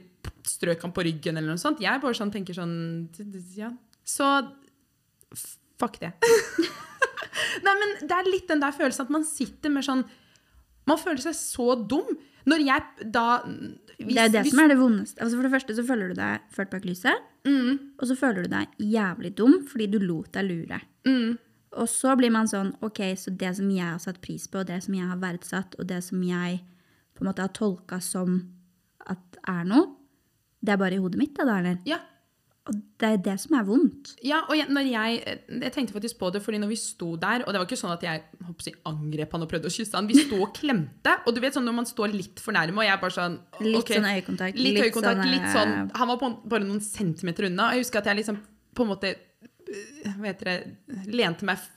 strøk 0.48 0.82
han 0.82 0.92
på 0.96 1.04
ryggen 1.04 1.36
eller 1.36 1.54
noe 1.54 1.60
sånt. 1.60 1.82
Jeg 1.82 2.00
bare 2.00 2.16
sånn 2.16 2.32
tenker 2.32 2.56
sånn 2.56 2.74
Ja. 3.58 3.70
Så 4.04 4.26
fuck 5.80 5.98
det. 6.00 6.12
Nei, 7.64 7.74
men 7.80 7.94
det 8.02 8.16
er 8.16 8.28
litt 8.30 8.48
den 8.50 8.62
der 8.62 8.74
følelsen 8.74 9.06
at 9.06 9.12
man 9.12 9.24
sitter 9.26 9.72
med 9.72 9.86
sånn 9.86 10.04
Man 10.86 10.98
føler 10.98 11.22
seg 11.24 11.34
så 11.38 11.74
dum. 11.88 12.16
Når 12.46 12.60
jeg 12.66 13.10
da 13.12 13.42
hvis- 13.44 14.14
Det 14.14 14.18
er 14.18 14.28
det 14.28 14.42
hvis- 14.44 14.50
som 14.50 14.60
er 14.64 14.68
det 14.68 14.76
vondeste. 14.78 15.18
Altså, 15.22 15.36
for 15.36 15.42
det 15.42 15.52
første 15.52 15.76
så 15.76 15.86
føler 15.86 16.08
du 16.08 16.14
deg 16.14 16.40
ført 16.52 16.70
bak 16.70 16.82
lyset. 16.84 17.14
Mm. 17.46 17.78
Og 17.98 18.06
så 18.08 18.16
føler 18.16 18.42
du 18.44 18.48
deg 18.48 18.66
jævlig 18.78 19.34
dum 19.34 19.66
fordi 19.66 19.86
du 19.90 19.98
lot 19.98 20.32
deg 20.32 20.44
lure. 20.44 20.80
Mm. 21.06 21.38
Og 21.72 21.88
så 21.88 22.16
blir 22.16 22.30
man 22.30 22.46
sånn 22.46 22.74
OK, 22.82 23.00
så 23.16 23.36
det 23.36 23.56
som 23.56 23.70
jeg 23.70 23.84
har 23.84 23.98
satt 23.98 24.20
pris 24.20 24.46
på, 24.46 24.60
og 24.60 24.66
det 24.66 24.82
som 24.82 24.94
jeg 24.94 25.08
har 25.08 25.16
verdsatt, 25.16 25.74
og 25.78 25.86
det 25.86 26.02
som 26.04 26.22
jeg 26.22 26.60
på 27.14 27.22
en 27.22 27.32
måte 27.32 27.40
har 27.40 27.48
tolka 27.48 28.00
som 28.02 28.52
at 29.06 29.18
er 29.48 29.64
noe, 29.64 29.86
det 30.62 30.72
er 30.72 30.76
bare 30.76 30.94
i 30.94 30.98
hodet 30.98 31.16
mitt, 31.18 31.34
da, 31.34 31.42
eller? 31.58 31.78
Ja. 31.84 31.98
Og 32.64 32.76
det 33.00 33.08
er 33.08 33.18
det 33.20 33.34
som 33.42 33.58
er 33.58 33.64
vondt. 33.68 34.14
Ja, 34.24 34.38
og 34.48 34.56
jeg, 34.56 34.70
når 34.72 34.86
jeg, 34.88 35.34
jeg 35.52 35.72
tenkte 35.74 35.92
faktisk 35.92 36.16
på 36.22 36.30
det, 36.32 36.40
fordi 36.40 36.56
når 36.62 36.70
vi 36.70 36.78
sto 36.80 37.10
der 37.20 37.42
Og 37.44 37.52
det 37.52 37.60
var 37.60 37.66
ikke 37.68 37.76
sånn 37.76 37.92
at 37.92 38.06
jeg 38.06 38.22
håper 38.40 38.78
angrep 38.88 39.36
han 39.36 39.44
og 39.44 39.50
prøvde 39.50 39.68
å 39.68 39.74
kysse 39.74 39.98
han. 39.98 40.08
Vi 40.08 40.16
sto 40.22 40.38
og 40.40 40.54
klemte. 40.56 41.18
Og 41.28 41.36
du 41.36 41.42
vet 41.44 41.58
sånn 41.58 41.68
når 41.68 41.76
man 41.82 41.88
står 41.88 42.14
litt 42.16 42.40
for 42.40 42.56
nærme, 42.56 42.80
og 42.80 42.88
jeg 42.88 43.02
bare 43.02 43.16
sånn 43.18 43.36
Litt 43.60 43.78
ok, 43.82 43.92
sånn 43.98 44.08
øyekontakt. 44.08 44.62
Litt 44.64 44.80
øyekontakt, 44.80 45.20
sånn, 45.20 45.34
litt 45.34 45.44
eh, 45.44 45.52
sånn 45.52 45.74
Han 46.00 46.10
var 46.14 46.20
på, 46.22 46.32
bare 46.54 46.64
noen 46.64 46.80
centimeter 46.84 47.50
unna. 47.50 47.68
Og 47.68 47.76
jeg 47.76 47.84
husker 47.84 48.00
at 48.00 48.08
jeg 48.08 48.20
liksom 48.22 48.40
på 48.74 48.86
en 48.86 48.92
måte 48.94 49.12
øh, 49.12 50.16
Hva 50.16 50.30
heter 50.30 50.52
det 50.54 51.12
Lente 51.12 51.50
meg 51.50 51.68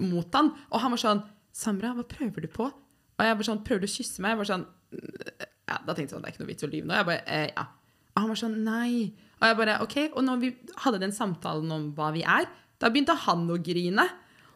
mot 0.00 0.36
han. 0.36 0.52
Og 0.68 0.84
han 0.84 0.94
var 0.96 1.04
sånn 1.06 1.24
Samra, 1.56 1.94
hva 1.96 2.04
prøver 2.08 2.44
du 2.44 2.52
på? 2.52 2.68
Og 2.68 3.24
jeg 3.24 3.40
var 3.40 3.48
sånn 3.48 3.64
Prøver 3.64 3.86
du 3.86 3.88
å 3.88 3.94
kysse 3.96 4.20
meg? 4.20 4.36
Jeg 4.36 4.42
var 4.42 4.52
sånn 4.52 4.68
ja, 4.92 5.80
Da 5.80 5.96
tenkte 5.96 6.10
jeg 6.10 6.14
sånn, 6.14 6.22
det 6.24 6.28
er 6.28 6.36
ikke 6.36 6.44
noe 6.44 6.52
vits 6.52 6.68
å 6.68 6.70
lyve 6.70 6.88
nå. 6.88 7.00
Jeg 7.00 7.08
bare, 7.08 7.24
eh, 7.24 7.48
ja. 7.56 7.66
Og 8.12 8.22
han 8.24 8.32
var 8.34 8.40
sånn 8.44 8.60
Nei. 8.66 8.92
Og 9.40 9.48
jeg 9.48 9.56
bare, 9.56 9.76
ok. 9.84 9.96
Og 10.12 10.24
når 10.26 10.40
vi 10.42 10.50
hadde 10.84 11.00
den 11.02 11.14
samtalen 11.16 11.70
om 11.72 11.86
hva 11.96 12.10
vi 12.14 12.24
er, 12.24 12.48
da 12.80 12.90
begynte 12.92 13.16
han 13.26 13.46
å 13.48 13.56
grine. 13.60 14.06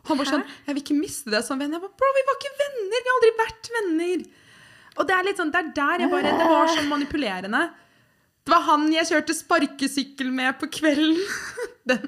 Og 0.04 0.12
han 0.12 0.20
var 0.20 0.28
sånn 0.28 0.44
Jeg 0.44 0.76
vil 0.76 0.82
ikke 0.82 0.98
miste 0.98 1.32
deg 1.32 1.44
som 1.46 1.60
venn. 1.60 1.72
Jeg 1.72 1.80
bare, 1.80 1.96
Bro, 1.96 2.10
vi 2.16 2.26
var 2.28 2.40
ikke 2.40 2.56
venner! 2.60 2.98
Vi 2.98 3.10
har 3.10 3.18
aldri 3.18 3.32
vært 3.40 3.70
venner! 3.78 4.26
Og 4.94 5.08
det 5.08 5.16
er 5.16 5.26
litt 5.26 5.40
sånn, 5.40 5.50
det 5.50 5.60
er 5.60 5.72
der 5.74 6.04
jeg 6.04 6.12
bare 6.12 6.34
Det 6.36 6.50
var 6.52 6.70
så 6.70 6.84
manipulerende. 6.86 7.62
Det 8.44 8.52
var 8.52 8.66
han 8.68 8.86
jeg 8.92 9.08
kjørte 9.08 9.34
sparkesykkel 9.34 10.30
med 10.36 10.58
på 10.60 10.68
kvelden. 10.78 11.20
Den. 11.88 12.04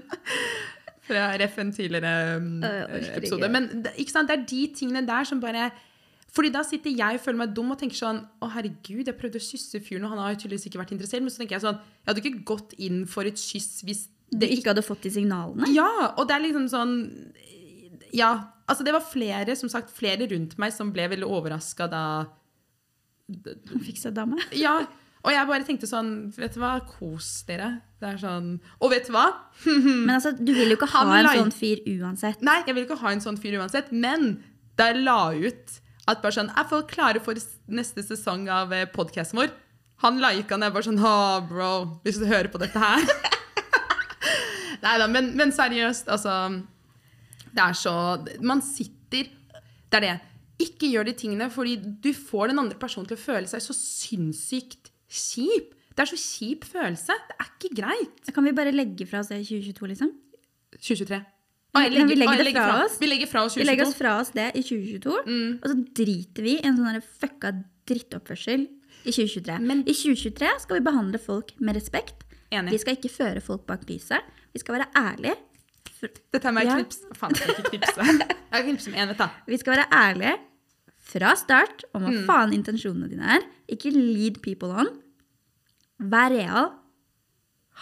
Fra 1.06 1.26
ref 1.38 1.56
en 1.62 1.72
tidligere 1.74 2.36
um, 2.42 2.60
orker 2.66 3.16
episode. 3.16 3.48
Men 3.52 3.68
det, 3.86 3.94
det 3.96 4.34
er 4.34 4.46
de 4.50 4.62
tingene 4.76 5.04
der 5.06 5.28
som 5.28 5.40
bare 5.40 5.70
fordi 6.36 6.50
da 6.52 6.60
sitter 6.66 6.92
jeg 6.92 7.16
og 7.18 7.22
føler 7.24 7.40
meg 7.40 7.54
dum 7.56 7.72
og 7.72 7.78
tenker 7.80 7.96
sånn 7.96 8.18
Å, 8.44 8.50
herregud, 8.52 9.06
jeg 9.08 9.16
prøvde 9.16 9.40
å 9.40 9.46
kysse 9.46 9.80
fyren, 9.84 10.04
og 10.04 10.12
han 10.12 10.20
har 10.20 10.34
jo 10.34 10.42
tydeligvis 10.42 10.68
ikke 10.68 10.82
vært 10.82 10.92
interessert. 10.96 11.24
Men 11.24 11.32
så 11.32 11.42
tenker 11.42 11.56
jeg 11.56 11.64
sånn 11.64 11.78
Jeg 11.80 12.10
hadde 12.10 12.22
ikke 12.22 12.44
gått 12.52 12.74
inn 12.86 12.98
for 13.10 13.28
et 13.28 13.40
kyss 13.40 13.80
hvis 13.86 14.02
Du 14.28 14.42
det 14.42 14.50
ikke 14.52 14.74
hadde 14.74 14.84
fått 14.84 15.06
de 15.06 15.14
signalene. 15.14 15.70
Ja, 15.72 15.88
og 16.12 16.26
det 16.28 16.36
er 16.36 16.44
liksom 16.44 16.68
sånn 16.72 16.98
Ja. 18.16 18.34
Altså, 18.66 18.82
det 18.82 18.96
var 18.96 19.04
flere, 19.06 19.54
som 19.54 19.70
sagt, 19.70 19.92
flere 19.94 20.26
rundt 20.32 20.56
meg 20.58 20.72
som 20.74 20.90
ble 20.92 21.06
veldig 21.12 21.28
overraska 21.30 21.86
da 21.90 22.04
Han 23.30 23.84
Fikk 23.86 24.02
seg 24.02 24.16
dame. 24.18 24.40
Ja. 24.66 24.80
Og 25.26 25.32
jeg 25.34 25.48
bare 25.48 25.66
tenkte 25.66 25.88
sånn 25.90 26.10
Vet 26.36 26.54
du 26.54 26.60
hva, 26.62 26.74
kos 26.86 27.30
dere. 27.48 27.70
Det 28.02 28.12
er 28.12 28.20
sånn 28.20 28.52
Og 28.82 28.92
vet 28.92 29.08
du 29.08 29.14
hva? 29.16 29.24
Men 30.06 30.18
altså, 30.18 30.34
du 30.36 30.52
vil 30.52 30.74
jo 30.74 30.78
ikke 30.78 30.92
ha 30.92 31.06
en 31.06 31.32
sånn 31.32 31.56
fyr 31.56 31.82
uansett. 31.96 32.44
Nei, 32.46 32.60
jeg 32.68 32.76
vil 32.76 32.86
ikke 32.86 33.00
ha 33.00 33.14
en 33.16 33.24
sånn 33.24 33.40
fyr 33.40 33.56
uansett, 33.62 33.88
men 33.94 34.36
da 34.76 34.90
jeg 34.90 35.02
la 35.06 35.20
ut 35.32 35.78
At 36.06 36.22
bare 36.22 36.36
sånn 36.36 36.52
Jeg 36.52 36.70
får 36.70 36.84
klare 36.90 37.22
for 37.22 37.38
neste 37.66 38.04
sesong 38.06 38.46
av 38.52 38.74
podkasten 38.94 39.40
vår? 39.40 39.50
Han 40.04 40.20
lika 40.20 40.54
den. 40.54 40.66
Jeg 40.66 40.74
bare 40.76 40.86
sånn 40.86 41.02
Ha, 41.02 41.16
bro, 41.48 41.72
hvis 42.04 42.20
du 42.20 42.26
hører 42.28 42.50
på 42.52 42.60
dette 42.62 42.80
her. 42.80 43.04
Nei 44.84 44.96
da, 45.00 45.06
men, 45.10 45.32
men 45.38 45.54
seriøst, 45.56 46.10
altså 46.12 46.34
Det 47.54 47.62
er 47.62 47.76
så 47.78 47.94
Man 48.44 48.60
sitter 48.64 49.30
Det 49.30 50.00
er 50.00 50.04
det. 50.04 50.16
Ikke 50.66 50.88
gjør 50.88 51.08
de 51.08 51.16
tingene, 51.16 51.50
fordi 51.52 51.76
du 51.76 52.12
får 52.16 52.52
den 52.52 52.60
andre 52.62 52.78
personen 52.80 53.08
til 53.08 53.18
å 53.18 53.20
føle 53.20 53.48
seg 53.50 53.60
så 53.60 53.74
sinnssykt 53.76 54.88
kjip. 55.04 55.74
Det 55.92 56.04
er 56.04 56.08
så 56.08 56.16
kjip 56.16 56.64
følelse. 56.64 57.12
Det 57.28 57.36
er 57.36 57.50
ikke 57.50 57.72
greit. 57.76 58.22
Så 58.24 58.32
Kan 58.32 58.48
vi 58.48 58.54
bare 58.56 58.72
legge 58.72 59.04
fra 59.08 59.20
oss 59.20 59.28
det 59.28 59.42
i 59.42 59.44
2022, 59.44 59.90
liksom? 59.92 60.14
2023. 60.78 61.20
Nei, 61.76 61.88
vi 61.90 62.14
legger 62.16 62.44
det 62.44 62.52
fra 62.56 62.84
oss. 62.84 62.98
Vi 63.00 63.06
legger 63.10 63.26
fra 63.30 63.42
oss 63.46 63.56
Vi 63.56 63.64
legger 63.64 63.86
oss 63.86 63.94
fra 63.98 64.14
oss 64.20 64.30
det 64.34 64.48
i 64.56 64.62
2022, 64.62 65.16
Mm. 65.26 65.58
og 65.62 65.68
så 65.70 65.76
driter 66.00 66.42
vi 66.42 66.54
i 66.58 66.64
en 66.64 66.76
sånn 66.76 67.02
fucka 67.20 67.52
drittoppførsel 67.86 68.66
i 69.06 69.10
2023. 69.12 69.60
Men- 69.60 69.84
I 69.86 69.92
2023 69.94 70.48
skal 70.60 70.78
vi 70.80 70.84
behandle 70.90 71.18
folk 71.20 71.52
med 71.60 71.76
respekt. 71.76 72.24
Enig. 72.52 72.70
Vi 72.70 72.78
skal 72.78 72.96
ikke 72.96 73.10
føre 73.10 73.42
folk 73.42 73.66
bak 73.66 73.84
lyset. 73.86 74.20
Vi 74.54 74.58
skal 74.60 74.78
være 74.78 74.88
ærlige. 74.94 75.36
For- 76.00 76.08
Dette 76.32 76.44
er 76.46 76.64
Ja. 76.64 76.74
knips. 76.76 76.98
Faen, 77.14 77.34
jeg 77.34 77.48
ikke 77.48 77.70
knipse. 77.70 77.96
Jeg 78.52 78.64
kan 78.64 78.64
knipse 78.76 78.90
med 78.90 78.98
en, 79.00 79.08
vet 79.08 79.18
du. 79.18 79.28
Vi 79.48 79.56
skal 79.58 79.76
være 79.76 79.88
ærlige 79.92 80.38
fra 81.00 81.34
start 81.36 81.84
om 81.94 82.02
hva 82.02 82.10
Mm. 82.10 82.26
faen 82.26 82.52
intensjonene 82.54 83.08
dine 83.08 83.22
er. 83.36 83.42
Ikke 83.68 83.90
lead 83.92 84.40
people 84.42 84.68
on. 84.70 84.86
Vær 86.00 86.30
real. 86.30 86.72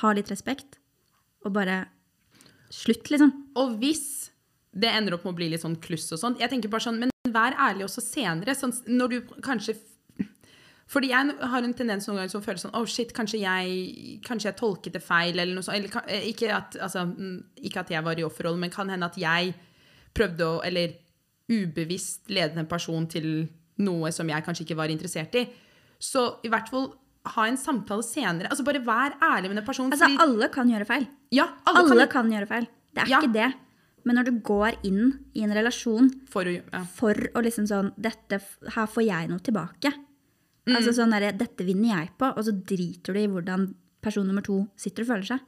Ha 0.00 0.12
litt 0.12 0.28
respekt. 0.30 0.78
Og 1.44 1.52
bare 1.52 1.86
slutt, 2.74 3.10
liksom. 3.12 3.32
Og 3.60 3.78
hvis 3.82 4.04
det 4.74 4.90
ender 4.90 5.16
opp 5.16 5.26
med 5.26 5.34
å 5.34 5.38
bli 5.38 5.50
litt 5.52 5.62
sånn 5.62 5.78
kluss 5.82 6.08
og 6.14 6.20
sånt, 6.20 6.40
jeg 6.42 6.50
tenker 6.50 6.72
bare 6.72 6.86
sånn, 6.88 7.00
men 7.02 7.12
vær 7.34 7.56
ærlig 7.68 7.86
også 7.86 8.02
senere. 8.04 8.56
Sånn, 8.58 8.74
når 8.90 9.12
du 9.12 9.34
kanskje 9.44 9.78
Fordi 10.94 11.08
jeg 11.08 11.32
har 11.40 11.64
en 11.64 11.72
tendens 11.74 12.04
noen 12.06 12.18
ganger 12.20 12.32
som 12.34 12.42
føler 12.44 12.60
sånn 12.60 12.74
Oh 12.76 12.84
shit, 12.84 13.14
kanskje 13.16 13.38
jeg, 13.40 14.18
kanskje 14.26 14.50
jeg 14.50 14.58
tolket 14.58 14.92
det 14.98 15.00
feil, 15.02 15.32
eller 15.32 15.56
noe 15.56 15.64
sånt. 15.64 15.78
Eller, 15.78 16.04
eh, 16.12 16.26
ikke, 16.28 16.50
at, 16.52 16.76
altså, 16.76 17.06
mm, 17.08 17.38
ikke 17.64 17.80
at 17.80 17.92
jeg 17.94 18.04
var 18.04 18.20
i 18.20 18.26
offerrollen, 18.26 18.60
men 18.60 18.74
kan 18.74 18.92
hende 18.92 19.08
at 19.08 19.16
jeg 19.18 19.54
prøvde 20.14 20.44
å 20.44 20.60
Eller 20.66 20.98
ubevisst 21.48 22.30
lede 22.32 22.60
en 22.60 22.68
person 22.68 23.06
til 23.10 23.48
noe 23.84 24.12
som 24.12 24.28
jeg 24.28 24.44
kanskje 24.44 24.64
ikke 24.64 24.78
var 24.78 24.92
interessert 24.92 25.34
i. 25.40 25.46
Så 26.00 26.22
i 26.44 26.52
hvert 26.52 26.68
fall 26.72 26.90
ha 27.26 27.44
en 27.48 27.56
samtale 27.56 28.02
senere. 28.04 28.48
Altså 28.50 28.64
Bare 28.64 28.80
vær 28.84 29.14
ærlig 29.22 29.48
med 29.48 29.56
den 29.56 29.64
personen. 29.64 29.92
Altså, 29.92 30.04
fordi- 30.06 30.20
alle 30.20 30.48
kan 30.48 30.68
gjøre 30.68 30.86
feil. 30.86 31.06
ja, 31.32 31.48
alle, 31.66 31.78
Alle 31.90 32.06
kan, 32.06 32.30
kan 32.30 32.32
gjøre 32.32 32.48
feil. 32.48 32.66
Det 32.94 33.02
er 33.04 33.08
Ja. 33.08 33.20
ikke 33.20 33.32
det. 33.32 33.54
Men 34.04 34.16
når 34.16 34.24
du 34.24 34.32
går 34.40 34.76
inn 34.84 35.18
i 35.34 35.40
en 35.42 35.50
relasjon 35.50 36.10
for 36.28 36.44
å, 36.44 36.52
ja. 36.72 36.84
for 36.84 37.14
å 37.14 37.42
liksom 37.42 37.66
sånn 37.66 37.92
dette, 37.98 38.40
Her 38.68 38.86
får 38.86 39.06
jeg 39.06 39.28
noe 39.30 39.38
tilbake. 39.38 39.94
Mm. 40.66 40.76
Altså 40.76 40.92
sånn 40.92 41.10
der, 41.10 41.32
Dette 41.32 41.64
vinner 41.64 41.96
jeg 42.00 42.10
på. 42.18 42.36
Og 42.36 42.44
så 42.44 42.52
driter 42.64 43.12
du 43.14 43.18
i 43.20 43.26
hvordan 43.26 43.74
person 44.02 44.26
nummer 44.26 44.42
to 44.42 44.68
sitter 44.76 45.02
og 45.02 45.08
føler 45.08 45.24
seg. 45.26 45.40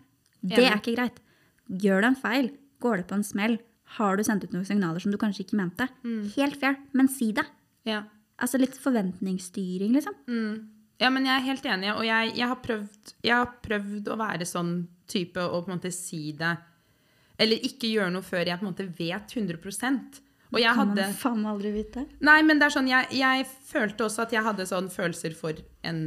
Det 0.43 0.59
er 0.59 0.79
ikke 0.79 0.97
greit. 0.97 1.19
Gjør 1.71 2.01
du 2.01 2.07
en 2.07 2.15
feil, 2.17 2.51
går 2.81 2.97
det 2.99 3.07
på 3.09 3.15
en 3.15 3.23
smell, 3.23 3.59
har 3.99 4.17
du 4.17 4.23
sendt 4.23 4.45
ut 4.45 4.51
noen 4.53 4.65
signaler 4.67 5.01
som 5.01 5.11
du 5.13 5.19
kanskje 5.19 5.45
ikke 5.45 5.55
mente, 5.57 5.89
Mm. 6.05 6.33
helt 6.35 6.57
fair, 6.57 6.77
men 6.95 7.09
si 7.09 7.33
det. 7.33 7.45
ja. 7.85 8.05
Altså 8.39 8.59
litt 8.61 8.73
forventningsstyring, 8.77 9.93
liksom. 9.95 10.15
Ja, 11.03 11.11
men 11.13 11.27
jeg 11.29 11.35
er 11.35 11.45
helt 11.45 11.67
enig, 11.69 11.91
og 11.93 12.07
jeg, 12.07 12.31
jeg, 12.39 12.49
har 12.49 12.61
prøvd, 12.65 13.11
jeg 13.27 13.35
har 13.37 13.51
prøvd 13.65 14.07
å 14.09 14.17
være 14.21 14.47
sånn 14.49 14.77
type 15.11 15.43
og 15.45 15.67
på 15.67 15.71
en 15.71 15.77
måte 15.77 15.93
si 15.95 16.31
det 16.37 16.55
Eller 17.39 17.67
ikke 17.69 17.91
gjøre 17.93 18.15
noe 18.15 18.25
før 18.25 18.49
jeg 18.49 18.59
på 18.59 18.65
en 18.65 18.71
måte 18.73 18.87
vet 18.97 19.35
100% 19.37 20.23
Og 20.55 20.61
jeg 20.63 20.79
Kan 20.79 20.95
man 20.95 21.19
faen 21.21 21.43
meg 21.43 21.53
aldri 21.53 21.73
vite. 21.75 22.07
Nei, 22.25 22.39
men 22.47 22.59
det 22.59 22.69
er 22.69 22.77
sånn, 22.79 22.89
jeg, 22.91 23.11
jeg 23.19 23.45
følte 23.69 24.07
også 24.07 24.25
at 24.25 24.33
jeg 24.35 24.47
hadde 24.47 24.67
sånn 24.69 24.89
følelser 24.93 25.37
for 25.37 25.59
en 25.87 26.01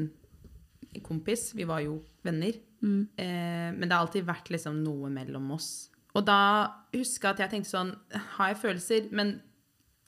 kompis. 1.05 1.51
Vi 1.53 1.67
var 1.69 1.83
jo 1.83 1.99
venner. 2.25 2.57
Eh, 3.19 3.69
men 3.75 3.83
det 3.83 3.91
har 3.91 4.05
alltid 4.05 4.27
vært 4.27 4.49
liksom 4.53 4.79
noe 4.83 5.11
mellom 5.13 5.51
oss. 5.55 5.89
Og 6.17 6.25
da 6.25 6.39
husker 6.95 7.29
jeg 7.29 7.35
at 7.35 7.41
jeg 7.43 7.51
tenkte 7.51 7.69
sånn 7.69 7.91
Har 8.37 8.49
jeg 8.49 8.61
følelser? 8.63 9.09
Men 9.13 9.35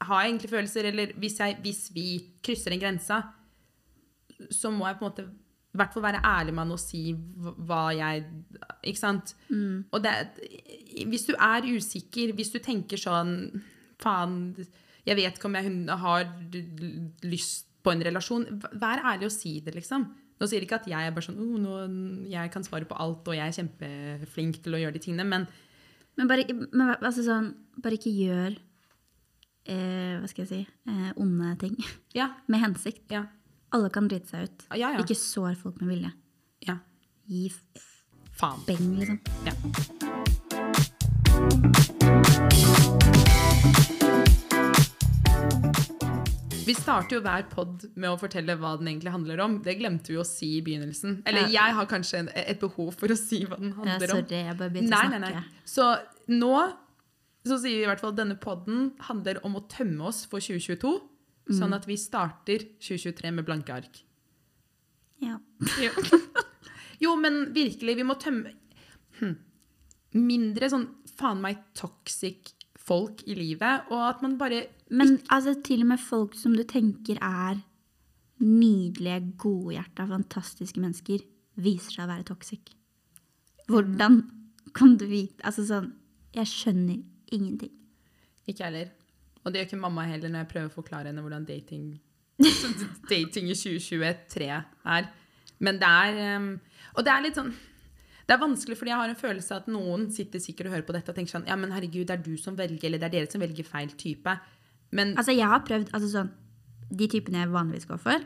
har 0.01 0.23
jeg 0.23 0.31
egentlig 0.31 0.51
følelser? 0.55 0.89
Eller 0.89 1.13
hvis, 1.21 1.37
jeg, 1.43 1.59
hvis 1.61 1.83
vi 1.93 2.07
krysser 2.43 2.73
en 2.73 2.81
grense, 2.81 3.19
så 4.49 4.71
må 4.73 4.87
jeg 4.87 4.97
på 4.99 5.05
en 5.05 5.11
måte 5.11 5.25
i 5.71 5.77
hvert 5.79 5.93
fall 5.93 6.03
være 6.03 6.19
ærlig 6.27 6.51
med 6.53 6.65
han 6.65 6.71
og 6.75 6.79
si 6.81 7.13
hva- 7.15 7.93
jeg 7.95 8.25
Ikke 8.83 8.99
sant? 8.99 9.35
Og 9.93 10.01
det, 10.03 10.11
hvis 11.07 11.25
du 11.29 11.33
er 11.37 11.61
usikker, 11.77 12.33
hvis 12.35 12.51
du 12.51 12.59
tenker 12.59 12.97
sånn 12.99 13.61
Faen, 14.01 14.55
jeg 15.05 15.15
vet 15.15 15.37
ikke 15.37 15.45
om 15.45 15.55
jeg 15.55 15.97
har 16.01 16.25
lyst 17.23 17.67
på 17.85 17.91
en 17.93 18.01
relasjon. 18.03 18.45
Vær 18.81 18.99
ærlig 19.05 19.25
og 19.29 19.31
si 19.31 19.59
det, 19.61 19.75
liksom. 19.75 20.07
Nå 20.41 20.47
sier 20.49 20.61
ikke 20.65 20.79
at 20.81 20.87
jeg 20.89 21.05
er 21.07 21.13
bare 21.13 21.23
sånn 21.27 21.37
oh, 21.37 21.57
nå, 21.61 21.75
Jeg 22.29 22.49
kan 22.51 22.63
svare 22.65 22.85
på 22.89 22.97
alt, 22.97 23.27
og 23.29 23.35
jeg 23.37 23.45
er 23.45 23.57
kjempeflink 23.61 24.57
til 24.65 24.73
å 24.73 24.81
gjøre 24.81 24.97
de 24.97 25.03
tingene, 25.05 25.23
men 25.29 25.47
Men 26.17 26.27
bare, 26.27 26.43
men, 26.73 26.95
altså 26.99 27.23
sånn, 27.23 27.53
bare 27.79 27.95
ikke 27.95 28.11
gjør 28.11 28.57
eh, 29.69 30.17
Hva 30.19 30.27
skal 30.27 30.43
jeg 30.43 30.49
si 30.49 30.61
eh, 30.91 31.11
onde 31.15 31.53
ting 31.61 31.77
ja. 32.17 32.31
med 32.51 32.59
hensikt. 32.65 33.05
Ja. 33.13 33.23
Alle 33.71 33.89
kan 33.89 34.07
drite 34.11 34.27
seg 34.27 34.47
ut. 34.49 34.65
Ja, 34.75 34.91
ja. 34.91 34.99
Ikke 35.03 35.15
sår 35.15 35.55
folk 35.61 35.79
med 35.81 35.93
vilje. 35.95 36.13
ja. 36.67 36.77
Gi 37.31 37.49
Faen. 38.35 38.59
beng, 38.67 38.95
liksom. 38.99 39.19
Ja. 39.45 40.61
Vi 46.65 46.75
starter 46.77 47.17
jo 47.17 47.21
hver 47.25 47.47
pod 47.49 47.87
med 47.99 48.11
å 48.11 48.17
fortelle 48.21 48.53
hva 48.59 48.75
den 48.79 48.87
egentlig 48.91 49.11
handler 49.15 49.41
om. 49.43 49.55
Det 49.65 49.73
glemte 49.79 50.13
vi 50.13 50.19
å 50.21 50.25
si 50.27 50.51
i 50.59 50.61
begynnelsen. 50.63 51.21
Eller 51.25 51.47
Ja. 51.49 51.65
jeg 51.65 51.73
har 51.75 51.85
kanskje 51.89 52.19
en, 52.19 52.29
et 52.35 52.59
behov 52.59 52.93
for 52.95 53.07
å 53.07 53.17
si 53.17 53.43
hva 53.45 53.57
den 53.57 53.69
Ja, 53.69 53.75
handler 53.75 54.11
om. 54.13 54.21
sorry, 54.21 54.43
jeg 54.45 54.57
bare 54.57 54.69
Nei, 54.69 55.07
nei, 55.09 55.19
nei. 55.19 55.43
Så 55.65 55.99
nå 56.29 56.73
så 57.43 57.57
sier 57.57 57.77
vi 57.79 57.83
i 57.83 57.87
hvert 57.87 57.99
fall 57.99 58.11
at 58.11 58.17
denne 58.17 58.37
podden 58.39 58.91
handler 58.99 59.39
om 59.43 59.55
å 59.55 59.67
tømme 59.67 60.01
oss 60.05 60.25
for 60.25 60.39
2022. 60.39 61.01
Mm. 61.51 61.57
Sånn 61.59 61.75
at 61.75 61.87
vi 61.89 61.97
starter 61.99 62.65
2023 62.79 63.33
med 63.35 63.47
blanke 63.47 63.75
ark. 63.75 64.01
Ja. 65.21 65.37
Jo. 65.81 65.91
jo, 67.03 67.15
men 67.19 67.43
virkelig, 67.53 67.97
vi 67.99 68.07
må 68.07 68.17
tømme 68.21 68.55
hm. 69.19 69.35
Mindre 70.17 70.67
sånn 70.71 70.87
faen 71.15 71.43
meg 71.43 71.59
toxic 71.77 72.55
folk 72.81 73.21
i 73.29 73.35
livet, 73.37 73.91
og 73.93 74.01
at 74.07 74.23
man 74.25 74.39
bare 74.39 74.65
Men 74.89 75.19
altså, 75.31 75.53
til 75.63 75.85
og 75.85 75.91
med 75.93 76.01
folk 76.01 76.35
som 76.35 76.55
du 76.57 76.63
tenker 76.67 77.19
er 77.21 77.61
nydelige, 78.41 79.35
godhjerta, 79.37 80.07
fantastiske 80.09 80.81
mennesker, 80.81 81.21
viser 81.61 81.93
seg 81.93 82.07
å 82.07 82.09
være 82.09 82.27
toxic. 82.27 82.73
Hvordan 83.69 84.23
kan 84.75 84.95
du 84.97 85.05
vite 85.05 85.43
Altså 85.45 85.63
sånn 85.67 85.91
Jeg 86.33 86.47
skjønner 86.49 86.97
ingenting. 87.31 87.73
Ikke 88.49 88.65
heller. 88.65 88.89
Og 89.41 89.51
det 89.51 89.61
gjør 89.61 89.69
ikke 89.71 89.81
mamma 89.81 90.05
heller 90.09 90.31
når 90.31 90.43
jeg 90.43 90.51
prøver 90.53 90.69
å 90.69 90.75
forklare 90.75 91.09
henne 91.09 91.23
hvordan 91.23 91.47
dating, 91.47 91.89
dating 93.11 93.49
i 93.49 93.57
2023 93.57 94.47
er. 94.51 95.09
Men 95.61 95.81
det 95.81 95.89
er 95.89 96.37
um, 96.37 96.53
Og 96.97 97.05
det 97.05 97.13
er 97.13 97.25
litt 97.25 97.37
sånn 97.37 97.53
det 98.31 98.37
er 98.37 98.45
vanskelig, 98.45 98.77
fordi 98.79 98.91
jeg 98.93 98.99
har 99.01 99.11
en 99.11 99.17
følelse 99.19 99.51
av 99.51 99.63
at 99.63 99.71
noen 99.73 100.05
sitter 100.15 100.39
sikkert 100.39 100.69
og 100.69 100.75
hører 100.77 100.85
på 100.87 100.93
dette 100.95 101.11
og 101.11 101.17
tenker 101.17 101.33
sånn 101.33 101.47
Ja, 101.49 101.57
men 101.59 101.73
herregud, 101.75 102.05
det 102.07 102.13
er 102.15 102.21
du 102.23 102.37
som 102.39 102.55
velger, 102.55 102.85
eller 102.87 103.01
det 103.01 103.09
er 103.09 103.15
dere 103.17 103.27
som 103.27 103.41
velger 103.43 103.67
feil 103.67 103.91
type. 103.99 104.35
Men 104.95 105.11
Altså, 105.19 105.33
jeg 105.35 105.49
har 105.51 105.65
prøvd 105.67 105.91
altså 105.91 106.11
sånn 106.13 106.29
De 106.95 107.09
typene 107.11 107.41
jeg 107.41 107.51
vanligvis 107.51 107.89
går 107.89 107.99
for, 107.99 108.23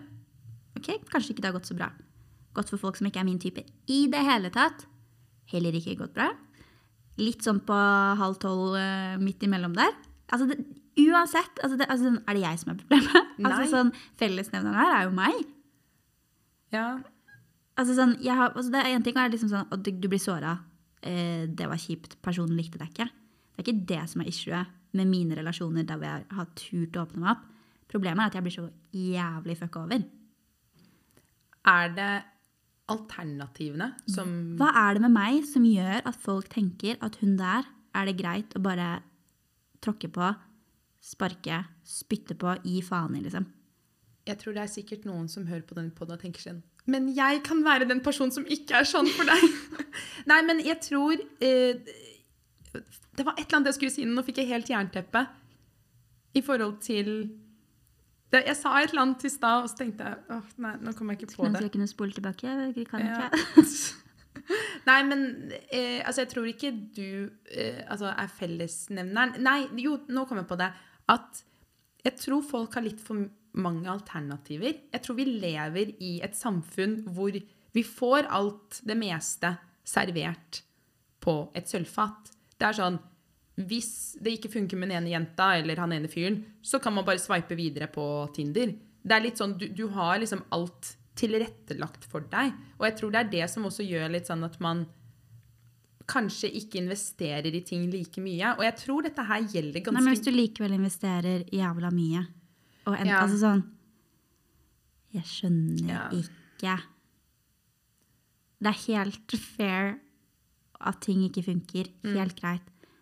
ok, 0.78 0.92
kanskje 1.10 1.34
ikke 1.34 1.42
det 1.42 1.50
har 1.50 1.56
gått 1.58 1.72
så 1.72 1.78
bra. 1.80 1.90
Gått 2.54 2.70
for 2.70 2.82
folk 2.82 3.00
som 3.00 3.10
ikke 3.10 3.24
er 3.24 3.28
min 3.28 3.42
type 3.42 3.64
i 3.90 4.00
det 4.12 4.22
hele 4.26 4.52
tatt. 4.54 4.86
Heller 5.50 5.74
ikke 5.78 5.98
gått 6.00 6.14
bra. 6.14 6.30
Litt 7.22 7.46
sånn 7.46 7.64
på 7.66 7.76
halv 8.22 8.38
tolv 8.42 8.78
eh, 8.78 9.18
midt 9.22 9.46
imellom 9.48 9.74
der. 9.78 9.94
Altså, 10.30 10.48
det, 10.50 10.62
uansett, 11.02 11.60
altså 11.64 11.78
det, 11.80 11.88
altså, 11.92 12.14
er 12.22 12.38
det 12.38 12.44
jeg 12.46 12.62
som 12.62 12.72
er 12.74 12.80
problemet? 12.84 13.22
Altså, 13.36 13.60
Nei. 13.60 13.68
sånn, 13.68 13.90
Fellesnevneren 14.16 14.78
her 14.80 14.94
er 14.96 15.04
jo 15.10 15.12
meg. 15.18 15.42
ja, 16.72 16.86
Altså, 17.76 17.92
sånn, 17.98 18.14
har, 18.24 18.54
altså, 18.56 18.72
det 18.72 18.80
er 18.80 18.94
en 18.96 19.04
ting 19.04 19.18
er 19.20 19.34
liksom 19.34 19.50
sånn 19.52 19.68
at 19.68 19.82
du, 19.84 19.90
du 19.92 20.08
blir 20.08 20.22
såra. 20.24 20.54
Eh, 21.04 21.44
det 21.52 21.68
var 21.68 21.82
kjipt. 21.82 22.16
Personen 22.24 22.56
likte 22.56 22.80
deg 22.80 22.94
ikke. 22.94 23.10
Det 23.10 23.60
er 23.60 23.66
ikke 23.66 23.88
det 23.90 24.04
som 24.12 24.24
er 24.24 24.30
issuet 24.32 24.72
med 24.96 25.10
mine 25.12 25.36
relasjoner 25.36 25.84
der 25.88 26.06
jeg 26.08 26.24
har 26.38 26.48
turt 26.56 26.96
å 26.96 27.04
åpne 27.04 27.24
meg 27.24 27.34
opp. 27.34 27.44
Problemet 27.92 28.24
er 28.24 28.32
at 28.32 28.38
jeg 28.40 28.46
blir 28.46 28.56
så 28.56 28.70
jævlig 28.96 29.58
fucka 29.60 29.84
over. 29.84 30.08
Er 31.76 31.92
det 31.98 32.10
alternativene 32.92 33.92
som 34.12 34.32
Hva 34.60 34.70
er 34.86 34.96
det 34.96 35.04
med 35.08 35.16
meg 35.16 35.46
som 35.50 35.66
gjør 35.66 36.06
at 36.06 36.20
folk 36.22 36.50
tenker 36.54 37.00
at 37.06 37.18
hun 37.22 37.36
der 37.40 37.66
er 37.96 38.10
det 38.10 38.18
greit 38.20 38.54
å 38.58 38.62
bare 38.62 39.00
tråkke 39.84 40.10
på, 40.14 40.32
sparke, 41.06 41.60
spytte 41.86 42.34
på, 42.42 42.56
gi 42.66 42.80
faen 42.86 43.16
i, 43.18 43.22
liksom? 43.26 43.46
Jeg 44.26 44.40
tror 44.42 44.56
det 44.58 44.64
er 44.64 44.72
sikkert 44.74 45.04
noen 45.06 45.28
som 45.30 45.46
hører 45.46 45.66
på 45.70 45.76
den 45.78 45.92
podden 45.94 46.18
og 46.18 46.24
tenker 46.24 46.42
sånn 46.42 46.64
Men 46.90 47.12
jeg 47.14 47.44
kan 47.46 47.60
være 47.66 47.86
den 47.86 48.02
personen 48.06 48.34
som 48.34 48.46
ikke 48.50 48.80
er 48.80 48.88
sånn 48.90 49.06
for 49.14 49.28
deg. 49.30 49.44
Nei, 50.32 50.40
men 50.48 50.64
jeg 50.66 50.80
tror 50.82 51.14
eh, 51.46 51.78
Det 52.74 53.26
var 53.26 53.38
et 53.38 53.46
eller 53.46 53.60
annet 53.60 53.70
jeg 53.70 53.78
skulle 53.78 53.94
si, 53.94 54.06
nå 54.10 54.24
fikk 54.26 54.42
jeg 54.42 54.50
helt 54.50 54.72
jernteppe. 54.72 55.22
I 56.36 56.42
forhold 56.44 56.80
til 56.84 57.12
Det, 58.34 58.42
jeg 58.50 58.58
sa 58.58 58.74
et 58.82 58.90
eller 58.90 59.06
annet 59.06 59.28
i 59.30 59.32
stad, 59.32 59.62
og 59.68 59.70
så 59.70 59.78
tenkte 59.84 60.10
jeg 60.10 60.24
åh, 60.40 60.50
nei, 60.66 60.74
nå 60.82 60.96
kommer 60.98 61.14
jeg 61.14 61.22
ikke 61.22 61.36
på 61.36 61.46
det. 61.46 61.52
Skulle 61.54 61.70
ikke 61.70 61.78
kunne 61.78 61.92
spole 61.94 62.18
tilbake? 62.18 62.56
Jeg 62.74 62.90
kan 62.90 63.06
Ja. 63.06 63.30
ikke. 63.30 64.02
Nei, 64.86 64.98
men 65.08 65.22
eh, 65.74 66.02
altså, 66.06 66.22
jeg 66.26 66.30
tror 66.34 66.50
ikke 66.50 66.70
du 66.98 67.30
eh, 67.50 67.80
altså, 67.88 68.12
er 68.12 68.28
fellesnevneren. 68.30 69.38
Nei, 69.46 69.60
jo, 69.82 69.96
nå 70.10 70.26
kom 70.30 70.38
jeg 70.42 70.50
på 70.50 70.58
det. 70.60 70.68
At 71.12 71.44
jeg 72.06 72.20
tror 72.22 72.46
folk 72.46 72.78
har 72.78 72.86
litt 72.86 73.02
for 73.02 73.26
mange 73.56 73.90
alternativer. 73.90 74.76
Jeg 74.92 75.04
tror 75.04 75.18
vi 75.18 75.28
lever 75.30 75.94
i 76.04 76.18
et 76.26 76.36
samfunn 76.38 77.02
hvor 77.16 77.36
vi 77.76 77.84
får 77.84 78.30
alt 78.32 78.82
det 78.88 78.98
meste 79.00 79.56
servert 79.86 80.62
på 81.24 81.38
et 81.58 81.70
sølvfat. 81.70 82.32
Det 82.56 82.70
er 82.70 82.80
sånn 82.80 83.00
Hvis 83.56 84.18
det 84.20 84.34
ikke 84.36 84.52
funker 84.52 84.76
med 84.76 84.90
den 84.92 84.98
ene 85.00 85.14
jenta 85.14 85.54
eller 85.56 85.80
han 85.80 85.94
ene 85.96 86.10
fyren, 86.12 86.42
så 86.60 86.80
kan 86.84 86.92
man 86.92 87.06
bare 87.08 87.22
sveipe 87.24 87.56
videre 87.56 87.88
på 87.88 88.04
Tinder. 88.36 88.74
Det 89.00 89.16
er 89.16 89.24
litt 89.24 89.40
sånn, 89.40 89.54
du, 89.56 89.70
du 89.72 89.88
har 89.96 90.20
liksom 90.20 90.42
alt 90.52 90.90
tilrettelagt 91.16 92.04
for 92.12 92.28
deg. 92.28 92.52
Og 92.76 92.84
jeg 92.90 92.98
tror 93.00 93.14
det 93.14 93.22
er 93.22 93.32
det 93.32 93.48
som 93.54 93.68
også 93.70 93.86
gjør 93.88 94.12
litt 94.12 94.28
sånn 94.28 94.44
at 94.44 94.60
man 94.60 94.84
kanskje 96.08 96.50
ikke 96.60 96.80
investerer 96.84 97.56
i 97.56 97.62
ting 97.66 97.88
like 97.92 98.22
mye. 98.22 98.54
Og 98.58 98.64
jeg 98.68 98.76
tror 98.84 99.06
dette 99.08 99.24
her 99.26 99.42
gjelder 99.50 99.82
ganske 99.82 99.94
Nei, 99.98 100.04
men 100.06 100.14
hvis 100.16 100.26
du 100.26 100.32
likevel 100.34 100.76
investerer 100.78 101.46
jævla 101.52 101.92
mye 101.94 102.26
og 102.86 102.94
en, 103.00 103.08
Ja. 103.08 103.22
Altså 103.24 103.40
sånn 103.42 103.64
Jeg 105.16 105.24
skjønner 105.24 105.90
Ja. 105.90 106.10
ikke. 106.12 106.76
Det 108.62 108.72
er 108.72 108.82
helt 108.88 109.32
fair 109.40 110.00
at 110.82 111.02
ting 111.02 111.24
ikke 111.24 111.44
funker. 111.46 111.88
Mm. 112.04 112.16
Helt 112.20 112.36
greit. 112.40 112.62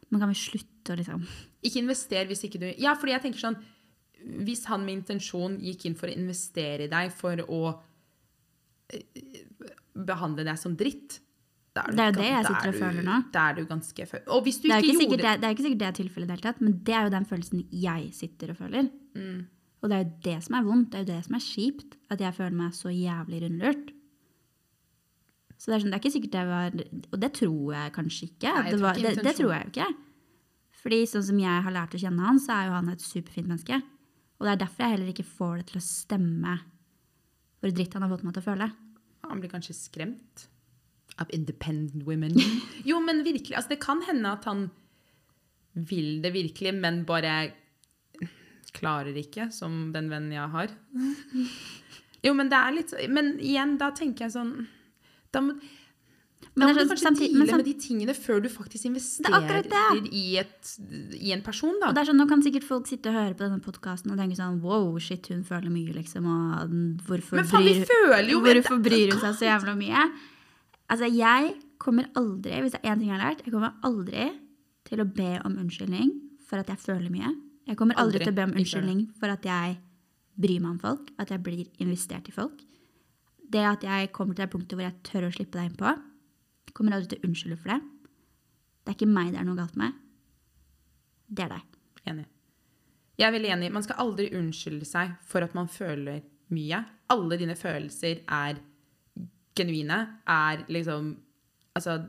Men 0.09 0.19
kan 0.21 0.29
vi 0.29 0.35
slutte 0.37 0.93
å 0.93 0.97
liksom 0.99 1.23
Ikke 1.63 1.79
invester 1.81 2.25
hvis 2.29 2.43
ikke 2.45 2.59
du 2.61 2.67
Ja, 2.77 2.93
fordi 2.95 3.13
jeg 3.15 3.21
tenker 3.23 3.39
sånn 3.39 3.57
Hvis 4.45 4.65
han 4.69 4.85
med 4.85 5.01
intensjon 5.01 5.57
gikk 5.59 5.85
inn 5.89 5.95
for 5.95 6.07
å 6.07 6.15
investere 6.15 6.85
i 6.85 6.91
deg 6.91 7.11
for 7.11 7.35
å 7.43 7.61
eh, 8.93 9.01
behandle 9.95 10.45
deg 10.45 10.57
som 10.59 10.75
dritt 10.79 11.19
da 11.73 11.83
du 11.87 11.95
Det 11.97 12.03
er 12.03 12.11
jo 12.11 12.17
det 12.19 12.29
jeg 12.29 12.45
sitter 12.45 12.69
og 12.69 12.75
føler 12.77 13.05
nå. 13.07 13.15
Da 13.33 13.47
er 13.49 13.55
du 13.57 13.63
ganske 13.65 14.05
fø- 14.09 14.21
Og 14.27 14.43
hvis 14.45 14.59
du 14.61 14.67
det 14.67 14.75
er, 14.75 14.77
jo 14.77 14.83
ikke 14.83 14.93
ikke 14.93 14.93
gjorde 14.93 15.09
sikkert 15.09 15.23
det, 15.25 15.33
det 15.41 15.47
er 15.47 15.55
ikke 15.55 15.65
sikkert 15.65 15.81
det 15.81 15.87
er 15.87 15.97
tilfellet 15.97 16.23
i 16.23 16.29
det 16.29 16.35
hele 16.37 16.45
tatt, 16.45 16.61
men 16.61 16.77
det 16.85 16.93
er 16.93 17.03
jo 17.07 17.13
den 17.15 17.25
følelsen 17.31 17.63
jeg 17.71 18.13
sitter 18.13 18.53
og 18.53 18.59
føler. 18.61 18.89
Mm. 19.17 19.39
Og 19.81 19.89
det 19.89 19.97
er 19.97 20.03
jo 20.03 20.11
det 20.27 20.37
som 20.45 20.55
er 20.55 20.67
vondt, 20.67 20.91
det 20.91 20.99
er 20.99 21.03
jo 21.03 21.09
det 21.09 21.25
som 21.25 21.35
er 21.35 21.43
kjipt, 21.43 21.97
at 22.13 22.21
jeg 22.23 22.37
føler 22.37 22.55
meg 22.59 22.77
så 22.77 22.93
jævlig 22.93 23.41
rundlurt. 23.43 23.91
Så 25.57 25.71
det 25.71 25.75
er, 25.75 25.83
sånn, 25.83 25.91
det 25.93 25.97
er 25.97 26.03
ikke 26.03 26.13
sikkert 26.17 26.33
det 26.35 26.45
var 26.49 26.73
Og 27.13 27.19
det 27.23 27.29
tror 27.37 27.67
jeg 27.73 27.91
kanskje 27.95 28.25
ikke. 28.27 28.51
Nei, 28.51 28.63
jeg 28.67 28.73
det, 28.73 28.81
var, 28.83 28.97
ikke 28.99 29.15
det, 29.15 29.23
det 29.23 29.35
tror 29.37 29.51
jeg 29.53 29.63
jo 29.63 29.71
ikke. 29.73 29.89
Fordi 30.83 30.97
sånn 31.07 31.25
som 31.29 31.37
jeg 31.39 31.65
har 31.65 31.75
lært 31.77 31.95
å 31.95 32.01
kjenne 32.01 32.25
han, 32.27 32.39
så 32.43 32.55
er 32.57 32.65
jo 32.67 32.73
han 32.75 32.89
et 32.91 33.03
superfint 33.05 33.47
menneske. 33.47 33.77
Og 34.39 34.45
det 34.47 34.53
er 34.53 34.61
derfor 34.65 34.83
jeg 34.83 34.95
heller 34.97 35.11
ikke 35.13 35.23
får 35.29 35.53
det 35.61 35.67
til 35.71 35.79
å 35.79 35.85
stemme 35.85 36.55
hvor 37.63 37.71
dritt 37.71 37.93
han 37.95 38.03
har 38.03 38.11
fått 38.11 38.25
meg 38.27 38.35
til 38.35 38.43
å 38.43 38.47
føle. 38.49 38.67
Han 39.29 39.39
blir 39.39 39.53
kanskje 39.53 39.75
skremt 39.77 40.49
av 41.21 41.27
independent 41.33 42.03
women. 42.07 42.33
Jo, 42.89 42.99
men 42.99 43.23
virkelig. 43.23 43.55
Altså, 43.55 43.69
det 43.75 43.79
kan 43.83 44.01
hende 44.07 44.31
at 44.33 44.45
han 44.49 44.69
vil 45.73 46.21
det 46.23 46.33
virkelig, 46.33 46.73
men 46.77 47.03
bare 47.05 47.51
klarer 48.73 49.13
ikke, 49.17 49.51
som 49.53 49.91
den 49.93 50.09
vennen 50.11 50.33
jeg 50.33 50.49
har. 50.53 50.73
Jo, 52.23 52.33
men 52.33 52.49
det 52.49 52.57
er 52.57 52.71
litt 52.77 52.93
Men 53.11 53.33
igjen, 53.43 53.73
da 53.77 53.89
tenker 53.91 54.25
jeg 54.25 54.31
sånn 54.33 54.51
Da 55.35 55.41
må, 55.43 55.53
da 56.55 56.67
må 56.69 56.69
du 56.71 56.79
sånn- 56.79 56.89
kanskje 56.93 57.03
samtidig- 57.03 57.33
deale 57.33 57.45
men 57.51 57.57
med 57.59 57.65
de 57.67 57.73
tingene 57.83 58.13
før 58.15 58.41
du 58.43 58.49
faktisk 58.49 58.85
investerer 58.87 60.07
i, 60.11 60.37
et, 60.39 60.71
i 61.19 61.33
en 61.35 61.41
person, 61.43 61.75
da. 61.81 61.89
Og 61.89 61.95
det 61.95 62.01
er 62.03 62.09
sånn, 62.11 62.19
Nå 62.21 62.27
kan 62.29 62.41
sikkert 62.45 62.63
folk 62.67 62.87
sitte 62.87 63.09
og 63.11 63.17
høre 63.19 63.33
på 63.37 63.43
denne 63.47 63.61
podkasten 63.61 64.11
og 64.13 64.17
tenke 64.21 64.37
sånn 64.39 64.61
Wow, 64.61 64.97
shit, 64.99 65.27
hun 65.33 65.43
føler 65.43 65.69
mye, 65.73 65.93
liksom. 65.93 66.25
Og 66.25 66.69
hvorfor, 67.07 67.35
Men 67.41 67.45
faen, 67.49 67.63
vi 67.67 67.73
bryr, 67.81 67.89
føler 67.91 68.29
jo 68.31 68.39
hvorfor 68.45 68.81
bryr 68.83 69.11
hun 69.13 69.19
seg 69.21 69.35
så 69.41 69.49
jævla 69.51 69.75
mye? 69.77 70.05
Altså, 70.93 71.07
jeg 71.09 71.55
kommer 71.81 72.05
aldri, 72.19 72.53
hvis 72.61 72.75
det 72.75 72.83
er 72.83 72.93
én 72.93 72.99
ting 73.01 73.09
jeg 73.09 73.17
har 73.17 73.23
lært, 73.23 73.41
jeg 73.47 73.53
kommer 73.53 73.73
aldri 73.87 74.27
til 74.85 75.01
å 75.01 75.07
be 75.09 75.31
om 75.41 75.55
unnskyldning 75.63 76.11
for 76.45 76.61
at 76.61 76.69
jeg 76.69 76.81
føler 76.83 77.09
mye. 77.09 77.31
Jeg 77.65 77.79
kommer 77.79 77.97
aldri, 77.97 78.19
Aldri. 78.19 78.27
til 78.27 78.33
å 78.33 78.37
be 78.37 78.45
om 78.45 78.53
unnskyldning 78.59 79.01
for 79.17 79.33
at 79.33 79.47
jeg 79.47 79.77
bryr 80.43 80.61
meg 80.61 80.75
om 80.75 80.81
folk, 80.83 81.09
at 81.17 81.31
jeg 81.33 81.41
blir 81.45 81.63
investert 81.81 82.29
i 82.29 82.35
folk. 82.35 82.61
Det 83.53 83.63
at 83.65 83.85
jeg 83.87 84.11
kommer 84.13 84.37
til 84.37 84.43
det 84.45 84.51
punktet 84.53 84.77
hvor 84.77 84.85
jeg 84.85 84.99
tør 85.07 85.27
å 85.27 85.31
slippe 85.33 85.57
deg 85.57 85.71
innpå, 85.71 85.93
kommer 86.73 86.97
aldri 86.97 87.13
til 87.13 87.21
å 87.23 87.29
unnskylde 87.29 87.57
for 87.61 87.73
det. 87.73 87.79
Det 88.83 88.91
er 88.93 88.97
ikke 88.97 89.13
meg 89.13 89.31
det 89.33 89.41
er 89.41 89.47
noe 89.47 89.57
galt 89.57 89.79
med. 89.79 89.97
Det 91.29 91.45
er 91.45 91.55
deg. 91.55 91.65
Enig. 92.11 92.25
Jeg 93.17 93.27
er 93.27 93.33
veldig 93.35 93.51
enig. 93.55 93.71
Man 93.73 93.85
skal 93.85 94.01
aldri 94.03 94.29
unnskylde 94.35 94.85
seg 94.89 95.13
for 95.29 95.45
at 95.45 95.53
man 95.57 95.69
føler 95.71 96.21
mye. 96.53 96.81
Alle 97.13 97.39
dine 97.39 97.55
følelser 97.57 98.23
er 98.25 98.61
genuine. 99.55 99.99
Er 100.27 100.65
liksom 100.67 101.17
Altså 101.73 102.03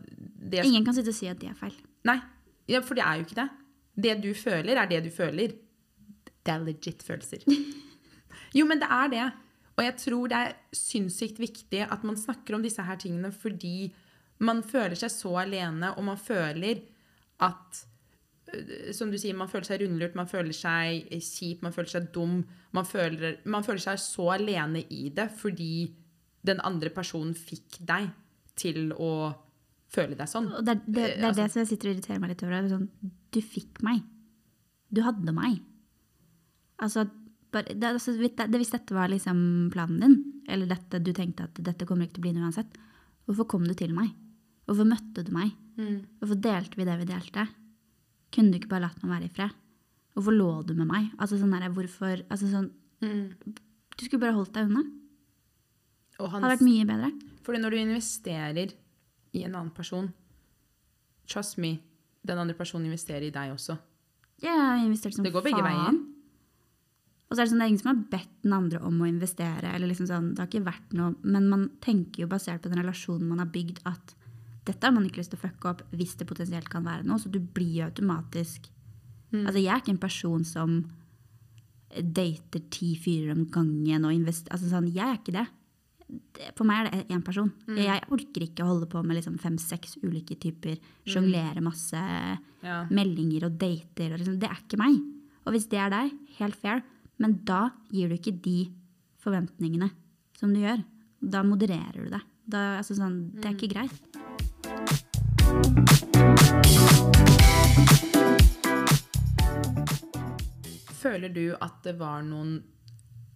det 0.50 0.60
Ingen 0.64 0.84
kan 0.84 0.92
sitte 0.92 1.08
og 1.08 1.16
si 1.16 1.26
at 1.26 1.38
det 1.40 1.48
er 1.48 1.56
feil. 1.56 1.72
Nei, 2.04 2.18
ja, 2.68 2.82
for 2.84 2.98
det 2.98 3.04
er 3.04 3.16
jo 3.16 3.24
ikke 3.24 3.38
det. 3.38 3.46
Det 4.04 4.16
du 4.20 4.34
føler, 4.36 4.76
er 4.76 4.90
det 4.90 4.98
du 5.06 5.10
føler. 5.10 5.54
Det 6.44 6.52
er 6.52 6.66
legit 6.66 7.02
følelser. 7.02 7.46
Jo, 8.54 8.68
men 8.70 8.78
det 8.78 8.86
er 8.86 9.08
det. 9.10 9.22
Og 9.74 9.82
jeg 9.82 9.94
tror 9.98 10.30
det 10.30 10.36
er 10.38 10.52
sinnssykt 10.76 11.40
viktig 11.42 11.80
at 11.82 12.04
man 12.06 12.18
snakker 12.18 12.54
om 12.54 12.62
disse 12.62 12.82
her 12.86 12.98
tingene 13.00 13.32
fordi 13.34 13.88
man 14.44 14.62
føler 14.66 14.94
seg 14.98 15.10
så 15.10 15.32
alene, 15.42 15.92
og 15.94 16.04
man 16.06 16.18
føler 16.18 16.82
at 17.42 17.80
øh, 18.54 18.92
som 18.94 19.10
du 19.10 19.18
sier, 19.18 19.34
man 19.34 19.50
føler 19.50 19.66
seg 19.66 19.82
rundlurt, 19.82 20.14
man 20.18 20.30
føler 20.30 20.54
seg 20.54 21.10
kjip, 21.18 21.62
man 21.62 21.74
føler 21.74 21.90
seg 21.96 22.08
dum. 22.14 22.42
Man 22.74 22.86
føler, 22.86 23.40
man 23.44 23.66
føler 23.66 23.82
seg 23.82 24.00
så 24.02 24.28
alene 24.36 24.84
i 24.90 25.08
det 25.14 25.30
fordi 25.38 25.88
den 26.44 26.60
andre 26.66 26.90
personen 26.94 27.34
fikk 27.34 27.78
deg 27.88 28.10
til 28.60 28.92
å 29.00 29.10
føle 29.94 30.16
deg 30.18 30.28
sånn. 30.30 30.48
Det, 30.64 30.78
det, 30.86 30.94
det 30.94 31.04
er 31.18 31.28
altså- 31.30 31.42
det 31.42 31.50
som 31.52 31.60
jeg 31.62 31.70
sitter 31.72 31.88
og 31.90 31.94
irriterer 31.96 32.20
meg 32.22 32.32
litt 32.34 32.42
over. 32.44 32.56
er 32.58 32.68
Sånn, 32.72 32.88
du 33.34 33.40
fikk 33.40 33.82
meg. 33.86 34.02
Du 34.94 35.00
hadde 35.06 35.32
meg. 35.34 35.60
Altså, 36.82 37.06
bare, 37.54 37.74
det, 37.74 37.84
altså 37.94 38.14
hvis, 38.18 38.34
det, 38.36 38.48
hvis 38.58 38.72
dette 38.74 38.94
var 38.96 39.08
liksom 39.08 39.70
planen 39.72 40.00
din, 40.02 40.16
eller 40.50 40.66
dette, 40.70 41.00
du 41.02 41.12
tenkte 41.16 41.46
at 41.48 41.60
dette 41.64 41.86
kommer 41.86 42.06
ikke 42.06 42.18
til 42.18 42.24
å 42.24 42.26
bli 42.26 42.32
noe 42.36 42.48
uansett, 42.50 42.78
hvorfor 43.26 43.46
kom 43.54 43.64
du 43.68 43.74
til 43.78 43.94
meg? 43.96 44.10
Hvorfor 44.66 44.88
møtte 44.88 45.24
du 45.24 45.30
meg? 45.34 45.52
Hvorfor 46.20 46.38
delte 46.40 46.76
vi 46.78 46.84
det 46.88 46.98
vi 47.00 47.06
delte? 47.10 47.46
Kunne 48.34 48.50
du 48.50 48.58
ikke 48.58 48.72
bare 48.74 48.88
latt 48.88 49.02
meg 49.02 49.12
være 49.14 49.28
i 49.28 49.34
fred? 49.34 49.54
Hvorfor 50.14 50.34
lå 50.34 50.50
du 50.66 50.74
med 50.74 50.86
meg? 50.90 51.08
Altså 51.18 51.38
sånn 51.40 51.54
der, 51.54 51.68
hvorfor, 51.74 52.22
altså 52.30 52.50
sånn, 52.50 52.68
Du 53.00 54.04
skulle 54.06 54.22
bare 54.22 54.34
holdt 54.34 54.54
deg 54.56 54.66
unna. 54.70 54.82
Og 56.20 56.28
Det 56.30 56.42
har 56.42 56.50
vært 56.56 56.64
mye 56.66 56.86
bedre. 56.86 57.10
Fordi 57.44 57.60
når 57.60 57.70
du 57.70 57.76
investerer 57.82 58.72
i 59.34 59.42
en 59.44 59.54
annen 59.54 59.70
person 59.74 60.12
Trust 61.26 61.56
me, 61.56 61.78
den 62.26 62.36
andre 62.38 62.54
personen 62.54 62.86
investerer 62.90 63.24
i 63.24 63.30
deg 63.32 63.54
også. 63.54 63.78
Jeg 64.42 64.52
har 64.52 64.82
investert 64.84 65.14
som 65.14 65.24
Det 65.24 65.32
går 65.32 65.42
begge 65.46 65.62
faen. 65.62 65.72
veier. 65.72 66.00
Og 67.30 67.36
så 67.36 67.40
er 67.40 67.44
det 67.46 67.52
sånn, 67.54 67.58
det 67.62 67.64
er 67.64 67.70
ingen 67.72 67.80
som 67.80 67.90
har 67.96 68.02
bedt 68.12 68.34
den 68.44 68.52
andre 68.52 68.80
om 68.84 68.98
å 69.00 69.08
investere. 69.08 69.72
eller 69.72 69.88
liksom 69.88 70.06
sånn, 70.06 70.34
det 70.34 70.38
har 70.38 70.50
ikke 70.50 70.66
vært 70.68 70.92
noe, 70.92 71.14
Men 71.22 71.48
man 71.48 71.70
tenker 71.80 72.20
jo 72.20 72.26
basert 72.28 72.60
på 72.60 72.68
den 72.68 72.78
relasjonen 72.84 73.26
man 73.26 73.38
har 73.38 73.46
bygd, 73.46 73.80
at 73.86 74.14
dette 74.66 74.84
har 74.84 74.92
man 74.92 75.06
ikke 75.06 75.16
lyst 75.22 75.30
til 75.32 75.38
å 75.38 75.48
fucke 75.48 75.70
opp 75.70 75.82
hvis 75.92 76.14
det 76.16 76.26
potensielt 76.28 76.68
kan 76.68 76.84
være 76.84 77.04
noe. 77.04 77.18
Så 77.18 77.30
du 77.30 77.40
blir 77.40 77.80
jo 77.80 77.84
automatisk 77.86 78.68
Altså, 79.32 79.58
jeg 79.58 79.66
er 79.66 79.80
ikke 79.80 79.90
en 79.90 79.98
person 79.98 80.44
som 80.44 80.84
dater 81.96 82.60
ti 82.70 82.94
fyrer 82.96 83.32
om 83.32 83.46
gangen 83.50 84.04
og 84.04 84.12
investerer 84.14 84.52
Altså 84.54 84.70
sånn, 84.70 84.92
jeg 84.94 85.02
er 85.08 85.18
ikke 85.18 85.32
det. 85.32 85.46
Det- 86.08 86.52
For 86.56 86.64
meg 86.68 86.86
er 86.86 86.90
det 86.90 87.08
én 87.08 87.22
person. 87.24 87.50
Jeg 87.66 88.02
orker 88.12 88.42
ikke 88.44 88.62
å 88.62 88.66
holde 88.74 88.86
på 88.86 89.02
med 89.04 89.16
liksom 89.16 89.38
fem-seks 89.40 89.96
ulike 90.04 90.36
typer. 90.38 90.76
Sjonglere 91.06 91.62
masse 91.62 91.94
Ja. 92.62 92.84
meldinger 92.90 93.44
og 93.46 93.58
dater. 93.58 94.12
Og 94.12 94.18
liksom, 94.20 94.38
det 94.38 94.50
er 94.50 94.56
ikke 94.60 94.78
meg. 94.78 95.00
Og 95.46 95.52
hvis 95.54 95.68
det 95.68 95.78
er 95.78 95.90
deg, 95.90 96.12
helt 96.38 96.56
fair. 96.56 96.82
Men 97.18 97.40
da 97.44 97.70
gir 97.90 98.08
du 98.08 98.16
ikke 98.16 98.40
de 98.42 98.70
forventningene 99.18 99.90
som 100.38 100.52
du 100.52 100.60
gjør. 100.60 100.84
Da 101.22 101.42
modererer 101.42 102.04
du 102.04 102.10
det. 102.10 102.20
Da, 102.46 102.76
altså 102.78 102.94
sånn, 102.98 103.30
det 103.40 103.46
er 103.46 103.54
ikke 103.54 103.72
greit. 103.72 104.00
Føler 111.04 111.28
du 111.34 111.44
at 111.62 111.82
det 111.84 111.96
var 112.00 112.22
noen 112.26 112.56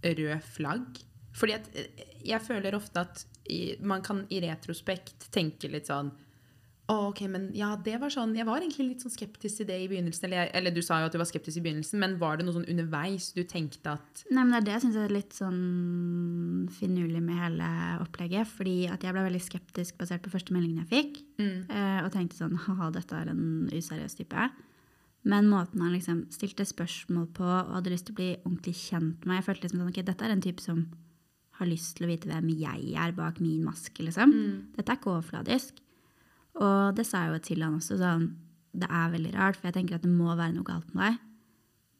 røde 0.04 0.38
flagg? 0.54 1.02
Fordi 1.38 1.54
at 1.54 1.68
eh, 1.78 2.06
jeg 2.26 2.42
føler 2.44 2.74
ofte 2.78 3.04
at 3.06 3.24
i, 3.48 3.76
man 3.80 4.02
kan 4.04 4.24
i 4.34 4.40
retrospekt 4.44 5.30
tenke 5.32 5.70
litt 5.72 5.86
sånn 5.88 6.10
ok, 6.88 7.18
men 7.28 7.42
ja, 7.52 7.74
det 7.84 7.98
var 8.00 8.08
sånn 8.08 8.30
Jeg 8.36 8.46
var 8.48 8.62
egentlig 8.64 8.86
litt 8.94 9.02
sånn 9.04 9.12
skeptisk 9.12 9.58
til 9.60 9.66
det 9.68 9.74
i 9.82 9.88
begynnelsen. 9.90 10.24
Eller, 10.24 10.38
jeg- 10.46 10.52
eller 10.56 10.72
du 10.72 10.80
sa 10.80 11.00
jo 11.02 11.08
at 11.10 11.12
du 11.12 11.18
var 11.20 11.28
skeptisk 11.28 11.60
i 11.60 11.64
begynnelsen, 11.66 11.98
men 12.00 12.14
var 12.20 12.38
det 12.40 12.46
noe 12.46 12.54
sånn 12.56 12.64
underveis 12.72 13.26
du 13.36 13.42
tenkte 13.44 13.92
at 13.92 14.22
Nei, 14.30 14.40
men 14.44 14.52
Det 14.52 14.56
er 14.56 14.64
det 14.64 14.72
jeg 14.72 14.84
syns 14.86 14.96
er 15.02 15.12
litt 15.12 15.36
sånn 15.36 16.68
finurlig 16.72 17.20
med 17.24 17.36
hele 17.42 17.68
opplegget. 18.04 18.48
Fordi 18.48 18.76
at 18.88 19.04
jeg 19.04 19.12
ble 19.14 19.24
veldig 19.26 19.42
skeptisk 19.44 19.98
basert 20.00 20.24
på 20.24 20.32
første 20.32 20.54
meldingen 20.56 20.84
jeg 20.86 20.92
fikk. 20.94 21.20
Mm. 21.40 21.58
Og 22.06 22.10
tenkte 22.14 22.40
sånn 22.40 22.56
ha-ha, 22.66 22.88
dette 22.94 23.12
er 23.20 23.32
en 23.34 23.68
useriøs 23.72 24.16
type. 24.18 24.48
Men 25.28 25.48
måten 25.50 25.82
han 25.84 25.92
liksom 25.92 26.24
stilte 26.32 26.64
spørsmål 26.64 27.26
på 27.36 27.44
og 27.44 27.74
hadde 27.76 27.92
lyst 27.92 28.06
til 28.08 28.14
å 28.16 28.20
bli 28.20 28.30
ordentlig 28.46 28.74
kjent 28.80 29.26
med 29.28 29.40
Jeg 29.42 29.48
følte 29.50 29.66
liksom 29.66 29.82
sånn, 29.82 29.92
ok, 29.92 30.00
dette 30.08 30.24
er 30.24 30.32
en 30.36 30.44
type 30.44 30.64
som 30.64 30.86
har 31.58 31.66
lyst 31.66 31.96
til 31.96 32.06
å 32.06 32.10
vite 32.10 32.28
hvem 32.30 32.48
jeg 32.58 32.92
er 32.96 33.12
bak 33.12 33.40
min 33.40 33.64
maske. 33.66 33.98
liksom. 34.04 34.32
Dette 34.76 34.92
er 34.92 34.96
ikke 34.98 35.10
overfladisk. 35.16 35.80
Og 36.58 36.94
det 36.96 37.06
sa 37.06 37.24
jeg 37.24 37.32
jo 37.34 37.38
til 37.48 37.62
han 37.62 37.74
også. 37.78 37.98
sånn, 37.98 38.28
Det 38.74 38.88
er 38.90 39.10
veldig 39.10 39.32
rart, 39.34 39.56
for 39.56 39.66
jeg 39.68 39.74
tenker 39.74 39.94
at 39.96 40.02
det 40.02 40.10
må 40.10 40.36
være 40.36 40.54
noe 40.54 40.64
galt 40.64 40.94
med 40.94 41.12
deg. 41.12 41.18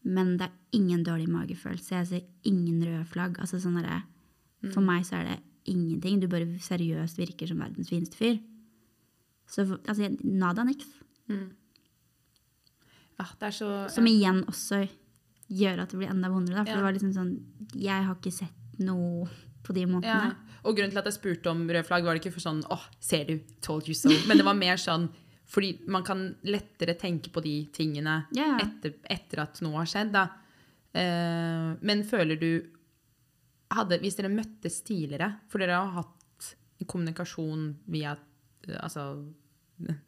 Men 0.05 0.37
det 0.39 0.47
er 0.47 0.53
ingen 0.73 1.03
dårlig 1.05 1.27
magefølelse. 1.29 1.91
Jeg 1.91 2.07
ser 2.07 2.23
ingen 2.45 2.81
røde 2.83 3.07
flagg. 3.07 3.39
altså 3.39 3.59
sånn 3.61 3.75
derre- 3.83 4.05
For 4.73 4.81
meg 4.81 5.03
så 5.05 5.15
er 5.21 5.25
det 5.25 5.41
ingenting. 5.67 6.21
Du 6.21 6.27
bare 6.29 6.47
seriøst 6.59 7.17
virker 7.19 7.47
som 7.49 7.59
verdens 7.59 7.89
fineste 7.89 8.15
fyr. 8.17 8.41
Så 9.47 9.79
altså, 9.87 10.17
nada 10.25 10.63
niks. 10.65 10.87
Det 13.39 13.43
er 13.43 13.51
så 13.55 13.89
Som 13.91 14.07
igjen 14.07 14.45
også 14.47 14.89
gjør 15.51 15.81
at 15.83 15.91
det 15.91 15.99
blir 15.99 16.11
enda 16.11 16.29
vondere. 16.29 16.57
Da, 16.57 16.65
for 16.65 16.71
Ja. 16.71 16.77
det 16.77 16.83
var 16.85 16.93
liksom 16.93 17.15
sånn 17.15 17.43
Jeg 17.75 18.05
har 18.05 18.15
ikke 18.15 18.33
sett 18.33 18.79
noe 18.79 19.29
på 19.69 19.77
de 19.77 19.85
ja. 20.05 20.19
Og 20.65 20.75
grunnen 20.75 20.91
til 20.93 21.01
at 21.01 21.09
jeg 21.09 21.19
spurte 21.19 21.53
om 21.53 21.63
rød 21.69 21.87
flagg, 21.87 22.05
var 22.07 22.17
det 22.17 22.25
ikke 22.25 22.35
for 22.35 22.45
sånn 22.45 22.65
åh, 22.73 22.85
ser 23.05 23.29
du, 23.29 23.39
told 23.65 23.89
you 23.89 23.95
so. 23.97 24.11
Men 24.29 24.41
det 24.41 24.47
var 24.49 24.57
mer 24.59 24.81
sånn 24.81 25.09
fordi 25.49 25.79
man 25.89 26.05
kan 26.05 26.27
lettere 26.45 26.93
tenke 27.01 27.31
på 27.33 27.41
de 27.41 27.55
tingene 27.73 28.19
yeah. 28.37 28.59
etter, 28.61 28.99
etter 29.09 29.41
at 29.47 29.63
noe 29.65 29.79
har 29.81 29.89
skjedd. 29.89 30.11
Da. 30.13 30.27
Uh, 30.93 31.71
men 31.81 32.05
føler 32.05 32.37
du 32.41 32.51
hadde, 33.73 33.99
Hvis 34.01 34.17
dere 34.17 34.31
møttes 34.33 34.81
tidligere, 34.85 35.35
for 35.49 35.61
dere 35.61 35.77
har 35.81 36.03
hatt 36.03 36.51
kommunikasjon 36.89 37.71
via 37.93 38.15
altså 38.79 39.11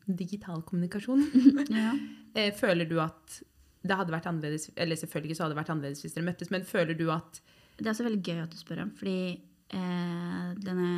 digital 0.06 0.62
kommunikasjon, 0.66 1.24
Ja. 1.70 1.92
eh, 2.34 2.52
føler 2.56 2.88
du 2.88 2.98
at 3.02 3.40
det 3.80 3.96
hadde 3.96 4.12
vært 4.12 4.28
annerledes 4.28 4.70
Eller 4.76 4.98
selvfølgelig 4.98 5.36
så 5.36 5.44
hadde 5.44 5.54
det 5.54 5.60
vært 5.62 5.70
annerledes 5.72 6.02
hvis 6.04 6.16
dere 6.16 6.26
møttes, 6.26 6.50
men 6.52 6.66
føler 6.68 6.96
du 6.98 7.06
at 7.12 7.40
Det 7.78 7.86
er 7.86 7.94
også 7.94 8.04
veldig 8.08 8.22
gøy 8.24 8.42
at 8.42 8.52
du 8.52 8.58
spør 8.60 8.82
om, 8.84 8.90
fordi 8.96 9.40
eh, 9.74 10.54
denne 10.60 10.90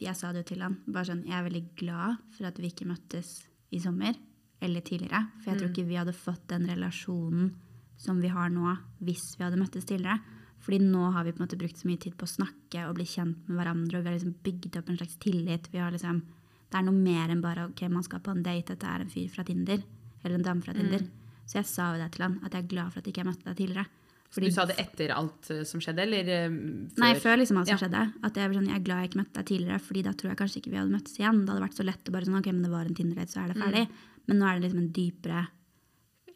Jeg 0.00 0.16
sa 0.18 0.32
det 0.32 0.44
jo 0.44 0.50
til 0.52 0.64
han. 0.64 0.78
Bare 0.86 1.08
sånn, 1.10 1.24
Jeg 1.26 1.38
er 1.38 1.48
veldig 1.48 1.66
glad 1.78 2.22
for 2.36 2.48
at 2.48 2.58
vi 2.58 2.70
ikke 2.72 2.88
møttes 2.88 3.46
i 3.70 3.80
sommer 3.80 4.14
eller 4.64 4.80
tidligere. 4.80 5.20
For 5.42 5.52
jeg 5.52 5.60
tror 5.60 5.70
ikke 5.72 5.88
vi 5.88 5.98
hadde 6.00 6.16
fått 6.16 6.48
den 6.48 6.66
relasjonen 6.70 7.52
som 8.00 8.20
vi 8.20 8.30
har 8.32 8.50
nå, 8.50 8.76
hvis 9.04 9.34
vi 9.38 9.44
hadde 9.44 9.60
møttes 9.60 9.86
tidligere. 9.88 10.20
Fordi 10.64 10.78
nå 10.80 11.10
har 11.12 11.26
vi 11.26 11.32
på 11.34 11.42
en 11.42 11.44
måte 11.44 11.58
brukt 11.60 11.76
så 11.76 11.88
mye 11.88 12.00
tid 12.00 12.14
på 12.16 12.24
å 12.24 12.30
snakke 12.30 12.86
og 12.88 12.96
bli 12.96 13.04
kjent 13.08 13.48
med 13.48 13.58
hverandre. 13.58 13.98
Og 13.98 14.04
vi 14.04 14.10
har 14.10 14.16
liksom 14.16 14.38
bygd 14.46 14.78
opp 14.80 14.88
en 14.88 14.96
slags 15.00 15.18
tillit. 15.20 15.68
Vi 15.72 15.82
har 15.82 15.92
liksom, 15.92 16.22
det 16.70 16.78
er 16.78 16.86
noe 16.86 16.96
mer 16.96 17.32
enn 17.34 17.44
bare 17.44 17.68
ok, 17.68 17.84
man 17.92 18.06
skal 18.06 18.22
på 18.24 18.32
en 18.32 18.44
date, 18.46 18.72
dette 18.72 18.88
er 18.88 19.04
en 19.04 19.12
fyr 19.12 19.28
fra 19.32 19.44
Tinder. 19.44 19.84
Eller 20.22 20.38
en 20.38 20.46
dame 20.46 20.64
fra 20.64 20.72
Tinder. 20.76 21.04
Så 21.44 21.58
jeg 21.60 21.68
sa 21.68 21.90
jo 21.92 22.00
det 22.00 22.14
til 22.14 22.24
han, 22.24 22.38
at 22.40 22.56
jeg 22.56 22.64
er 22.64 22.70
glad 22.70 22.92
for 22.92 23.02
at 23.02 23.08
jeg 23.08 23.12
ikke 23.14 23.28
møtte 23.28 23.48
deg 23.50 23.58
tidligere. 23.60 23.86
Fordi- 24.34 24.48
Du 24.50 24.54
sa 24.56 24.64
det 24.66 24.74
etter 24.82 25.12
alt 25.14 25.48
eh, 25.54 25.62
som 25.62 25.78
skjedde, 25.80 26.02
eller 26.02 26.28
eh, 26.28 26.48
før? 26.50 26.98
Nei, 27.04 27.12
før 27.22 27.36
liksom 27.38 27.58
alt 27.60 27.68
som 27.70 27.76
Ja. 27.78 27.82
skjedde. 27.84 28.00
At 28.26 28.34
jeg, 28.40 28.50
sånn, 28.56 28.66
jeg 28.66 28.76
er 28.80 28.84
glad 28.88 29.00
jeg 29.04 29.10
ikke 29.10 29.20
møtte 29.22 29.38
deg 29.38 29.46
tidligere, 29.46 29.80
fordi 29.80 30.02
da 30.02 30.12
tror 30.12 30.30
jeg 30.32 30.38
kanskje 30.40 30.58
ikke 30.60 30.70
vi 30.72 30.80
hadde 30.80 30.90
møttes 30.96 31.18
igjen. 31.20 31.38
Det 31.44 31.52
hadde 31.54 31.62
vært 31.68 31.78
så 31.78 31.84
lett 31.86 32.04
å 32.10 32.12
bare 32.16 32.26
sånn, 32.26 32.38
ok, 32.40 32.46
men 32.52 32.62
det 32.66 32.70
var 32.74 32.84
en 32.90 32.94
Tinder-date, 32.98 33.30
så 33.30 33.44
er 33.44 33.52
det 33.52 33.62
ferdig. 33.62 33.84
Men 34.26 34.38
nå 34.40 34.44
er 34.48 34.58
det 34.58 34.64
liksom 34.66 34.82
en 34.82 34.92
dypere 34.96 35.46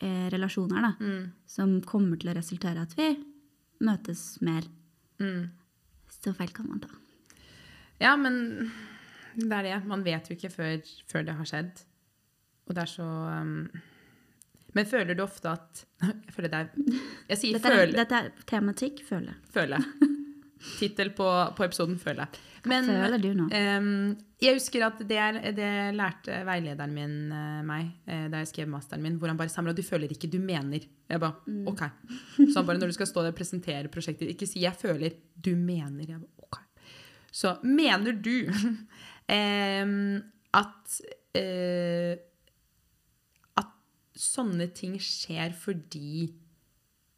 eh, 0.01 0.29
relasjon 0.31 0.71
her, 0.77 0.83
da. 0.83 0.93
Mm. 1.05 1.33
Som 1.51 1.81
kommer 1.83 2.17
til 2.21 2.31
å 2.31 2.37
resultere 2.39 2.77
i 2.79 2.87
at 2.87 2.95
vi 2.95 3.25
møtes 3.83 4.41
mer. 4.47 4.63
Mm. 5.19 5.51
Så 6.09 6.35
feil 6.37 6.53
kan 6.55 6.69
man 6.69 6.79
ta. 6.81 6.89
Ja, 8.01 8.15
men 8.17 8.71
det 9.35 9.51
er 9.53 9.63
det. 9.67 9.87
Man 9.87 10.05
vet 10.05 10.29
jo 10.31 10.37
ikke 10.37 10.53
før, 10.55 10.79
før 11.11 11.25
det 11.27 11.35
har 11.35 11.45
skjedd. 11.51 11.83
Og 12.69 12.75
det 12.77 12.83
er 12.85 12.93
så 12.93 13.09
um, 13.43 13.69
Men 14.77 14.87
føler 14.87 15.15
du 15.17 15.23
ofte 15.25 15.51
at 15.55 15.85
Jeg 16.27 16.35
føler 16.35 16.49
det 16.53 16.59
er 16.59 16.69
Jeg 17.31 17.39
sier 17.41 17.53
Dette 17.59 17.69
er, 17.73 17.81
føle. 17.83 17.97
dette 17.97 18.15
er 18.23 18.31
tematikk, 18.47 19.03
føle. 19.09 19.35
føle. 19.55 19.79
Tittel 20.79 21.11
på, 21.15 21.25
på 21.57 21.65
episoden 21.65 21.97
'Føle'. 21.99 22.27
Men 22.67 22.85
Føler 22.91 23.19
du 23.23 23.29
nå? 23.39 23.45
um, 23.47 24.17
jeg 24.43 24.57
husker 24.59 24.83
at 24.89 24.99
det, 25.09 25.17
er, 25.23 25.37
det 25.55 25.69
lærte 25.95 26.41
veilederen 26.45 26.93
min 26.95 27.13
uh, 27.31 27.61
meg 27.67 27.93
uh, 28.11 28.27
da 28.33 28.41
jeg 28.43 28.49
skrev 28.51 28.69
masteren 28.69 29.03
min, 29.05 29.15
hvor 29.19 29.31
han 29.31 29.39
bare 29.39 29.49
samla 29.53 29.73
du 29.73 29.83
føler 29.87 30.11
ikke, 30.11 30.27
du 30.31 30.41
mener. 30.43 30.83
Jeg 31.09 31.21
bare 31.23 31.39
Mm. 31.47 31.69
OK. 31.71 31.85
Så 32.51 32.57
han 32.59 32.67
bare 32.67 32.79
når 32.83 32.91
du 32.91 32.97
skal 32.99 33.07
stå 33.07 33.23
der 33.23 33.31
og 33.33 33.39
presentere 33.39 33.89
prosjektet, 33.89 34.29
ikke 34.35 34.47
si 34.51 34.61
'jeg 34.67 34.75
føler', 34.75 35.15
du 35.39 35.55
mener. 35.57 36.05
Jeg 36.09 36.19
bare, 36.19 36.43
OK. 36.43 36.59
Så 37.33 37.57
mener 37.63 38.13
du 38.19 38.51
um, 39.39 40.23
at 40.55 41.01
uh, 41.39 42.19
sånne 44.19 44.69
ting 44.75 44.97
skjer 45.03 45.55
fordi 45.57 46.33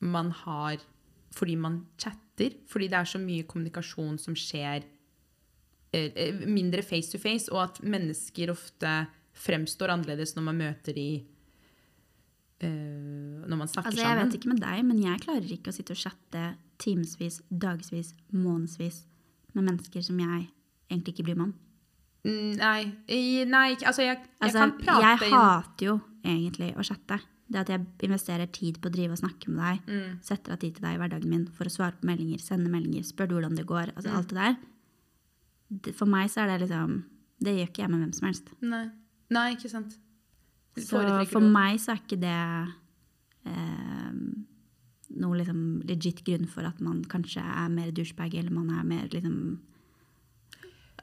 man 0.00 0.30
har 0.44 0.80
Fordi 1.30 1.54
man 1.56 1.86
chatter? 2.00 2.56
Fordi 2.66 2.88
det 2.90 2.98
er 2.98 3.06
så 3.06 3.18
mye 3.22 3.44
kommunikasjon 3.46 4.16
som 4.18 4.34
skjer 4.34 4.82
eh, 5.92 6.10
eh, 6.10 6.40
mindre 6.46 6.82
face 6.82 7.12
to 7.12 7.20
face, 7.22 7.46
og 7.52 7.60
at 7.68 7.78
mennesker 7.86 8.50
ofte 8.50 8.94
fremstår 9.38 9.92
annerledes 9.94 10.34
når 10.34 10.46
man 10.48 10.58
møter 10.58 10.96
de 10.96 11.04
eh, 12.60 13.46
Når 13.46 13.56
man 13.56 13.68
snakker 13.68 13.92
Altså, 13.92 14.02
jeg 14.02 14.08
sammen? 14.10 14.26
vet 14.26 14.34
ikke 14.40 14.52
med 14.52 14.60
deg, 14.64 14.82
men 14.90 15.02
jeg 15.04 15.22
klarer 15.22 15.54
ikke 15.54 15.70
å 15.70 15.76
sitte 15.76 15.94
og 15.94 16.02
chatte 16.02 16.44
timevis, 16.80 17.40
dagevis, 17.50 18.14
månedsvis 18.32 19.04
med 19.54 19.66
mennesker 19.70 20.02
som 20.02 20.18
jeg 20.18 20.48
egentlig 20.90 21.14
ikke 21.14 21.28
bryr 21.28 21.38
meg 21.38 21.50
om. 21.50 21.56
Nei, 22.24 22.92
nei 23.48 23.68
altså 23.78 24.02
jeg, 24.04 24.18
jeg 24.18 24.26
Altså, 24.44 24.58
kan 24.58 24.72
prate 24.82 25.06
jeg 25.06 25.32
hater 25.32 25.86
jo 25.86 25.94
egentlig 26.24 26.74
å 26.76 26.84
chatte. 26.84 27.20
Det 27.50 27.58
at 27.60 27.68
jeg 27.68 27.86
investerer 28.06 28.46
tid 28.52 28.80
på 28.80 28.88
å 28.88 28.92
drive 28.94 29.12
og 29.12 29.18
snakke 29.18 29.48
med 29.48 29.58
deg, 29.58 29.86
Mm. 29.86 30.22
setter 30.22 30.52
av 30.52 30.58
tid 30.58 30.74
til 30.76 30.82
deg 30.82 30.94
i 30.94 30.98
hverdagen 30.98 31.28
min 31.28 31.46
for 31.46 31.64
å 31.64 31.70
svare 31.70 31.92
på 32.00 32.06
meldinger, 32.06 32.38
sende 32.40 32.70
meldinger, 32.70 33.02
spørre 33.02 33.28
du 33.28 33.34
hvordan 33.40 33.56
det 33.56 33.66
går, 33.66 33.92
altså 33.96 34.10
Mm. 34.10 34.16
alt 34.16 34.28
det 34.28 34.34
der. 34.36 34.56
Det- 35.82 35.94
For 35.94 36.06
meg 36.06 36.28
så 36.30 36.42
er 36.42 36.58
det 36.58 36.68
liksom 36.68 37.04
Det 37.42 37.56
gjør 37.56 37.68
ikke 37.70 37.78
jeg 37.82 37.90
med 37.90 38.00
hvem 38.00 38.14
som 38.14 38.26
helst. 38.28 38.48
Nei. 38.60 38.90
nei, 39.30 39.54
ikke 39.54 39.70
sant. 39.70 39.96
Så 40.76 41.26
for 41.28 41.40
meg 41.40 41.78
så 41.80 41.92
er 41.92 41.96
ikke 41.96 42.20
det 42.20 42.74
eh, 43.46 44.12
noe 45.16 45.36
liksom 45.38 45.82
legit 45.88 46.22
grunn 46.26 46.46
for 46.46 46.62
at 46.66 46.80
man 46.80 47.02
kanskje 47.04 47.40
er 47.42 47.68
mer 47.68 47.90
douchebag, 47.92 48.34
eller 48.34 48.50
man 48.50 48.68
er 48.70 48.84
mer 48.84 49.08
liksom 49.08 49.58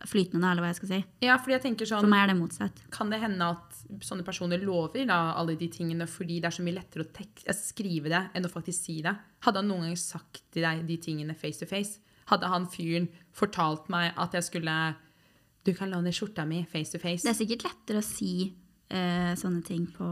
flytende, 0.05 0.43
da, 0.43 0.51
eller 0.51 0.61
hva 0.65 0.69
jeg 0.73 0.77
skal 0.81 0.89
si. 0.91 0.99
Ja, 1.25 1.37
fordi 1.41 1.55
jeg 1.55 1.63
tenker 1.63 1.89
sånn 1.89 2.03
For 2.05 2.11
meg 2.11 2.25
er 2.25 2.33
det 2.33 2.37
motsatt. 2.41 2.81
Kan 2.93 3.09
det 3.09 3.19
hende 3.23 3.47
at 3.55 3.79
sånne 4.05 4.25
personer 4.27 4.61
lover 4.61 5.05
da, 5.09 5.33
alle 5.39 5.55
de 5.57 5.67
tingene 5.73 6.05
fordi 6.07 6.37
det 6.43 6.51
er 6.51 6.55
så 6.57 6.65
mye 6.65 6.75
lettere 6.77 7.05
å 7.07 7.25
eh, 7.25 7.55
skrive 7.57 8.09
det 8.13 8.21
enn 8.37 8.45
å 8.45 8.51
faktisk 8.51 8.83
si 8.89 8.99
det? 9.01 9.15
Hadde 9.47 9.63
han 9.63 9.67
noen 9.71 9.87
gang 9.87 9.97
sagt 9.97 10.43
til 10.53 10.61
deg 10.67 10.85
de 10.87 10.97
tingene 11.01 11.33
face 11.35 11.59
to 11.63 11.65
face? 11.69 11.97
Hadde 12.29 12.49
han 12.51 12.67
fyren 12.67 13.07
fortalt 13.33 13.87
meg 13.89 14.13
at 14.19 14.33
jeg 14.35 14.43
skulle 14.43 14.77
Du 15.65 15.73
kan 15.73 15.89
låne 15.91 16.11
skjorta 16.15 16.45
mi 16.47 16.61
face 16.69 16.91
to 16.93 16.99
face. 16.99 17.23
Det 17.23 17.33
er 17.33 17.39
sikkert 17.41 17.63
lettere 17.67 17.99
å 17.99 18.05
si 18.05 18.53
eh, 18.89 19.33
sånne 19.35 19.63
ting 19.67 19.87
på 19.91 20.05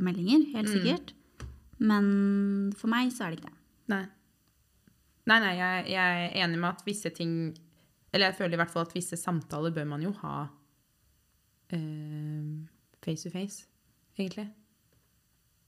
meldinger, 0.00 0.46
helt 0.54 0.68
Mm. 0.68 0.76
sikkert. 0.78 1.12
Men 1.82 2.72
for 2.76 2.88
meg 2.88 3.10
så 3.12 3.24
er 3.26 3.30
det 3.34 3.40
ikke 3.40 3.50
det. 3.50 3.58
Nei. 3.92 4.04
Nei, 5.26 5.38
nei, 5.38 5.52
jeg, 5.56 5.86
jeg 5.92 6.22
er 6.30 6.44
enig 6.44 6.58
med 6.58 6.70
at 6.70 6.82
visse 6.86 7.10
ting 7.14 7.54
Eller 8.12 8.28
jeg 8.28 8.38
føler 8.38 8.56
i 8.56 8.60
hvert 8.60 8.72
fall 8.72 8.86
at 8.86 8.94
visse 8.96 9.16
samtaler 9.16 9.72
bør 9.74 9.86
man 9.88 10.02
jo 10.04 10.12
ha 10.20 10.36
eh, 11.72 12.48
face 13.04 13.24
to 13.24 13.32
face, 13.32 13.66
egentlig. 14.18 14.48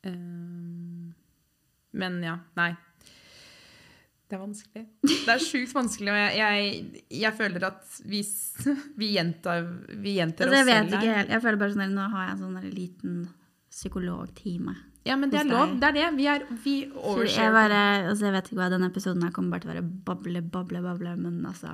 Eh, 0.04 1.12
men 1.94 2.18
ja, 2.24 2.38
nei. 2.58 2.72
Det 4.24 4.36
er 4.36 4.42
vanskelig. 4.42 4.84
Det 5.26 5.32
er 5.34 5.42
sjukt 5.42 5.74
vanskelig, 5.76 6.12
og 6.12 6.18
jeg, 6.18 6.36
jeg, 6.40 7.04
jeg 7.22 7.36
føler 7.38 7.68
at 7.70 8.00
vi, 8.08 8.20
vi 9.00 9.12
gjentar, 9.14 9.68
vi 9.94 10.18
gjentar 10.18 10.48
Altså, 10.48 10.58
jeg 10.58 10.64
oss 10.64 10.72
vet 10.72 10.80
selv 10.90 10.98
ikke 10.98 11.18
helt. 11.18 11.34
Jeg 11.36 11.44
føler 11.44 11.62
bare 11.62 11.76
sånn 11.76 11.86
at 11.86 11.94
Nå 11.94 12.08
har 12.14 12.26
jeg 12.26 12.34
en 12.34 12.42
sånn 12.44 12.74
liten 12.74 13.22
psykologtime. 13.74 14.74
Ja, 15.04 15.18
men 15.20 15.28
det 15.32 15.42
er 15.42 15.48
lov. 15.48 15.74
Det 15.80 15.88
er 15.90 15.96
det. 15.98 16.04
Vi, 16.16 16.26
er, 16.32 16.44
vi 16.64 16.74
Så 16.88 17.26
Jeg, 17.28 17.52
bare, 17.52 17.80
altså, 18.08 18.24
jeg 18.24 18.34
vet 18.38 18.46
ikke 18.48 18.60
hva 18.62 18.70
denne 18.72 18.88
episoden 18.88 19.24
her 19.26 19.32
kommer 19.36 19.56
bare 19.56 19.64
til 19.64 19.70
å 19.70 19.74
være 19.74 19.88
bable, 20.08 20.42
bable, 20.54 20.80
bable, 20.84 21.16
men 21.20 21.42
altså 21.50 21.72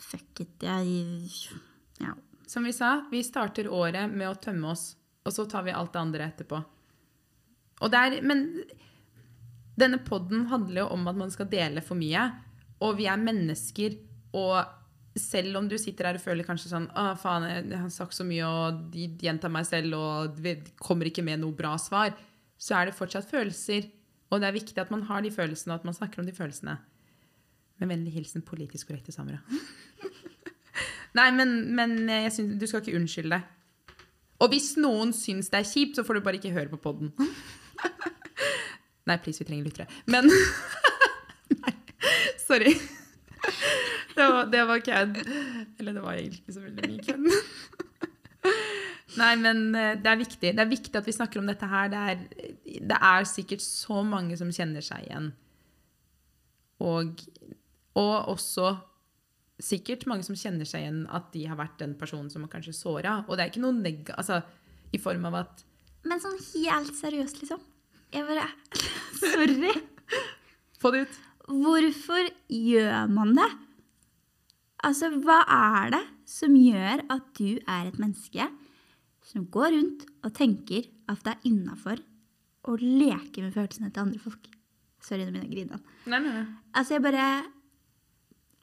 Fuck 0.00 0.40
it. 0.40 0.56
Jeg 0.62 1.30
Ja. 2.00 2.14
Som 2.46 2.64
vi 2.64 2.72
sa, 2.72 3.06
vi 3.10 3.22
starter 3.22 3.68
året 3.68 4.10
med 4.10 4.28
å 4.28 4.38
tømme 4.40 4.72
oss, 4.72 4.96
og 5.24 5.32
så 5.32 5.46
tar 5.48 5.62
vi 5.62 5.70
alt 5.70 5.92
det 5.92 6.00
andre 6.00 6.26
etterpå. 6.32 6.64
Og 7.80 7.90
det 7.92 7.98
er, 7.98 8.22
men 8.26 8.64
denne 9.78 10.00
podden 10.04 10.48
handler 10.50 10.82
jo 10.82 10.88
om 10.96 11.06
at 11.08 11.16
man 11.16 11.30
skal 11.30 11.48
dele 11.52 11.82
for 11.84 12.00
mye, 12.00 12.24
og 12.80 12.96
vi 12.98 13.06
er 13.06 13.20
mennesker, 13.20 13.96
og 14.36 14.64
selv 15.20 15.58
om 15.58 15.68
du 15.68 15.76
sitter 15.78 16.06
her 16.06 16.18
og 16.18 16.22
føler 16.22 16.46
kanskje 16.46 16.70
sånn 16.70 16.86
Å, 16.94 17.16
faen, 17.18 17.46
jeg 17.50 17.78
har 17.80 17.88
sagt 17.90 18.14
så 18.14 18.26
mye, 18.26 18.46
og 18.46 18.84
de 18.94 19.08
gjentar 19.20 19.52
meg 19.52 19.66
selv, 19.68 19.96
og 19.98 20.38
vi 20.42 20.56
kommer 20.78 21.10
ikke 21.10 21.24
med 21.26 21.42
noe 21.42 21.56
bra 21.56 21.74
svar, 21.82 22.14
så 22.60 22.76
er 22.78 22.88
det 22.88 22.98
fortsatt 22.98 23.28
følelser. 23.28 23.88
Og 24.30 24.38
det 24.40 24.48
er 24.48 24.54
viktig 24.54 24.78
at 24.78 24.92
man 24.94 25.02
har 25.08 25.24
de 25.24 25.32
følelsene, 25.34 25.74
og 25.74 25.80
at 25.80 25.88
man 25.88 25.96
snakker 25.96 26.22
om 26.22 26.28
de 26.28 26.34
følelsene. 26.36 26.76
Med 27.80 27.90
vennlig 27.90 28.12
hilsen 28.14 28.44
politisk 28.46 28.90
korrekte 28.90 29.14
Samra. 29.14 29.40
Nei, 31.18 31.30
men, 31.34 31.56
men 31.74 31.96
jeg 32.08 32.32
synes, 32.36 32.60
du 32.60 32.66
skal 32.68 32.84
ikke 32.84 32.98
unnskylde 33.00 33.38
deg. 33.38 33.56
Og 34.40 34.52
hvis 34.52 34.72
noen 34.80 35.12
syns 35.16 35.50
det 35.52 35.60
er 35.60 35.68
kjipt, 35.68 35.98
så 35.98 36.04
får 36.06 36.16
du 36.16 36.24
bare 36.24 36.38
ikke 36.40 36.54
høre 36.54 36.70
på 36.72 36.80
poden. 36.80 37.12
Nei, 39.08 39.18
please, 39.20 39.42
vi 39.42 39.48
trenger 39.48 39.68
lyttere. 39.68 39.88
Men 40.08 40.30
Nei, 41.62 41.74
sorry. 42.40 42.72
Det 44.14 44.26
var, 44.28 44.48
det 44.52 44.64
var 44.68 44.82
kødd. 44.84 45.20
Eller 45.80 45.96
det 45.96 46.04
var 46.04 46.16
egentlig 46.16 46.42
ikke 46.42 46.56
så 46.56 46.64
veldig 46.64 46.90
mye 46.90 47.04
kødd. 47.08 47.28
Nei, 49.18 49.32
men 49.42 49.62
eh, 49.74 49.96
det 49.98 50.10
er 50.10 50.20
viktig. 50.20 50.52
Det 50.54 50.62
er 50.62 50.70
viktig 50.70 50.96
at 50.96 51.08
vi 51.08 51.14
snakker 51.16 51.40
om 51.40 51.48
dette 51.50 51.68
her. 51.68 51.90
Det 51.90 52.00
er, 52.12 52.20
det 52.92 52.98
er 53.10 53.28
sikkert 53.28 53.64
så 53.64 54.04
mange 54.06 54.38
som 54.38 54.52
kjenner 54.54 54.84
seg 54.84 55.08
igjen. 55.08 55.32
Og, 56.80 57.24
og 57.98 58.14
også 58.32 58.76
sikkert 59.64 60.06
mange 60.10 60.24
som 60.26 60.38
kjenner 60.38 60.68
seg 60.68 60.84
igjen 60.84 61.02
at 61.12 61.30
de 61.34 61.44
har 61.50 61.58
vært 61.60 61.78
den 61.82 61.94
personen 62.00 62.30
som 62.32 62.44
har 62.46 62.52
kanskje 62.52 62.76
såra. 62.76 63.20
Og 63.28 63.36
det 63.36 63.44
er 63.44 63.52
ikke 63.52 63.64
noe 63.64 63.76
neg... 63.76 64.10
Altså, 64.16 64.40
i 64.90 64.98
form 64.98 65.26
av 65.28 65.36
at 65.44 65.64
Men 66.08 66.22
sånn 66.22 66.38
helt 66.40 66.94
seriøst, 66.98 67.42
liksom. 67.42 67.60
Jeg 68.10 68.26
bare 68.26 68.48
Sorry. 69.20 69.74
Få 70.80 70.90
det 70.94 71.04
ut. 71.04 71.18
Hvorfor 71.50 72.30
gjør 72.50 73.10
man 73.12 73.34
det? 73.36 73.48
Altså, 74.86 75.10
hva 75.20 75.42
er 75.44 75.92
det 75.96 76.02
som 76.30 76.54
gjør 76.56 77.04
at 77.12 77.26
du 77.36 77.58
er 77.68 77.90
et 77.90 77.98
menneske 78.00 78.46
som 79.30 79.44
går 79.52 79.74
rundt 79.76 80.06
og 80.24 80.32
tenker 80.34 80.88
at 81.10 81.20
det 81.26 81.34
er 81.34 81.50
innafor 81.50 82.00
å 82.70 82.76
leke 82.80 83.44
med 83.44 83.52
følelsene 83.54 83.90
til 83.92 84.06
andre 84.06 84.22
folk? 84.22 84.48
Sorry, 85.04 85.24
nå 85.24 85.32
begynner 85.32 85.46
jeg 85.46 85.50
å 85.50 85.56
grine. 85.56 85.80
Nei, 86.12 86.20
nei, 86.24 86.32
nei. 86.38 86.46
Altså, 86.72 86.96
jeg 86.96 87.04
bare 87.04 87.26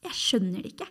Jeg 0.06 0.18
skjønner 0.18 0.62
det 0.62 0.76
ikke. 0.76 0.88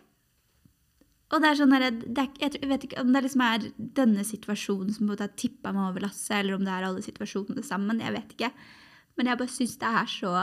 Og 1.27 1.43
det 1.43 1.49
er 1.49 1.57
sånn 1.59 1.73
der, 1.75 1.89
det 1.91 2.23
er, 2.23 2.53
Jeg 2.55 2.69
vet 2.69 2.85
ikke 2.87 3.01
om 3.03 3.09
det 3.11 3.21
liksom 3.25 3.43
er 3.43 3.65
denne 3.77 4.23
situasjonen 4.23 4.93
som 4.95 5.09
har 5.11 5.27
tippa 5.35 5.73
meg 5.75 5.89
over 5.89 6.05
lasset, 6.05 6.37
eller 6.39 6.55
om 6.55 6.63
det 6.63 6.71
er 6.71 6.87
alle 6.87 7.03
situasjonene 7.03 7.63
sammen. 7.67 7.99
Jeg 8.03 8.15
vet 8.15 8.33
ikke. 8.37 8.51
Men 9.19 9.31
jeg 9.31 9.41
bare 9.41 9.51
syns 9.51 9.75
det 9.81 9.91
er 10.01 10.09
så 10.11 10.33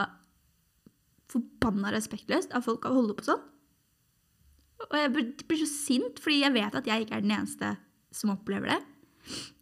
forbanna 1.32 1.92
respektløst 1.94 2.52
at 2.52 2.66
folk 2.66 2.84
å 2.84 2.94
holde 2.98 3.16
på 3.16 3.26
sånn. 3.26 3.42
Og 4.84 4.96
jeg 4.98 5.12
blir, 5.14 5.60
så 5.62 5.68
sint, 5.70 6.20
fordi 6.20 6.42
jeg 6.42 6.54
vet 6.56 6.76
at 6.76 6.88
jeg 6.90 7.04
ikke 7.04 7.16
er 7.16 7.24
den 7.24 7.32
eneste 7.32 7.70
som 8.14 8.34
opplever 8.34 8.74
det. 8.74 8.80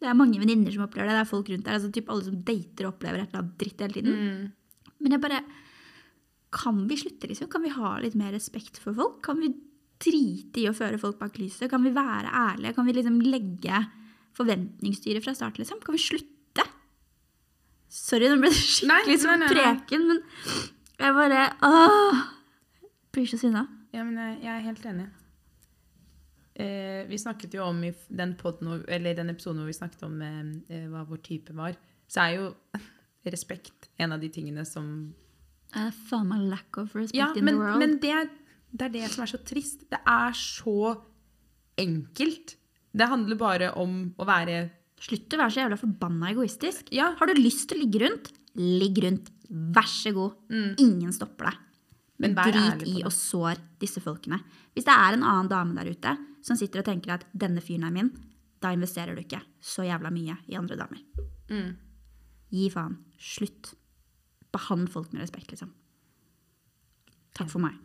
Det 0.02 0.08
er 0.10 0.18
mange 0.18 0.40
venninner 0.42 0.74
som 0.74 0.88
opplever 0.88 1.06
det. 1.06 1.20
Det 1.20 1.22
er 1.22 1.30
folk 1.30 1.50
rundt 1.52 1.68
der. 1.68 1.78
altså 1.78 1.92
typ 1.94 2.10
Alle 2.10 2.26
som 2.26 2.40
dater 2.42 2.88
opplever 2.88 3.22
et 3.22 3.30
eller 3.30 3.44
annet 3.44 3.58
dritt 3.60 3.84
hele 3.84 3.94
tiden. 3.94 4.16
Mm. 4.18 4.88
Men 5.02 5.14
jeg 5.14 5.22
bare 5.22 5.42
Kan 6.52 6.84
vi 6.88 6.98
slutte, 7.00 7.30
liksom? 7.30 7.48
Kan 7.52 7.64
vi 7.64 7.72
ha 7.72 7.94
litt 8.02 8.16
mer 8.18 8.34
respekt 8.34 8.80
for 8.82 8.96
folk? 8.96 9.22
Kan 9.24 9.40
vi 9.40 9.52
drite 10.02 10.60
i 10.60 10.68
å 10.68 10.74
føre 10.76 11.00
folk 11.00 11.18
bak 11.20 11.38
lyset? 11.40 11.70
Kan 11.72 11.84
vi 11.86 11.94
være 11.94 12.28
ærlige? 12.28 12.74
Kan 12.76 12.88
vi 12.88 12.96
liksom 12.98 13.20
legge 13.24 13.80
forventningsstyret 14.36 15.24
fra 15.24 15.34
start, 15.36 15.60
liksom? 15.60 15.80
Kan 15.84 15.96
vi 15.96 16.02
slutte? 16.02 16.66
Sorry, 17.92 18.28
nå 18.28 18.38
ble 18.40 18.52
det 18.52 18.60
skikkelig 18.60 19.18
som 19.20 19.34
nei, 19.34 19.40
nei, 19.42 19.48
nei. 19.48 19.52
preken, 19.52 20.06
men 20.08 20.22
jeg 21.02 21.16
bare 21.18 21.42
Åh! 21.68 22.22
Blir 23.12 23.26
så 23.28 23.36
sinna. 23.36 23.66
Ja, 23.92 24.04
men 24.08 24.16
jeg, 24.16 24.38
jeg 24.46 24.52
er 24.52 24.64
helt 24.64 24.86
enig. 24.88 25.08
Eh, 26.54 27.02
vi 27.08 27.18
snakket 27.20 27.56
jo 27.56 27.64
om 27.64 27.82
i 27.84 27.90
den, 28.08 28.32
podden, 28.40 28.84
den 28.88 29.32
episoden 29.32 29.60
hvor 29.60 29.68
vi 29.68 29.76
snakket 29.76 30.04
om 30.08 30.20
eh, 30.24 30.40
eh, 30.72 30.86
hva 30.92 31.04
vår 31.08 31.20
type 31.24 31.56
var, 31.56 31.76
så 32.08 32.24
er 32.24 32.38
jo 32.38 32.48
respekt 33.34 33.90
en 34.00 34.16
av 34.16 34.20
de 34.20 34.30
tingene 34.32 34.64
som 34.68 34.88
Uh, 35.72 35.88
faen 36.08 36.28
meg 36.28 36.42
lack 36.50 36.76
of 36.82 36.94
respect 36.94 37.16
Ja, 37.16 37.30
in 37.36 37.44
men, 37.46 37.54
the 37.54 37.60
world. 37.60 37.78
men 37.80 37.94
det, 38.02 38.10
er, 38.12 38.28
det 38.72 38.88
er 38.88 38.92
det 38.98 39.10
som 39.14 39.24
er 39.24 39.30
så 39.32 39.40
trist. 39.46 39.86
Det 39.90 40.00
er 40.04 40.36
så 40.36 40.76
enkelt. 41.80 42.56
Det 42.92 43.08
handler 43.08 43.38
bare 43.40 43.72
om 43.80 44.12
å 44.20 44.28
være 44.28 44.62
Slutt 45.02 45.34
å 45.34 45.38
være 45.40 45.50
så 45.50 45.62
jævla 45.64 45.76
forbanna 45.80 46.28
egoistisk. 46.30 46.92
Ja. 46.94 47.08
Har 47.18 47.26
du 47.26 47.34
lyst 47.34 47.64
til 47.70 47.80
å 47.80 47.82
ligge 47.82 48.04
rundt, 48.04 48.28
ligg 48.54 49.00
rundt. 49.02 49.32
Vær 49.50 49.88
så 49.90 50.12
god. 50.14 50.36
Ingen 50.78 51.10
stopper 51.12 51.48
deg. 51.48 51.56
Men 52.22 52.36
Men 52.36 52.52
drit 52.52 52.84
i 52.86 53.02
å 53.02 53.10
sår 53.10 53.58
disse 53.82 53.98
folkene. 54.04 54.38
Hvis 54.76 54.86
det 54.86 54.94
er 54.94 55.16
en 55.16 55.24
annen 55.26 55.50
dame 55.50 55.74
der 55.74 55.90
ute 55.90 56.12
som 56.46 56.54
sitter 56.54 56.84
og 56.84 56.86
tenker 56.86 57.16
at 57.16 57.26
'denne 57.34 57.58
fyren 57.60 57.88
er 57.88 57.90
min', 57.90 58.12
da 58.62 58.70
investerer 58.70 59.16
du 59.16 59.22
ikke 59.22 59.42
så 59.60 59.82
jævla 59.82 60.12
mye 60.14 60.36
i 60.46 60.54
andre 60.54 60.76
damer. 60.76 61.02
Mm. 61.50 61.76
Gi 62.52 62.70
faen. 62.70 62.96
Slutt. 63.18 63.74
Behandl 64.52 64.90
folk 64.92 65.12
med 65.12 65.22
respekt, 65.24 65.50
liksom. 65.52 65.72
Takk 67.32 67.48
for 67.48 67.62
meg. 67.64 67.78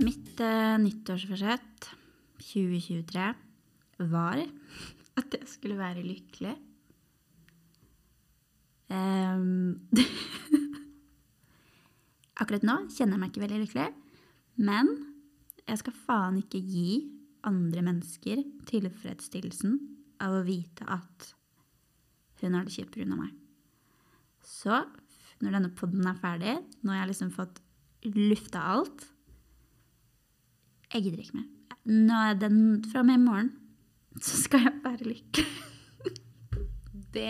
Mitt 0.00 0.40
uh, 0.40 0.76
nyttårsforsett 0.80 1.90
2023 2.40 3.26
var 4.12 4.40
at 5.20 5.36
jeg 5.36 5.48
skulle 5.50 5.76
være 5.78 6.04
lykkelig. 6.06 6.56
Um, 8.86 9.82
akkurat 12.40 12.64
nå 12.64 12.78
kjenner 12.94 13.16
jeg 13.16 13.20
meg 13.20 13.32
ikke 13.32 13.42
veldig 13.42 13.60
lykkelig, 13.64 13.88
men 14.62 14.92
jeg 15.66 15.80
skal 15.82 15.96
faen 16.06 16.40
ikke 16.40 16.60
gi 16.62 17.15
andre 17.48 17.82
mennesker 17.86 18.42
tilfredsstillelsen 18.68 19.78
av 20.24 20.38
å 20.38 20.44
vite 20.46 20.86
at 20.90 21.32
hun 22.42 22.56
har 22.56 22.66
det 22.66 22.74
kjipt 22.74 22.94
pga. 22.94 23.08
meg. 23.16 23.32
Så 24.44 24.82
når 25.42 25.58
denne 25.58 25.74
podden 25.76 26.06
er 26.08 26.18
ferdig, 26.20 26.56
når 26.82 26.96
jeg 26.96 27.02
har 27.02 27.12
liksom 27.12 27.30
fått 27.34 27.60
lufta 28.06 28.62
alt 28.76 29.06
Jeg 30.92 31.02
gidder 31.02 31.22
ikke 31.24 31.40
mer. 31.40 31.46
Nå 31.86 32.18
er 32.30 32.36
den 32.38 32.58
fra 32.86 33.02
meg 33.06 33.18
i 33.18 33.22
morgen, 33.24 33.48
så 34.22 34.38
skal 34.38 34.62
jeg 34.68 34.78
være 34.84 35.08
lykkelig. 35.10 35.46
Det 37.16 37.24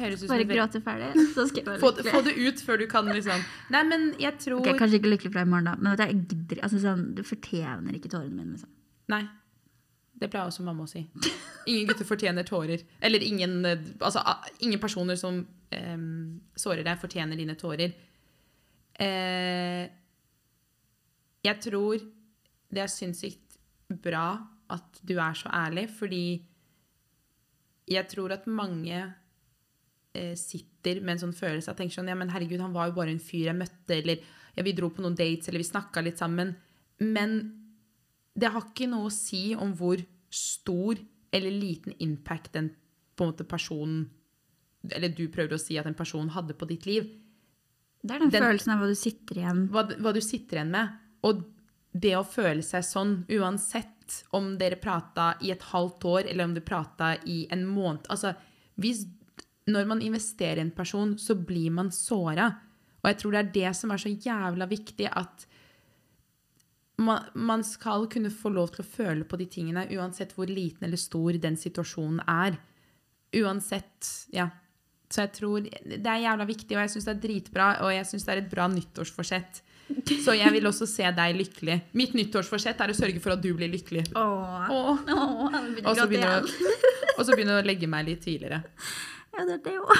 høres 0.00 0.22
ut 0.22 0.24
som 0.24 0.32
Bare 0.32 0.46
gråte 0.48 0.80
ferdig, 0.80 1.10
så 1.34 1.44
skal 1.48 1.60
jeg 1.60 1.68
være 1.68 1.80
lykkelig. 1.80 2.12
få 2.14 2.20
det 2.26 2.34
ut 2.40 2.62
før 2.64 2.80
du 2.80 2.86
kan 2.90 3.08
liksom 3.10 3.42
Nei, 3.74 3.82
men 3.86 4.06
jeg 4.20 4.38
tror 4.40 4.62
okay, 4.62 4.78
kanskje 4.78 5.00
ikke 5.00 5.12
lykkelig 5.12 5.32
fra 5.34 5.44
i 5.44 5.50
morgen, 5.50 5.68
da, 5.68 5.74
men 5.76 5.98
jeg 6.00 6.20
gidder 6.30 6.62
altså, 6.66 6.80
sånn, 6.82 7.02
Du 7.14 7.22
fortjener 7.26 7.98
ikke 7.98 8.12
tårene 8.12 8.32
mine. 8.32 8.56
Liksom. 8.56 8.72
Nei. 9.10 9.22
Det 10.20 10.28
pleier 10.28 10.50
også 10.50 10.64
mamma 10.66 10.84
å 10.84 10.90
si. 10.90 11.02
Ingen 11.70 11.88
gutter 11.88 12.08
fortjener 12.08 12.44
tårer. 12.46 12.82
Eller 13.00 13.24
ingen, 13.24 13.64
eh, 13.64 13.86
altså, 14.00 14.22
ingen 14.60 14.80
personer 14.82 15.16
som 15.20 15.40
eh, 15.72 16.02
sårer 16.60 16.84
deg, 16.84 17.00
fortjener 17.00 17.40
dine 17.40 17.56
tårer. 17.58 17.94
Eh, 19.00 19.84
jeg 21.40 21.62
tror 21.64 22.02
det 22.70 22.82
er 22.84 22.92
sinnssykt 22.92 23.56
bra 24.04 24.34
at 24.70 25.00
du 25.02 25.16
er 25.18 25.38
så 25.38 25.50
ærlig, 25.56 25.88
fordi 25.96 26.24
jeg 27.90 28.06
tror 28.12 28.36
at 28.36 28.44
mange 28.46 28.98
eh, 30.14 30.34
sitter 30.38 31.00
med 31.00 31.16
en 31.16 31.22
sånn 31.24 31.36
følelse 31.36 31.72
og 31.72 31.80
tenker 31.80 31.96
sånn, 31.96 32.10
ja, 32.12 32.18
men 32.18 32.30
herregud, 32.30 32.60
han 32.62 32.76
var 32.76 32.90
jo 32.90 32.98
bare 33.00 33.14
en 33.14 33.22
fyr 33.22 33.48
jeg 33.48 33.58
møtte, 33.58 33.96
eller 33.96 34.20
ja, 34.54 34.66
vi 34.66 34.76
dro 34.76 34.92
på 34.92 35.02
noen 35.02 35.18
dates, 35.18 35.48
eller 35.48 35.62
vi 35.62 35.70
snakka 35.70 36.04
litt 36.04 36.20
sammen. 36.20 36.52
Men 37.02 37.40
det 38.38 38.50
har 38.54 38.62
ikke 38.62 38.88
noe 38.90 39.08
å 39.08 39.12
si 39.14 39.54
om 39.54 39.72
hvor 39.76 40.00
stor 40.30 40.98
eller 41.32 41.50
liten 41.50 41.94
impact 41.98 42.52
den 42.54 42.70
måte 43.20 43.44
personen 43.44 44.08
Eller 44.90 45.08
du 45.12 45.26
prøver 45.28 45.52
å 45.54 45.60
si 45.60 45.76
at 45.76 45.84
en 45.86 45.94
person 45.94 46.30
hadde 46.32 46.54
på 46.56 46.64
ditt 46.66 46.86
liv. 46.86 47.04
Det 48.02 48.14
er 48.14 48.18
den, 48.22 48.30
Den- 48.30 48.42
følelsen 48.46 48.72
av 48.72 48.78
hva 48.80 48.86
du 48.88 48.94
sitter 48.96 49.36
igjen 49.42 49.66
Hva, 49.68 49.82
hva 50.00 50.12
du 50.16 50.20
sitter 50.24 50.56
igjen 50.56 50.70
med. 50.72 50.94
Og 51.28 51.42
det 51.92 52.14
å 52.16 52.22
føle 52.24 52.62
seg 52.62 52.82
sånn, 52.86 53.12
uansett 53.28 54.22
om 54.32 54.56
dere 54.58 54.76
prata 54.80 55.34
i 55.42 55.50
et 55.52 55.60
halvt 55.74 56.04
år, 56.08 56.30
eller 56.30 56.44
om 56.44 56.54
du 56.54 56.60
prata 56.64 57.16
i 57.26 57.46
en 57.50 57.66
måned 57.66 58.06
Altså, 58.08 58.32
hvis 58.80 59.04
Når 59.68 59.86
man 59.86 60.00
investerer 60.02 60.56
i 60.58 60.60
en 60.64 60.70
person, 60.74 61.16
så 61.18 61.34
blir 61.36 61.70
man 61.70 61.90
såra. 61.90 62.48
Og 63.02 63.06
jeg 63.10 63.18
tror 63.18 63.32
det 63.32 63.38
er 63.42 63.52
det 63.52 63.76
som 63.76 63.90
er 63.92 63.98
så 63.98 64.08
jævla 64.16 64.66
viktig, 64.66 65.06
at 65.12 65.44
man, 67.00 67.24
man 67.34 67.62
skal 67.64 68.04
kunne 68.12 68.30
få 68.34 68.52
lov 68.52 68.72
til 68.74 68.84
å 68.84 68.88
føle 68.88 69.24
på 69.28 69.38
de 69.40 69.46
tingene, 69.50 69.86
uansett 69.96 70.34
hvor 70.36 70.50
liten 70.50 70.84
eller 70.86 71.00
stor 71.00 71.38
den 71.40 71.56
situasjonen 71.60 72.20
er. 72.28 72.58
Uansett, 73.40 74.08
ja. 74.34 74.48
Så 75.10 75.24
jeg 75.24 75.32
tror 75.40 75.64
det 75.66 76.06
er 76.06 76.20
jævla 76.22 76.46
viktig, 76.46 76.76
og 76.76 76.84
jeg 76.84 76.92
syns 76.92 77.08
det 77.08 77.14
er 77.16 77.22
dritbra, 77.24 77.68
og 77.82 77.90
jeg 77.94 78.06
syns 78.06 78.26
det 78.28 78.34
er 78.36 78.42
et 78.44 78.50
bra 78.52 78.68
nyttårsforsett. 78.70 79.62
Så 80.22 80.36
jeg 80.38 80.52
vil 80.54 80.68
også 80.70 80.86
se 80.86 81.08
deg 81.16 81.34
lykkelig. 81.34 81.76
Mitt 81.98 82.12
nyttårsforsett 82.14 82.78
er 82.84 82.92
å 82.92 82.94
sørge 82.94 83.18
for 83.24 83.34
at 83.34 83.42
du 83.42 83.48
blir 83.58 83.72
lykkelig. 83.72 84.04
Åh. 84.14 84.70
Åh. 84.70 85.00
Åh, 85.16 85.56
Og 85.82 85.96
så 85.98 86.06
begynne, 86.06 87.56
å- 87.58 87.58
å 87.58 87.66
legge 87.66 87.88
meg 87.90 88.06
litt 88.06 88.22
tidligere. 88.22 88.62
Ja, 89.34 89.46
det 89.48 89.56
er 89.56 89.64
det 89.64 89.74
òg. 89.82 89.90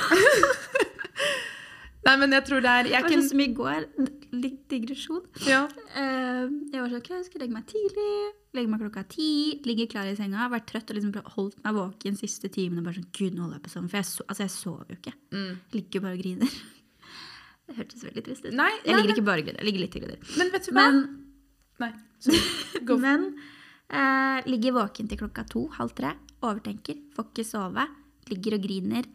Nei, 2.06 2.14
men 2.22 2.32
jeg 2.32 2.44
tror 2.48 2.62
det 2.64 2.70
er 2.70 2.86
Det 2.86 2.92
jeg 2.94 3.02
var 3.02 3.10
kan, 3.10 3.20
sånn 3.20 3.28
som 3.30 3.40
i 3.44 3.48
går. 3.58 3.88
Litt 4.32 4.68
digresjon. 4.70 5.24
ja. 5.48 5.64
Eh, 5.98 6.44
jeg 6.70 6.78
var 6.80 6.88
sånn, 6.92 7.00
ok, 7.02 7.08
jeg 7.16 7.24
skal 7.26 7.42
legge 7.42 7.54
meg 7.56 7.64
tidlig, 7.70 8.10
legge 8.54 8.70
meg 8.70 8.82
klokka 8.84 9.02
ti, 9.10 9.30
ligge 9.66 9.88
klar 9.90 10.06
i 10.06 10.14
senga, 10.18 10.48
vært 10.52 10.68
trøtt 10.70 10.92
og 10.92 10.98
liksom 11.00 11.14
holdt 11.36 11.56
meg 11.64 11.74
våken 11.74 12.18
siste 12.18 12.50
timene. 12.52 12.84
Bare 12.86 13.00
sånn, 13.00 13.08
gud, 13.16 13.34
nå 13.34 13.42
holder 13.46 13.58
jeg 13.58 13.64
på 13.66 13.72
sånn. 13.74 13.88
For 13.90 13.98
jeg, 14.00 14.08
so 14.10 14.26
altså, 14.28 14.44
jeg 14.46 14.54
sover 14.54 14.92
jo 14.94 14.98
ikke. 15.00 15.14
mm, 15.34 15.52
ligger 15.78 16.04
bare 16.06 16.18
og 16.18 16.22
griner. 16.22 16.54
Det 17.70 17.76
hørtes 17.78 18.02
veldig 18.02 18.22
trist 18.26 18.46
ut. 18.48 18.54
Nei, 18.58 18.70
jeg 18.82 18.90
nei, 18.90 19.00
ligger 19.00 19.12
ikke 19.14 19.26
bare 19.28 19.42
og 19.42 19.46
griner. 19.46 19.60
Jeg 19.62 19.66
ligger 19.68 19.82
litt 19.84 19.94
og 19.98 20.02
griner. 20.02 20.30
Men 20.40 20.48
vet 20.54 20.64
du 20.66 20.72
hva? 20.74 20.86
Men, 20.90 20.96
Nei. 21.80 21.92
Men 23.04 23.28
eh, 23.90 24.48
ligger 24.50 24.74
våken 24.80 25.06
til 25.10 25.20
klokka 25.20 25.44
to, 25.50 25.68
halv 25.76 25.94
tre, 25.98 26.10
overtenker, 26.42 26.98
får 27.14 27.28
ikke 27.30 27.46
sove, 27.46 27.84
ligger 28.30 28.56
og 28.58 28.64
griner, 28.66 29.06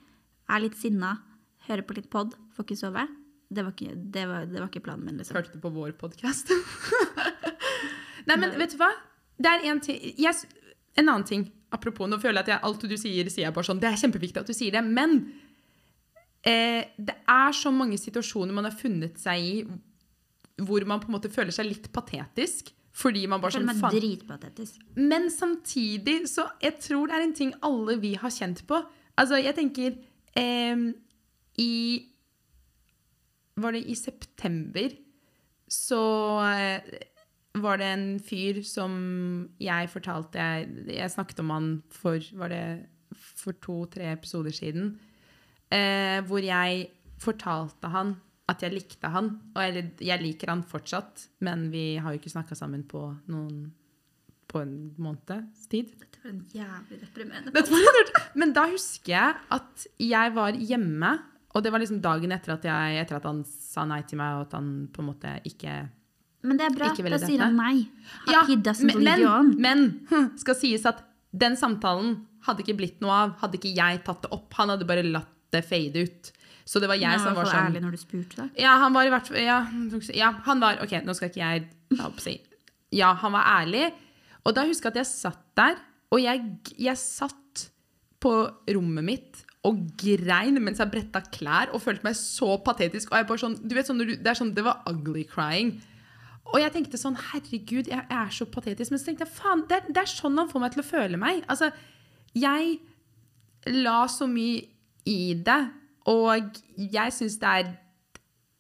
er 0.48 0.64
litt 0.64 0.78
sinna, 0.80 1.18
hører 1.68 1.84
på 1.88 1.98
litt 2.00 2.08
pod, 2.14 2.36
får 2.56 2.68
ikke 2.68 2.80
sove. 2.80 3.04
Det 3.50 3.64
var 3.64 3.74
ikke, 3.76 3.96
det 3.96 4.28
var, 4.30 4.46
det 4.50 4.60
var 4.60 4.70
ikke 4.70 4.84
planen 4.86 5.06
min, 5.06 5.18
liksom. 5.22 5.38
Hørte 5.38 5.54
du 5.54 5.62
på 5.62 5.72
vår 5.74 5.94
podkast? 6.00 6.52
Nei, 8.28 8.38
men 8.42 8.56
vet 8.58 8.74
du 8.74 8.80
hva? 8.82 8.90
Det 9.38 9.52
er 9.52 9.66
en 9.70 9.82
ting 9.84 10.00
yes, 10.16 10.46
En 10.96 11.10
annen 11.10 11.26
ting. 11.28 11.50
Apropos, 11.76 12.08
nå 12.08 12.18
føler 12.22 12.40
jeg 12.40 12.48
at 12.48 12.54
jeg, 12.54 12.64
alt 12.70 12.86
du 12.88 12.96
sier, 12.98 13.30
sier 13.30 13.48
jeg 13.50 13.56
bare 13.56 13.68
sånn 13.68 13.82
Det 13.84 13.90
er 13.90 14.00
kjempeviktig 14.00 14.42
at 14.42 14.50
du 14.50 14.56
sier 14.56 14.78
det. 14.78 14.82
Men 14.86 15.18
eh, 16.48 16.88
det 16.96 17.18
er 17.30 17.58
så 17.58 17.74
mange 17.76 18.00
situasjoner 18.02 18.56
man 18.56 18.70
har 18.70 18.78
funnet 18.80 19.20
seg 19.22 19.44
i 19.44 19.54
hvor 20.64 20.86
man 20.88 21.02
på 21.04 21.10
en 21.10 21.18
måte 21.18 21.32
føler 21.34 21.52
seg 21.52 21.68
litt 21.68 21.90
patetisk. 21.94 22.72
Fordi 22.96 23.26
man 23.28 23.42
bare 23.44 23.58
sånn 23.58 23.68
meg 23.68 23.82
dritpatetisk. 23.92 24.80
Men 24.96 25.28
samtidig 25.34 26.30
så 26.32 26.48
Jeg 26.64 26.80
tror 26.80 27.10
det 27.12 27.18
er 27.18 27.26
en 27.26 27.36
ting 27.36 27.52
alle 27.68 27.98
vi 28.00 28.14
har 28.16 28.32
kjent 28.32 28.64
på. 28.68 28.80
Altså, 29.20 29.40
jeg 29.44 29.56
tenker 29.58 29.98
eh, 30.40 30.86
I 31.60 31.74
Var 33.62 33.76
det 33.76 33.84
i 33.88 33.96
september 33.96 34.96
så 35.72 36.02
eh, 36.46 36.98
var 37.58 37.80
det 37.82 37.88
en 37.90 38.10
fyr 38.22 38.60
som 38.68 38.94
jeg 39.58 39.90
fortalte 39.90 40.38
Jeg, 40.38 40.68
jeg 40.94 41.14
snakket 41.14 41.40
om 41.42 41.54
han 41.56 41.70
for 41.90 42.22
Var 42.38 42.52
det 42.54 42.66
for 43.16 43.56
to-tre 43.64 44.12
episoder 44.12 44.54
siden? 44.54 44.92
Eh, 45.74 46.20
hvor 46.28 46.44
jeg 46.44 46.90
fortalte 47.22 47.90
han 47.90 48.16
at 48.52 48.62
jeg 48.62 48.76
likte 48.76 49.10
han. 49.10 49.32
Og 49.56 49.64
jeg, 49.64 49.86
jeg 50.06 50.22
liker 50.22 50.52
han 50.52 50.62
fortsatt, 50.68 51.30
men 51.46 51.70
vi 51.74 51.96
har 51.98 52.14
jo 52.14 52.22
ikke 52.22 52.34
snakka 52.34 52.58
sammen 52.58 52.84
på 52.88 53.08
noen 53.32 53.72
på 54.46 54.62
en 54.62 54.76
måneds 55.02 55.66
tid. 55.72 55.90
Dette 56.00 56.22
var 56.22 56.30
en 56.32 56.44
jævlig 56.54 57.00
deprimerende. 57.02 58.22
Men 58.38 58.54
da 58.56 58.68
husker 58.70 59.16
jeg 59.16 59.40
at 59.58 59.88
jeg 60.00 60.36
var 60.36 60.60
hjemme, 60.60 61.16
og 61.56 61.64
det 61.64 61.72
var 61.72 61.80
liksom 61.80 62.02
dagen 62.04 62.36
etter 62.36 62.56
at, 62.58 62.66
jeg, 62.68 63.00
etter 63.00 63.18
at 63.20 63.28
han 63.30 63.42
sa 63.48 63.86
nei 63.88 64.02
til 64.08 64.20
meg, 64.20 64.40
og 64.40 64.48
at 64.50 64.56
han 64.58 64.72
på 64.92 65.04
en 65.04 65.10
måte 65.14 65.36
ikke 65.48 65.76
Men 66.46 66.60
det 66.60 66.68
er 66.68 66.76
bra. 66.76 66.90
Da 66.92 67.20
sier 67.22 67.42
han 67.46 67.56
nei. 67.58 67.86
Ja, 68.30 68.44
men, 68.84 69.54
men, 69.64 69.86
skal 70.42 70.58
sies 70.60 70.84
at 70.90 71.00
den 71.36 71.56
samtalen 71.60 72.18
hadde 72.46 72.62
ikke 72.64 72.78
blitt 72.80 73.00
noe 73.04 73.16
av, 73.24 73.38
hadde 73.42 73.58
ikke 73.58 73.72
jeg 73.74 74.04
tatt 74.06 74.28
det 74.28 74.34
opp. 74.36 74.52
Han 74.60 74.74
hadde 74.74 74.88
bare 74.90 75.06
latt 75.08 75.32
det 75.56 75.64
fade 75.66 76.04
ut. 76.06 76.32
Så 76.66 76.82
det 76.82 76.90
var 76.90 77.00
jeg 77.00 77.22
som 77.22 77.38
var 77.38 77.48
sånn 77.48 77.70
ærlig 77.70 77.82
når 77.84 77.96
du 77.96 78.02
spurte, 78.02 78.36
da. 78.40 78.46
Ja, 78.60 78.76
han 78.82 78.94
var 78.96 79.08
i 79.08 79.12
hvert 79.14 79.28
fall 79.30 79.38
ja, 79.38 79.60
ja, 80.18 80.32
han 80.48 80.64
var 80.64 80.80
Ok, 80.82 80.96
nå 81.06 81.14
skal 81.14 81.30
ikke 81.30 81.44
jeg 81.44 81.66
holdt 82.02 82.24
si. 82.24 82.36
Ja, 82.96 83.14
han 83.22 83.36
var 83.36 83.46
ærlig. 83.62 83.90
Og 84.46 84.56
da 84.58 84.66
husker 84.68 84.90
jeg 84.90 84.96
at 84.96 85.02
jeg 85.04 85.12
satt 85.12 85.44
der, 85.58 85.78
og 86.14 86.22
jeg, 86.22 86.42
jeg 86.82 87.00
satt 87.00 87.68
på 88.22 88.34
rommet 88.76 89.06
mitt 89.06 89.46
og 89.66 89.82
grein 90.00 90.60
mens 90.62 90.82
jeg 90.82 90.92
bretta 90.92 91.24
klær 91.34 91.72
og 91.74 91.82
følte 91.84 92.06
meg 92.06 92.18
så 92.20 92.56
patetisk. 92.62 93.12
Og 93.12 93.20
jeg 93.20 93.28
bare 93.30 93.42
sånn, 93.42 93.58
du 93.62 93.76
vet 93.78 93.90
sånn, 93.90 94.02
det, 94.04 94.22
er 94.22 94.38
sånn, 94.38 94.54
det 94.58 94.66
var 94.66 94.84
ugly 94.92 95.26
crying. 95.30 95.76
Og 96.54 96.60
jeg 96.62 96.74
tenkte 96.76 97.00
sånn, 97.02 97.18
herregud, 97.32 97.90
jeg 97.90 98.04
er 98.04 98.34
så 98.34 98.46
patetisk. 98.50 98.94
Men 98.94 99.02
så 99.02 99.10
tenkte 99.10 99.26
jeg, 99.26 99.34
faen, 99.38 99.66
det 99.70 99.82
det 99.90 100.04
er 100.04 100.12
sånn 100.12 100.38
han 100.38 100.52
får 100.52 100.64
meg 100.64 100.76
til 100.76 100.84
å 100.84 100.88
føle 100.88 101.22
meg. 101.22 101.42
Altså, 101.52 101.72
jeg 102.38 102.78
la 103.74 104.04
så 104.12 104.28
mye 104.30 104.62
i 105.10 105.34
det, 105.48 105.62
og 106.12 106.62
jeg 106.78 107.14
syns 107.14 107.40
det 107.42 107.50
er 107.50 107.74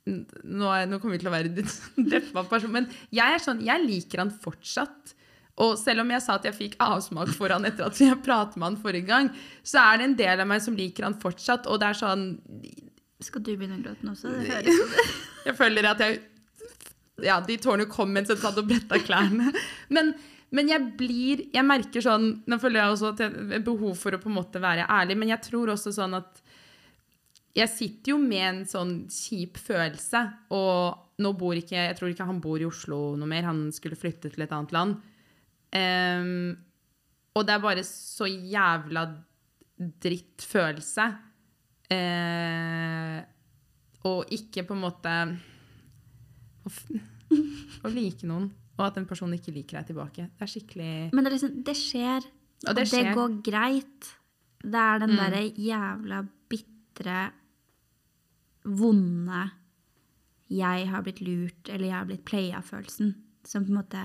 nå, 0.06 0.70
nå 0.90 1.00
kommer 1.02 1.16
vi 1.16 1.22
til 1.22 1.30
å 1.30 1.34
være 1.34 1.66
deppa 2.14 2.46
person, 2.50 2.74
men 2.74 2.90
jeg 3.14 3.38
er 3.38 3.42
sånn, 3.42 3.64
jeg 3.66 3.86
liker 3.86 4.22
han 4.22 4.34
fortsatt. 4.34 5.16
Og 5.64 5.78
selv 5.80 6.04
om 6.04 6.10
jeg 6.12 6.24
sa 6.24 6.36
at 6.36 6.46
jeg 6.50 6.56
fikk 6.58 6.76
avsmak 6.84 7.32
for 7.36 7.54
han 7.54 7.64
etter 7.68 7.88
at 7.88 8.00
jeg 8.02 8.20
pratet 8.26 8.58
med 8.60 8.74
han 8.74 8.80
forrige 8.82 9.08
gang, 9.08 9.30
så 9.64 9.86
er 9.86 10.02
det 10.02 10.10
en 10.10 10.18
del 10.20 10.44
av 10.44 10.50
meg 10.52 10.64
som 10.66 10.76
liker 10.76 11.08
han 11.08 11.16
fortsatt, 11.22 11.70
og 11.72 11.80
det 11.80 11.92
er 11.92 12.00
sånn 12.02 12.26
Skal 13.24 13.44
du 13.46 13.54
begynne 13.54 13.80
å 13.80 13.84
gråte 13.86 14.04
nå 14.06 14.16
også? 14.18 14.34
Det 14.36 14.50
høres 14.52 15.12
Jeg 15.48 15.56
føler 15.56 15.88
at 15.94 16.04
jeg 16.04 16.20
Ja, 17.24 17.40
de 17.40 17.56
tårene 17.64 17.88
kom 17.88 18.12
mens 18.12 18.34
jeg 18.34 18.42
satt 18.42 18.60
og 18.60 18.68
bretta 18.68 19.00
klærne. 19.00 19.54
Men, 19.88 20.12
men 20.52 20.74
jeg 20.74 20.90
blir 21.00 21.46
Jeg 21.56 21.64
merker 21.64 22.04
sånn 22.04 22.28
Nå 22.44 22.60
føler 22.60 22.82
jeg 22.82 22.98
også 22.98 23.14
at 23.14 23.24
jeg 23.24 23.64
behov 23.64 23.96
for 24.02 24.18
å 24.18 24.20
på 24.20 24.32
en 24.32 24.40
måte 24.42 24.60
være 24.64 24.90
ærlig, 24.92 25.20
men 25.22 25.32
jeg 25.32 25.44
tror 25.48 25.72
også 25.78 25.96
sånn 25.96 26.20
at 26.20 26.44
jeg 27.56 27.72
sitter 27.72 28.12
jo 28.12 28.20
med 28.20 28.44
en 28.44 28.64
sånn 28.68 28.90
kjip 29.08 29.56
følelse, 29.64 30.26
og 30.52 31.22
nå 31.24 31.30
bor 31.40 31.56
ikke 31.56 31.78
Jeg 31.78 31.96
tror 31.96 32.12
ikke 32.12 32.28
han 32.28 32.42
bor 32.44 32.60
i 32.60 32.68
Oslo 32.68 33.14
noe 33.16 33.30
mer, 33.32 33.48
han 33.48 33.70
skulle 33.72 33.96
flytte 33.96 34.34
til 34.34 34.44
et 34.44 34.52
annet 34.52 34.74
land. 34.76 34.98
Ehm, 35.76 36.56
og 37.36 37.46
det 37.46 37.56
er 37.56 37.64
bare 37.64 37.84
så 37.88 38.28
jævla 38.30 39.06
dritt 39.76 40.46
følelse. 40.48 41.08
Uh, 41.86 43.20
og 44.08 44.32
ikke 44.34 44.64
på 44.66 44.74
en 44.74 44.82
måte 44.82 45.12
å, 46.66 46.72
å 47.86 47.92
like 47.94 48.26
noen, 48.26 48.48
og 48.76 48.86
at 48.88 48.98
en 49.00 49.08
person 49.10 49.34
ikke 49.36 49.54
liker 49.54 49.80
deg 49.80 49.92
tilbake. 49.92 50.30
Det 50.34 50.46
er 50.46 50.52
skikkelig 50.52 50.94
Men 51.14 51.28
det, 51.28 51.36
liksom, 51.36 51.60
det 51.68 51.76
skjer, 51.78 52.26
Og 52.66 52.78
det 52.80 52.88
skjer. 52.90 53.10
det, 53.10 53.18
går 53.20 53.36
greit. 53.46 54.10
Det 54.66 54.82
er 54.82 55.04
den 55.04 55.14
derre 55.20 55.44
jævla 55.46 56.24
bitre, 56.50 57.20
vonde 58.66 59.44
jeg 60.56 60.88
har 60.90 61.04
blitt 61.06 61.22
lurt, 61.26 61.70
eller 61.70 61.86
jeg 61.86 61.98
har 61.98 62.10
blitt 62.10 62.26
playa-følelsen. 62.26 63.14
Som 63.46 63.66
på 63.66 63.74
en 63.74 63.80
måte 63.84 64.02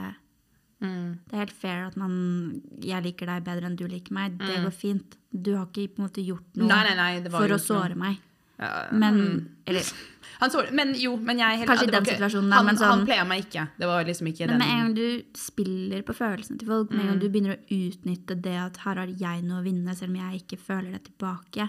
mm. 0.80 1.18
Det 1.28 1.32
er 1.34 1.38
helt 1.44 1.52
fair 1.52 1.86
at 1.86 1.96
man 1.96 2.62
Jeg 2.80 3.02
liker 3.04 3.26
deg 3.26 3.44
bedre 3.44 3.66
enn 3.66 3.76
du 3.76 3.86
liker 3.86 4.12
meg. 4.12 4.38
Det 4.38 4.56
Mm. 4.58 4.64
går 4.64 4.72
fint. 4.72 5.16
Du 5.32 5.54
har 5.56 5.66
ikke 5.66 5.88
på 5.94 5.98
en 6.02 6.08
måte 6.08 6.24
gjort 6.26 6.56
noe 6.56 6.66
Nei, 6.68 6.82
nei, 6.94 6.94
nei, 7.20 7.30
for 7.30 7.48
å 7.48 7.58
såre 7.60 7.94
noe. 7.94 7.96
meg. 7.98 8.18
Ja, 8.58 8.88
Men 8.92 9.14
mm. 9.14 9.46
Eller 9.66 9.82
Han 10.40 10.50
så, 10.50 10.62
men 10.72 10.94
jo, 10.94 11.16
men 11.16 11.36
jeg 11.38 11.52
er 11.52 11.56
helt, 11.58 11.68
Kanskje 11.68 11.88
i 11.88 11.90
den 11.90 12.02
ikke- 12.04 12.16
situasjonen, 12.16 12.52
han, 12.52 12.64
men 12.66 12.76
sånn- 12.76 12.88
han 12.98 13.04
playa 13.06 13.24
meg 13.26 13.44
ikke. 13.44 13.68
Det 13.78 13.86
var 13.86 14.04
liksom 14.04 14.26
ikke 14.28 14.46
Men 14.48 14.58
med 14.58 14.68
en 14.68 14.78
gang 14.80 14.94
du 14.94 15.22
spiller 15.34 16.02
på 16.02 16.14
følelsene 16.16 16.58
til 16.58 16.66
folk, 16.68 16.90
med 16.90 17.00
en 17.00 17.06
Mm. 17.06 17.10
gang 17.10 17.18
du 17.20 17.28
begynner 17.28 17.56
å 17.56 17.64
utnytte 17.68 18.40
det 18.40 18.56
at 18.56 18.76
her 18.78 18.94
har 18.94 19.06
jeg 19.06 19.42
noe 19.44 19.60
å 19.60 19.64
vinne, 19.64 19.94
selv 19.94 20.08
om 20.10 20.16
jeg 20.16 20.42
ikke 20.42 20.58
føler 20.58 20.92
det 20.92 21.04
tilbake, 21.04 21.68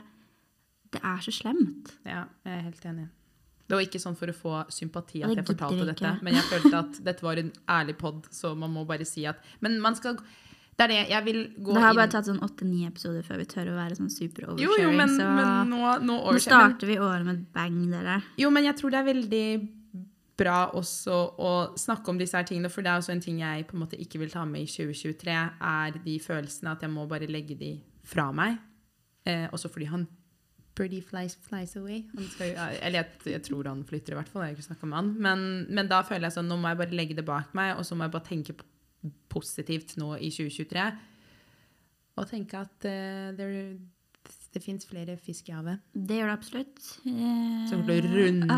det 0.91 1.01
er 1.03 1.17
så 1.17 1.31
slemt. 1.31 1.91
Ja, 2.05 2.25
jeg 2.45 2.57
er 2.59 2.61
helt 2.61 2.81
enig. 2.85 3.09
Det 3.71 3.77
var 3.77 3.85
ikke 3.85 3.99
sånn 4.03 4.17
for 4.19 4.27
å 4.27 4.35
få 4.35 4.53
sympati 4.73 5.21
at 5.23 5.31
jeg 5.31 5.47
fortalte 5.47 5.85
dette, 5.87 6.03
ikke. 6.03 6.25
men 6.27 6.35
jeg 6.35 6.47
følte 6.49 6.79
at 6.81 6.97
dette 7.05 7.23
var 7.23 7.39
en 7.39 7.51
ærlig 7.71 7.95
pod, 8.01 8.25
så 8.35 8.51
man 8.51 8.73
må 8.73 8.83
bare 8.89 9.07
si 9.07 9.23
at 9.29 9.39
Men 9.63 9.79
man 9.79 9.95
skal 9.95 10.17
Det 10.19 10.83
er 10.83 10.91
det. 10.91 10.97
Jeg 11.11 11.23
vil 11.23 11.39
gå 11.55 11.75
Det 11.75 11.83
har 11.83 11.93
inn 11.95 12.01
bare 12.01 12.11
tatt 12.11 12.27
sånn 12.27 12.41
åtte-ni 12.43 12.83
episoder 12.87 13.23
før 13.23 13.39
vi 13.39 13.45
tør 13.53 13.71
å 13.71 13.77
være 13.77 13.95
sånn 13.95 14.11
super 14.11 14.49
Jo, 14.59 14.75
jo, 14.75 14.91
men, 14.91 15.15
så 15.15 15.27
men 15.39 15.71
nå, 15.71 15.81
nå 16.03 16.19
nå 16.27 16.41
starter 16.43 16.89
vi 16.89 16.99
året 16.99 17.23
med 17.27 17.37
et 17.37 17.47
bang, 17.55 17.77
dere. 17.91 18.19
Jo, 18.41 18.51
men 18.51 18.67
jeg 18.67 18.75
tror 18.81 18.91
det 18.91 18.99
er 18.99 19.07
veldig 19.07 19.45
bra 20.41 20.57
også 20.75 21.17
å 21.37 21.51
snakke 21.79 22.11
om 22.11 22.19
disse 22.19 22.35
her 22.35 22.47
tingene, 22.47 22.71
for 22.73 22.83
det 22.83 22.91
er 22.91 22.99
også 22.99 23.13
en 23.13 23.23
ting 23.23 23.39
jeg 23.43 23.67
på 23.69 23.77
en 23.77 23.83
måte 23.85 23.99
ikke 23.99 24.19
vil 24.23 24.31
ta 24.33 24.43
med 24.47 24.65
i 24.65 24.71
2023, 24.71 25.37
er 25.71 25.99
de 26.03 26.17
følelsene 26.23 26.73
at 26.75 26.83
jeg 26.83 26.91
må 26.91 27.05
bare 27.07 27.29
legge 27.29 27.55
de 27.59 27.75
fra 28.07 28.31
meg. 28.35 28.57
Eh, 29.27 29.47
også 29.53 29.69
fordi 29.69 29.87
han 29.91 30.07
Birdie 30.77 31.03
flies, 31.03 31.35
flies 31.43 31.75
away. 31.75 32.01
Skal, 32.31 32.53
eller 32.55 33.01
jeg, 33.01 33.21
jeg 33.33 33.43
tror 33.47 33.67
han 33.67 33.83
flytter 33.87 34.15
i 34.15 34.19
hvert 34.19 34.29
fall, 34.31 34.45
jeg 34.45 34.53
har 34.53 34.59
ikke 34.59 34.69
snakket 34.69 34.91
med 34.91 34.97
han. 34.97 35.13
Men, 35.27 35.47
men 35.69 35.89
da 35.91 36.01
føler 36.07 36.29
jeg 36.29 36.37
sånn, 36.37 36.51
nå 36.51 36.57
må 36.61 36.71
jeg 36.71 36.79
bare 36.81 36.99
legge 36.99 37.17
det 37.17 37.27
bak 37.27 37.55
meg, 37.57 37.73
og 37.75 37.87
så 37.87 37.97
må 37.97 38.07
jeg 38.07 38.15
bare 38.15 38.29
tenke 38.29 38.55
positivt 39.31 39.97
nå 39.99 40.13
i 40.17 40.29
2023. 40.31 40.85
Og 42.21 42.29
tenke 42.29 42.61
at 42.61 42.87
uh, 42.87 43.31
there, 43.37 43.65
det 44.51 44.59
fins 44.63 44.83
flere 44.89 45.13
fisk 45.15 45.47
i 45.47 45.53
havet. 45.55 45.79
Det 45.95 46.17
gjør 46.19 46.27
det 46.27 46.33
absolutt. 46.35 46.79
Eh, 47.07 47.67
Som 47.69 47.83
kommer 47.87 48.01
til 48.03 48.17
å 48.51 48.55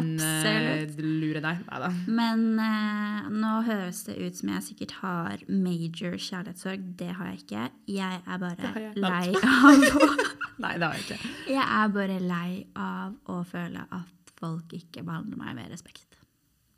rundlure 0.97 1.41
deg. 1.45 1.59
Neida. 1.67 1.89
Men 2.19 2.45
eh, 2.63 3.27
nå 3.33 3.51
høres 3.67 3.99
det 4.07 4.15
ut 4.17 4.39
som 4.39 4.49
jeg 4.55 4.65
sikkert 4.71 4.95
har 5.03 5.43
major 5.53 6.17
kjærlighetssorg. 6.17 6.87
Det 6.99 7.11
har 7.19 7.29
jeg 7.33 7.43
ikke. 7.43 7.65
Jeg 7.93 8.23
er 8.25 8.41
bare 8.41 8.71
jeg. 8.73 8.95
lei 8.97 9.35
av 9.53 9.85
å 9.99 10.07
Nei, 10.63 10.73
det 10.77 10.85
har 10.87 10.97
jeg 10.97 11.05
ikke. 11.05 11.31
Jeg 11.49 11.67
er 11.77 11.93
bare 11.99 12.17
lei 12.21 12.49
av 12.77 13.13
å 13.33 13.37
føle 13.49 13.85
at 13.99 14.33
folk 14.41 14.73
ikke 14.77 15.05
behandler 15.05 15.39
meg 15.39 15.55
med 15.61 15.71
respekt. 15.73 16.17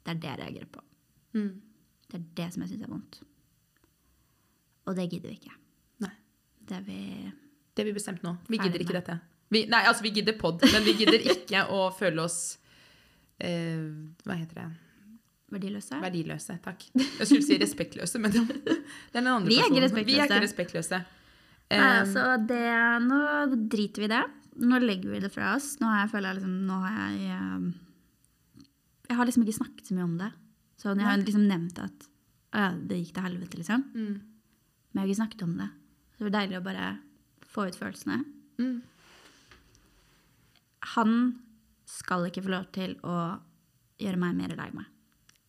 Det 0.05 0.13
er 0.15 0.19
det 0.21 0.29
jeg 0.33 0.41
reagerer 0.43 0.69
på. 0.75 0.83
Mm. 1.39 1.49
Det 2.11 2.19
er 2.19 2.27
det 2.41 2.49
som 2.53 2.63
jeg 2.63 2.71
syns 2.75 2.85
er 2.85 2.91
vondt. 2.93 3.21
Og 4.85 4.95
det 4.99 5.07
gidder 5.09 5.31
vi 5.31 5.39
ikke. 5.39 5.55
Nei. 6.05 6.11
Det 6.69 6.79
vi 6.85 6.99
Det 7.75 7.83
har 7.83 7.89
vi 7.89 7.95
bestemt 7.97 8.23
nå. 8.23 8.37
Vi 8.47 8.59
gidder 8.61 8.81
ikke 8.81 8.95
dette. 8.95 9.19
Vi, 9.53 9.65
nei, 9.69 9.83
altså 9.85 10.05
vi 10.05 10.13
gidder 10.15 10.37
pod, 10.39 10.63
men 10.71 10.85
vi 10.87 10.95
gidder 10.97 11.21
ikke 11.35 11.67
å 11.69 11.83
føle 11.93 12.23
oss 12.23 12.39
eh, 13.37 13.83
Hva 14.25 14.39
heter 14.39 14.61
det? 14.63 14.71
verdiløse. 15.55 15.99
Verdiløse. 16.01 16.55
Takk. 16.63 16.87
Jeg 16.95 17.27
skulle 17.29 17.45
si 17.45 17.57
respektløse, 17.61 18.19
men 18.19 18.33
det 18.35 18.41
er 18.41 19.19
den 19.19 19.29
andre 19.31 19.51
Vi 19.51 19.59
er 19.59 19.69
personen. 19.69 20.01
Vi 20.07 20.17
er 20.17 20.25
ikke 20.25 20.41
respektløse. 20.41 20.41
respektløse. 20.47 21.03
Nei, 21.05 21.21
Eh, 21.65 21.81
altså 21.81 22.23
det, 22.45 22.59
nå 23.01 23.19
driter 23.73 24.03
vi 24.03 24.05
i 24.05 24.11
det. 24.11 24.23
Nå 24.69 24.77
legger 24.83 25.15
vi 25.15 25.21
det 25.23 25.31
fra 25.33 25.55
oss. 25.55 25.71
Nå 25.81 25.87
har 25.89 26.03
jeg, 26.03 26.11
føler 26.11 26.29
jeg 26.29 26.37
liksom 26.37 26.51
Nå 26.67 26.75
har 26.83 26.99
jeg 26.99 27.31
eh, 27.33 28.67
Jeg 29.09 29.17
har 29.17 29.25
liksom 29.25 29.45
ikke 29.47 29.55
snakket 29.57 29.89
så 29.89 29.95
mye 29.97 30.05
om 30.05 30.13
det. 30.19 30.27
Sånn, 30.77 31.01
jeg 31.01 31.07
har 31.09 31.23
liksom 31.23 31.47
nevnt 31.49 31.81
at 31.81 32.05
å 32.05 32.61
ja, 32.61 32.67
det 32.77 32.99
gikk 33.01 33.15
til 33.17 33.25
helvete, 33.25 33.57
liksom. 33.59 33.81
Mm. 33.95 34.13
Men 34.13 34.99
jeg 34.99 35.01
har 35.01 35.09
ikke 35.09 35.21
snakket 35.23 35.41
om 35.47 35.55
det. 35.59 35.67
Så 36.13 36.19
det 36.21 36.27
var 36.27 36.35
deilig 36.37 36.59
å 36.59 36.63
bare 36.69 36.85
få 37.55 37.69
ut 37.69 37.79
følelsene. 37.79 38.19
Mm. 38.59 38.77
Han 40.95 41.15
skal 41.89 42.27
ikke 42.29 42.43
få 42.45 42.53
lov 42.53 42.67
til 42.75 42.97
å 43.05 43.15
gjøre 44.01 44.19
meg 44.21 44.37
mer 44.37 44.55
lei 44.59 44.69
meg 44.75 44.91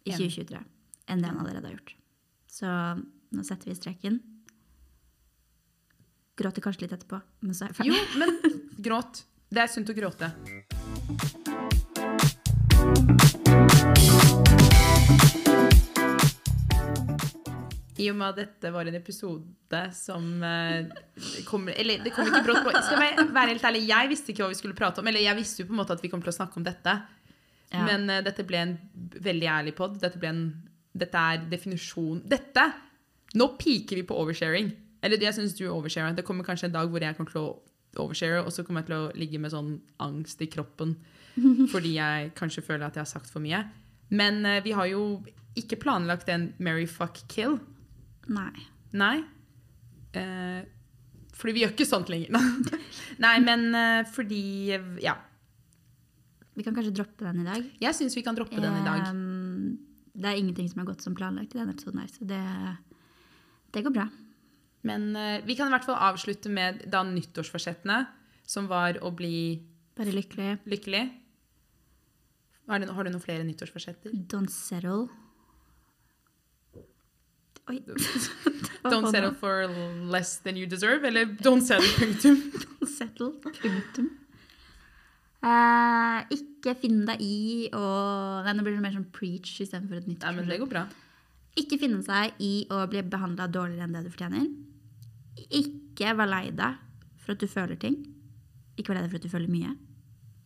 i 0.07 0.15
2023 0.15 0.63
enn 1.11 1.23
det 1.23 1.31
han 1.31 1.41
allerede 1.43 1.67
har 1.69 1.77
gjort. 1.77 1.95
Så 2.51 2.67
nå 3.37 3.45
setter 3.47 3.71
vi 3.71 3.77
streken. 3.79 4.21
Gråter 6.37 6.65
kanskje 6.65 6.85
litt 6.85 6.97
etterpå, 6.99 7.21
men 7.47 7.57
så 7.57 7.67
er 7.67 7.73
jeg 7.73 7.79
ferdig. 7.81 7.95
Jo, 7.95 8.01
men 8.21 8.31
gråt. 8.89 9.25
Det 9.47 9.63
er 9.63 9.71
sunt 9.73 9.93
å 9.93 9.97
gråte. 9.97 10.27
I 18.03 18.11
og 18.13 18.17
med 18.19 18.29
at 18.29 18.39
dette 18.43 18.71
var 18.75 18.89
en 18.89 18.99
episode 18.99 19.83
som 19.97 20.25
eh, 20.45 20.89
kommer 21.49 21.77
Eller 21.81 22.03
det 22.05 22.13
kom 22.13 22.29
ikke 22.29 22.43
brått 22.45 22.65
på. 22.67 22.73
Skal 22.85 23.05
jeg 23.05 23.29
være 23.33 23.55
helt 23.55 23.69
ærlig, 23.71 23.85
jeg 23.89 24.11
visste 24.13 24.33
ikke 24.33 24.45
hva 24.45 24.53
vi 24.53 24.59
skulle 24.59 24.79
prate 24.79 25.01
om. 25.03 25.09
Eller 25.09 25.25
jeg 25.25 25.39
visste 25.39 25.63
jo 25.63 25.71
på 25.71 25.77
en 25.77 25.81
måte 25.81 25.97
at 25.97 26.05
vi 26.05 26.11
kom 26.13 26.25
til 26.25 26.33
å 26.35 26.37
snakke 26.37 26.61
om 26.61 26.67
dette. 26.67 26.97
Ja. 27.73 27.85
Men 27.89 28.09
eh, 28.13 28.25
dette 28.27 28.45
ble 28.47 28.63
en 28.63 28.75
veldig 28.95 29.49
ærlig 29.53 29.77
pod. 29.79 29.97
Dette, 30.03 30.21
ble 30.21 30.33
en, 30.33 30.43
dette 30.97 31.29
er 31.31 31.47
definisjon 31.51 32.21
Dette! 32.29 32.67
Nå 33.37 33.49
piker 33.59 33.99
vi 33.99 34.05
på 34.07 34.17
oversharing. 34.17 34.71
Eller 35.05 35.23
jeg 35.23 35.37
syns 35.37 35.57
du 35.57 35.67
oversharer. 35.69 36.15
Det 36.17 36.25
kommer 36.27 36.47
kanskje 36.47 36.71
en 36.71 36.77
dag 36.77 36.93
hvor 36.93 37.03
jeg 37.03 37.17
kommer 37.19 37.33
til 37.33 37.43
å 37.43 37.57
overshare, 38.03 38.43
og 38.45 38.53
så 38.53 38.65
kommer 38.65 38.83
jeg 38.83 38.91
til 38.91 38.99
å 38.99 39.17
ligge 39.17 39.41
med 39.41 39.53
sånn 39.55 39.77
angst 40.05 40.43
i 40.45 40.51
kroppen 40.53 40.99
fordi 41.73 41.95
jeg 41.97 42.33
kanskje 42.37 42.65
føler 42.65 42.87
at 42.87 42.97
jeg 42.97 43.05
har 43.05 43.09
sagt 43.09 43.31
for 43.33 43.45
mye. 43.45 43.63
Men 44.09 44.45
eh, 44.47 44.63
vi 44.65 44.75
har 44.77 44.89
jo 44.91 45.23
ikke 45.57 45.79
planlagt 45.81 46.29
en 46.33 46.51
Mary 46.61 46.87
fuck 46.89 47.23
kill. 47.33 47.59
Nei. 48.33 48.67
Nei. 48.97 49.17
Eh, 50.17 50.65
fordi 51.37 51.53
vi 51.57 51.63
gjør 51.65 51.75
ikke 51.75 51.87
sånt 51.89 52.09
lenger. 52.13 52.33
Nei, 53.25 53.35
men 53.45 53.69
eh, 53.77 54.03
fordi 54.13 54.43
Ja. 55.05 55.17
Vi 56.57 56.65
kan 56.65 56.73
kanskje 56.73 56.95
droppe 56.97 57.21
den 57.27 57.43
i 57.43 57.45
dag. 57.45 57.65
Jeg 57.85 57.93
syns 57.99 58.15
vi 58.17 58.23
kan 58.25 58.37
droppe 58.39 58.57
den 58.57 58.79
i 58.79 58.85
dag. 58.87 59.11
Det 60.17 60.31
er 60.31 60.39
ingenting 60.41 60.71
som 60.73 60.81
har 60.81 60.87
gått 60.89 61.03
som 61.05 61.13
planlagt 61.15 61.53
i 61.53 61.59
denne 61.61 61.75
episoden, 61.77 62.01
her, 62.01 62.09
så 62.09 62.25
det, 62.25 62.39
det 63.77 63.83
går 63.85 63.93
bra. 63.93 64.07
Men 64.89 65.11
eh, 65.21 65.43
vi 65.45 65.53
kan 65.59 65.69
i 65.69 65.75
hvert 65.75 65.85
fall 65.85 65.99
avslutte 66.09 66.49
med 66.49 66.81
da 66.89 67.03
nyttårsforsettene, 67.05 67.99
som 68.49 68.71
var 68.71 68.97
å 69.05 69.11
bli 69.13 69.61
Bare 69.99 70.15
lykkelig. 70.17 70.49
lykkelig. 70.65 71.03
Har 72.71 72.81
du, 72.81 72.89
har 72.89 73.05
du 73.05 73.13
noen 73.13 73.23
flere 73.23 73.45
nyttårsforsetter? 73.45 74.17
Don't 74.33 74.49
settle. 74.51 75.11
Oi. 77.71 77.81
Don't 78.93 79.11
settle 79.11 79.33
for 79.35 79.67
less 79.67 80.37
than 80.39 80.57
you 80.57 80.67
deserve, 80.67 81.03
eller 81.05 81.25
don't 81.43 81.63
settle, 81.67 81.89
punktum. 81.99 82.37
Don't 82.63 82.87
settle. 82.93 83.33
Punktum. 83.43 84.11
Uh, 85.47 86.23
ikke 86.33 86.73
finn 86.81 87.03
deg 87.07 87.21
i 87.23 87.67
å 87.77 87.83
Nei, 88.47 88.55
nå 88.57 88.63
blir 88.67 88.75
det 88.79 88.83
mer 88.83 88.95
sånn 88.95 89.05
preach 89.15 89.51
istedenfor 89.63 90.01
et 90.01 90.07
nytt 90.09 90.25
Nei, 90.25 90.33
men 90.39 90.49
det 90.51 90.57
går 90.63 90.71
bra. 90.71 90.85
Ikke 91.61 91.79
finne 91.79 92.01
seg 92.07 92.39
i 92.43 92.53
å 92.73 92.81
bli 92.91 93.03
behandla 93.07 93.47
dårligere 93.53 93.87
enn 93.87 93.95
det 93.99 94.05
du 94.07 94.11
fortjener. 94.15 94.47
Ikke 95.61 96.15
vær 96.19 96.31
lei 96.31 96.45
deg 96.57 96.79
for 97.23 97.35
at 97.37 97.43
du 97.43 97.47
føler 97.51 97.79
ting. 97.83 97.99
Ikke 98.79 98.91
vær 98.93 98.99
lei 99.01 99.05
deg 99.07 99.13
for 99.15 99.21
at 99.21 99.27
du 99.29 99.33
føler 99.33 99.51
mye. 99.53 99.75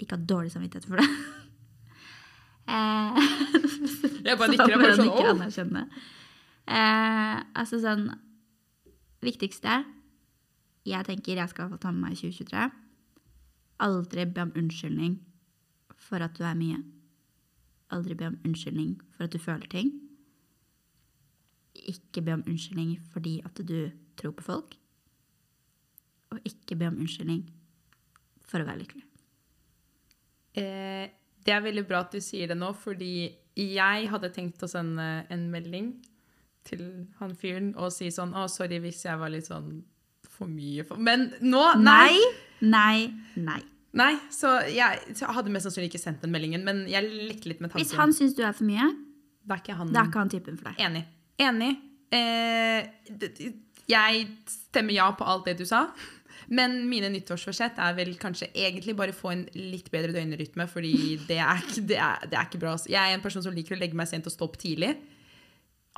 Ikke 0.00 0.16
ha 0.16 0.22
dårlig 0.32 0.52
samvittighet 0.56 0.88
for 0.88 1.02
det. 1.02 1.10
Eh, 2.70 3.16
Jeg 4.22 4.36
bare 4.38 4.46
nikker, 4.52 4.70
jeg 4.70 4.78
bare 4.78 5.48
sånn. 5.50 5.72
Eh, 6.70 7.38
altså 7.58 7.80
sånn 7.82 8.12
Viktigste 9.24 9.80
jeg 10.86 11.04
tenker 11.04 11.40
jeg 11.40 11.50
skal 11.50 11.68
få 11.72 11.76
ta 11.80 11.90
med 11.92 12.04
meg 12.04 12.14
i 12.14 12.20
2023 12.30 12.68
Aldri 13.84 14.26
be 14.28 14.44
om 14.46 14.52
unnskyldning 14.56 15.18
for 16.00 16.22
at 16.24 16.36
du 16.36 16.44
er 16.44 16.56
mye. 16.56 16.78
Aldri 17.92 18.16
be 18.16 18.28
om 18.30 18.38
unnskyldning 18.46 18.94
for 19.14 19.24
at 19.26 19.32
du 19.32 19.40
føler 19.40 19.68
ting. 19.72 19.92
Ikke 21.74 22.22
be 22.24 22.34
om 22.36 22.44
unnskyldning 22.44 22.98
fordi 23.12 23.38
at 23.44 23.60
du 23.66 23.90
tror 24.20 24.34
på 24.36 24.46
folk. 24.46 24.76
Og 26.30 26.44
ikke 26.44 26.76
be 26.76 26.90
om 26.90 27.00
unnskyldning 27.00 27.46
for 28.44 28.60
å 28.60 28.68
være 28.68 28.82
lykkelig. 28.82 29.06
Eh, 30.60 31.08
det 31.40 31.54
er 31.54 31.64
veldig 31.64 31.86
bra 31.88 32.04
at 32.04 32.12
du 32.12 32.20
sier 32.24 32.50
det 32.50 32.58
nå, 32.58 32.72
fordi 32.76 33.30
jeg 33.56 34.10
hadde 34.12 34.32
tenkt 34.34 34.62
å 34.64 34.70
sende 34.70 35.08
en 35.32 35.48
melding 35.52 35.94
til 36.70 36.84
han 37.20 37.34
fyren 37.38 37.72
og 37.76 37.92
si 37.94 38.10
sånn 38.14 38.32
Å, 38.36 38.46
sorry 38.50 38.78
hvis 38.82 39.04
jeg 39.06 39.18
var 39.20 39.32
litt 39.32 39.48
sånn 39.50 39.82
for 40.30 40.50
mye 40.50 40.86
for 40.86 41.00
Men 41.02 41.28
nå 41.42 41.64
Nei! 41.82 42.14
Nei, 42.60 43.10
nei. 43.40 43.60
Nei, 43.96 44.12
så 44.30 44.52
jeg, 44.70 45.00
så 45.16 45.24
jeg 45.24 45.34
hadde 45.34 45.50
mest 45.50 45.66
sannsynlig 45.66 45.88
ikke 45.90 46.02
sendt 46.02 46.20
den 46.22 46.30
meldingen, 46.30 46.62
men 46.62 46.84
jeg 46.86 47.08
lekte 47.08 47.50
litt 47.50 47.62
med 47.64 47.72
tanken. 47.72 47.82
Hvis 47.82 47.96
han 47.98 48.12
syns 48.14 48.36
du 48.38 48.44
er 48.46 48.52
for 48.54 48.68
mye, 48.68 48.86
da 49.42 49.56
er 49.56 49.62
ikke 49.64 49.78
han. 49.80 49.90
er 49.96 50.10
ikke 50.12 50.20
han 50.20 50.30
typen 50.30 50.60
for 50.60 50.68
deg. 50.70 50.84
Enig. 50.86 51.02
Enig. 51.42 51.72
Eh, 52.14 53.48
jeg 53.90 54.24
stemmer 54.50 54.94
ja 54.94 55.08
på 55.16 55.26
alt 55.26 55.48
det 55.50 55.56
du 55.58 55.66
sa. 55.66 55.88
Men 56.50 56.80
mine 56.90 57.10
nyttårsforsett 57.14 57.78
er 57.82 57.94
vel 57.98 58.12
kanskje 58.18 58.48
egentlig 58.58 58.96
bare 58.98 59.14
få 59.14 59.30
en 59.34 59.44
litt 59.54 59.90
bedre 59.92 60.14
døgnrytme, 60.16 60.66
fordi 60.70 60.94
det 61.28 61.38
er, 61.42 61.62
det 61.86 61.98
er, 61.98 62.24
det 62.30 62.38
er 62.38 62.48
ikke 62.48 62.62
bra. 62.62 62.74
altså. 62.74 62.90
Jeg 62.90 63.00
er 63.00 63.18
en 63.18 63.22
person 63.22 63.44
som 63.44 63.54
liker 63.54 63.76
å 63.76 63.80
legge 63.80 63.98
meg 63.98 64.10
sent 64.10 64.26
og 64.26 64.34
stå 64.34 64.48
opp 64.48 64.58
tidlig. 64.60 64.96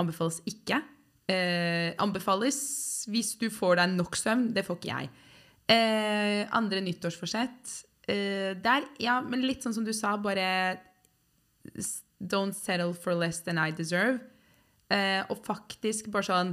Anbefales 0.01 0.41
ikke. 0.49 0.81
Eh, 1.31 1.93
anbefales 2.03 2.59
hvis 3.11 3.35
du 3.41 3.49
får 3.53 3.79
deg 3.81 3.95
nok 3.97 4.17
søvn. 4.19 4.49
Det 4.55 4.65
får 4.67 4.79
ikke 4.79 4.93
jeg. 4.93 5.11
Eh, 5.73 6.43
andre 6.59 6.81
nyttårsforsett 6.83 7.71
eh, 8.11 8.51
Der, 8.59 8.83
ja, 9.01 9.21
men 9.23 9.45
litt 9.47 9.63
sånn 9.63 9.77
som 9.77 9.85
du 9.87 9.93
sa, 9.95 10.17
bare 10.19 10.81
Don't 12.19 12.57
settle 12.59 12.91
for 12.99 13.15
less 13.15 13.39
than 13.47 13.61
I 13.63 13.71
deserve. 13.71 14.19
Eh, 14.91 15.23
og 15.31 15.39
faktisk 15.47 16.11
bare 16.13 16.27
sånn 16.27 16.51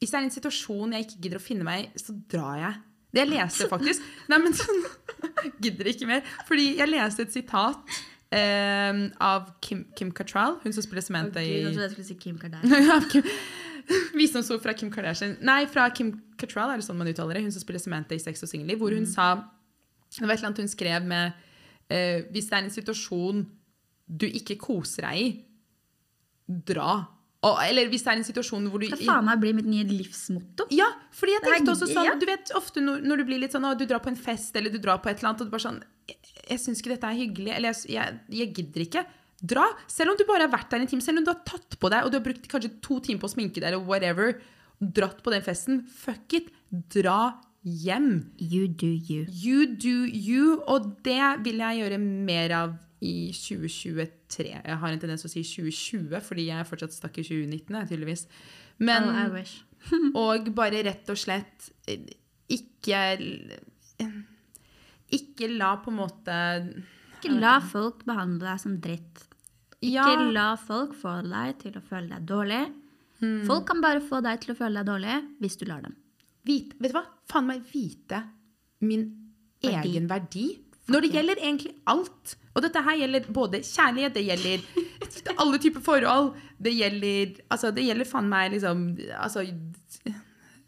Hvis 0.00 0.10
det 0.10 0.18
er 0.18 0.26
en 0.26 0.34
situasjon 0.34 0.96
jeg 0.96 1.06
ikke 1.06 1.22
gidder 1.22 1.40
å 1.40 1.44
finne 1.46 1.66
meg 1.66 1.86
i, 1.86 2.02
så 2.02 2.16
drar 2.28 2.58
jeg. 2.60 2.82
Det 3.14 3.22
jeg 3.22 3.32
leste 3.32 3.68
faktisk 3.74 4.10
Nei, 4.32 4.42
men 4.42 4.58
sånn 4.58 4.82
Gidder 5.62 5.92
ikke 5.92 6.10
mer. 6.10 6.26
Fordi 6.50 6.68
jeg 6.80 6.90
leste 6.90 7.26
et 7.26 7.34
sitat 7.36 7.96
eh, 8.34 8.98
av 9.22 9.52
Kim, 9.62 9.84
Kim 9.96 10.10
Cattrall, 10.12 10.58
hun 10.64 10.74
som 10.74 10.84
spiller 10.84 11.04
Samantha 11.04 11.42
i 11.44 11.52
jeg 11.52 11.70
trodde 11.70 11.86
jeg 11.86 11.94
skulle 11.94 12.08
si 12.10 12.18
Kim 12.20 12.38
Kardashian. 12.40 13.30
Visdomsord 14.18 14.62
fra 14.62 14.74
Kim 14.74 14.90
Kardashian. 14.92 15.36
Nei, 15.46 15.64
fra 15.70 15.88
Kim 15.94 16.12
Cattrall, 16.40 16.72
er 16.74 16.80
det 16.80 16.86
sånn 16.86 16.98
man 16.98 17.10
uttaler 17.10 17.38
det? 17.38 17.44
Hun 17.46 17.54
som 17.54 17.62
spiller 17.62 17.82
Samantha 17.82 18.16
i 18.16 18.22
Sex 18.22 18.42
og 18.42 18.50
Singelliv. 18.50 18.80
Hvor 18.82 18.94
hun 18.94 19.06
sa 19.08 19.34
Det 20.10 20.24
var 20.24 20.34
et 20.34 20.40
eller 20.40 20.50
annet 20.50 20.64
hun 20.64 20.72
skrev 20.72 21.06
med 21.06 21.34
uh, 21.90 22.18
Hvis 22.32 22.48
det 22.50 22.58
er 22.58 22.64
en 22.64 22.74
situasjon 22.74 23.44
du 24.06 24.26
ikke 24.28 24.54
koser 24.62 25.02
deg 25.02 25.18
i, 25.18 25.30
dra. 26.46 26.92
Og, 27.42 27.56
eller 27.64 27.88
hvis 27.90 28.04
det 28.06 28.12
er 28.12 28.20
en 28.20 28.26
situasjon 28.28 28.68
hvor 28.70 28.78
du 28.78 28.86
Det 28.86 29.00
faen 29.00 29.26
meg 29.26 29.40
blir 29.42 29.56
mitt 29.56 29.66
nye 29.66 29.86
livsmotto. 29.86 30.68
ja, 30.74 30.86
fordi 31.14 31.34
jeg 31.34 31.42
tenkte 31.42 31.74
også 31.74 31.88
sånn. 31.90 32.12
Du 32.22 32.26
vet 32.28 32.52
ofte 32.54 32.82
når, 32.84 33.02
når 33.02 33.22
du 33.22 33.24
blir 33.26 33.42
litt 33.42 33.54
sånn 33.54 33.66
å, 33.66 33.74
Du 33.74 33.82
drar 33.82 34.02
på 34.04 34.12
en 34.12 34.18
fest 34.18 34.54
eller 34.54 34.70
du 34.70 34.78
drar 34.78 35.02
på 35.02 35.10
et 35.10 35.18
eller 35.18 35.32
annet 35.32 35.42
og 35.42 35.50
du 35.50 35.54
bare 35.56 35.66
sånn 35.66 35.82
Jeg, 36.06 36.58
syns 36.62 36.82
ikke 36.82 36.94
dette 36.94 37.10
er 37.10 37.20
hyggelig. 37.20 37.52
Eller 37.54 37.72
jeg, 37.72 37.94
jeg, 37.96 38.18
jeg 38.40 38.52
gidder 38.58 38.84
ikke. 38.86 39.06
Dra. 39.54 39.66
Selv 39.90 40.14
om 40.14 40.18
du 40.18 40.24
bare 40.28 40.46
har 40.46 40.54
vært 40.54 40.70
der 40.72 40.84
en 40.84 40.90
time. 40.90 41.04
Selv 41.04 41.20
om 41.20 41.26
du 41.26 41.32
har 41.32 41.42
tatt 41.48 41.78
på 41.80 41.90
deg 41.92 42.06
og 42.06 42.12
du 42.12 42.20
har 42.20 42.26
brukt 42.26 42.46
kanskje 42.50 42.76
to 42.84 43.00
timer 43.04 43.24
på 43.24 43.30
å 43.30 43.34
sminke 43.34 43.60
deg 43.60 43.70
eller 43.72 43.84
whatever. 43.88 44.38
Dratt 44.80 45.22
på 45.24 45.34
den 45.34 45.44
festen. 45.44 45.84
Fuck 45.88 46.38
it. 46.38 46.50
Dra 46.94 47.36
hjem. 47.66 48.32
You 48.38 48.68
do 48.68 48.88
you. 48.88 49.26
You 49.30 49.66
do 49.66 50.04
you. 50.06 50.60
Og 50.70 50.92
det 51.06 51.22
vil 51.46 51.62
jeg 51.64 51.82
gjøre 51.82 52.02
mer 52.02 52.56
av 52.56 52.76
i 53.04 53.30
2023. 53.34 54.52
Jeg 54.54 54.78
har 54.80 54.92
en 54.92 55.00
tendens 55.00 55.24
til 55.24 55.30
å 55.30 55.34
si 55.34 55.44
2020, 55.44 56.20
fordi 56.24 56.46
jeg 56.48 56.60
er 56.60 56.68
fortsatt 56.68 56.94
stakk 56.96 57.18
i 57.20 57.26
2019, 57.26 57.80
tydeligvis. 57.90 58.26
Men 58.78 59.10
oh, 59.10 59.18
I 59.20 59.26
wish. 59.34 59.58
og 60.22 60.48
bare 60.56 60.84
rett 60.86 61.10
og 61.12 61.20
slett 61.20 61.70
eh, 61.90 62.08
ikke 62.52 63.02
Ikke 65.14 65.48
la 65.52 65.76
på 65.84 65.92
en 65.92 65.98
måte 66.00 66.36
Ikke 67.20 67.34
la 67.40 67.58
folk 67.62 68.04
behandle 68.08 68.48
deg 68.48 68.60
som 68.60 68.78
dritt. 68.82 69.22
Ja, 69.84 70.06
Ikke 70.08 70.32
la 70.34 70.48
folk 70.58 70.94
få 70.98 71.20
deg 71.26 71.58
til 71.60 71.76
å 71.78 71.82
føle 71.84 72.08
deg 72.16 72.26
dårlig. 72.26 72.62
Folk 73.46 73.64
kan 73.68 73.80
bare 73.80 74.02
få 74.04 74.18
deg 74.24 74.40
til 74.42 74.52
å 74.52 74.58
føle 74.58 74.82
deg 74.82 74.88
dårlig 74.90 75.14
hvis 75.40 75.56
du 75.60 75.64
lar 75.68 75.80
dem. 75.84 75.94
vite, 76.46 76.76
vet 76.78 76.92
du 76.92 76.98
hva? 76.98 77.04
Faen 77.26 77.46
meg 77.48 77.62
vite 77.72 78.20
min 78.86 79.06
Verdi. 79.62 79.88
egen 79.94 80.06
verdi. 80.10 80.44
Når 80.88 81.00
det 81.02 81.10
gjelder 81.16 81.40
egentlig 81.42 81.72
alt. 81.90 82.36
Og 82.54 82.62
dette 82.62 82.82
her 82.86 82.96
gjelder 83.00 83.24
både 83.34 83.58
kjærlighet, 83.66 84.14
det 84.14 84.22
gjelder 84.28 84.60
alle 85.42 85.58
typer 85.58 85.80
forhold. 85.82 86.34
Det 86.62 86.72
gjelder 86.76 87.32
Altså, 87.50 87.72
det 87.74 87.84
gjelder 87.88 88.04
faen 88.06 88.28
meg 88.28 88.52
liksom 88.52 88.84
Altså 89.18 89.42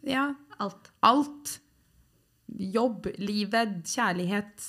Ja. 0.03 0.35
Alt. 0.59 0.91
alt. 1.03 1.59
Jobb, 2.57 3.07
livet, 3.19 3.83
kjærlighet, 3.87 4.69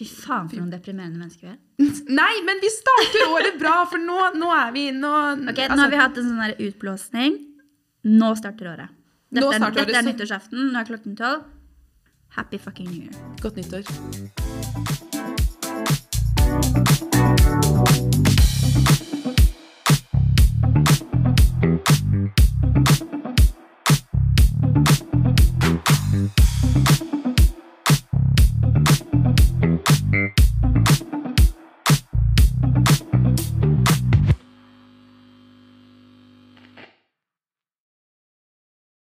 Fy 0.00 0.04
faen, 0.06 0.46
for 0.48 0.56
noen 0.56 0.70
deprimerende 0.72 1.18
mennesker 1.20 1.48
vi 1.48 1.52
er. 1.52 1.58
Nei, 2.20 2.32
men 2.46 2.60
vi 2.62 2.70
starter 2.72 3.28
året 3.34 3.58
bra, 3.60 3.84
for 3.90 4.00
nå, 4.00 4.16
nå 4.38 4.48
er 4.56 4.70
vi 4.72 4.84
nå, 4.96 5.10
Ok, 5.50 5.58
Nå 5.58 5.66
altså, 5.66 5.80
har 5.82 5.90
vi 5.92 6.00
hatt 6.00 6.20
en 6.22 6.30
sånn 6.30 6.66
utblåsning. 6.68 7.36
Nå 8.08 8.30
starter 8.40 8.70
året. 8.72 8.94
Dette, 9.30 9.44
Nå 9.44 9.50
er- 9.52 9.60
starter 9.60 9.80
dette 9.82 9.90
året, 9.90 9.98
er 10.00 10.08
nyttårsaften. 10.12 10.70
Nå 10.72 10.80
er 10.80 10.88
klokken 10.88 11.18
tolv. 11.20 11.44
Happy 12.38 12.58
fucking 12.62 12.88
new 12.90 13.02
year. 13.02 13.14
Godt 13.42 13.56
nyttår. 13.60 15.39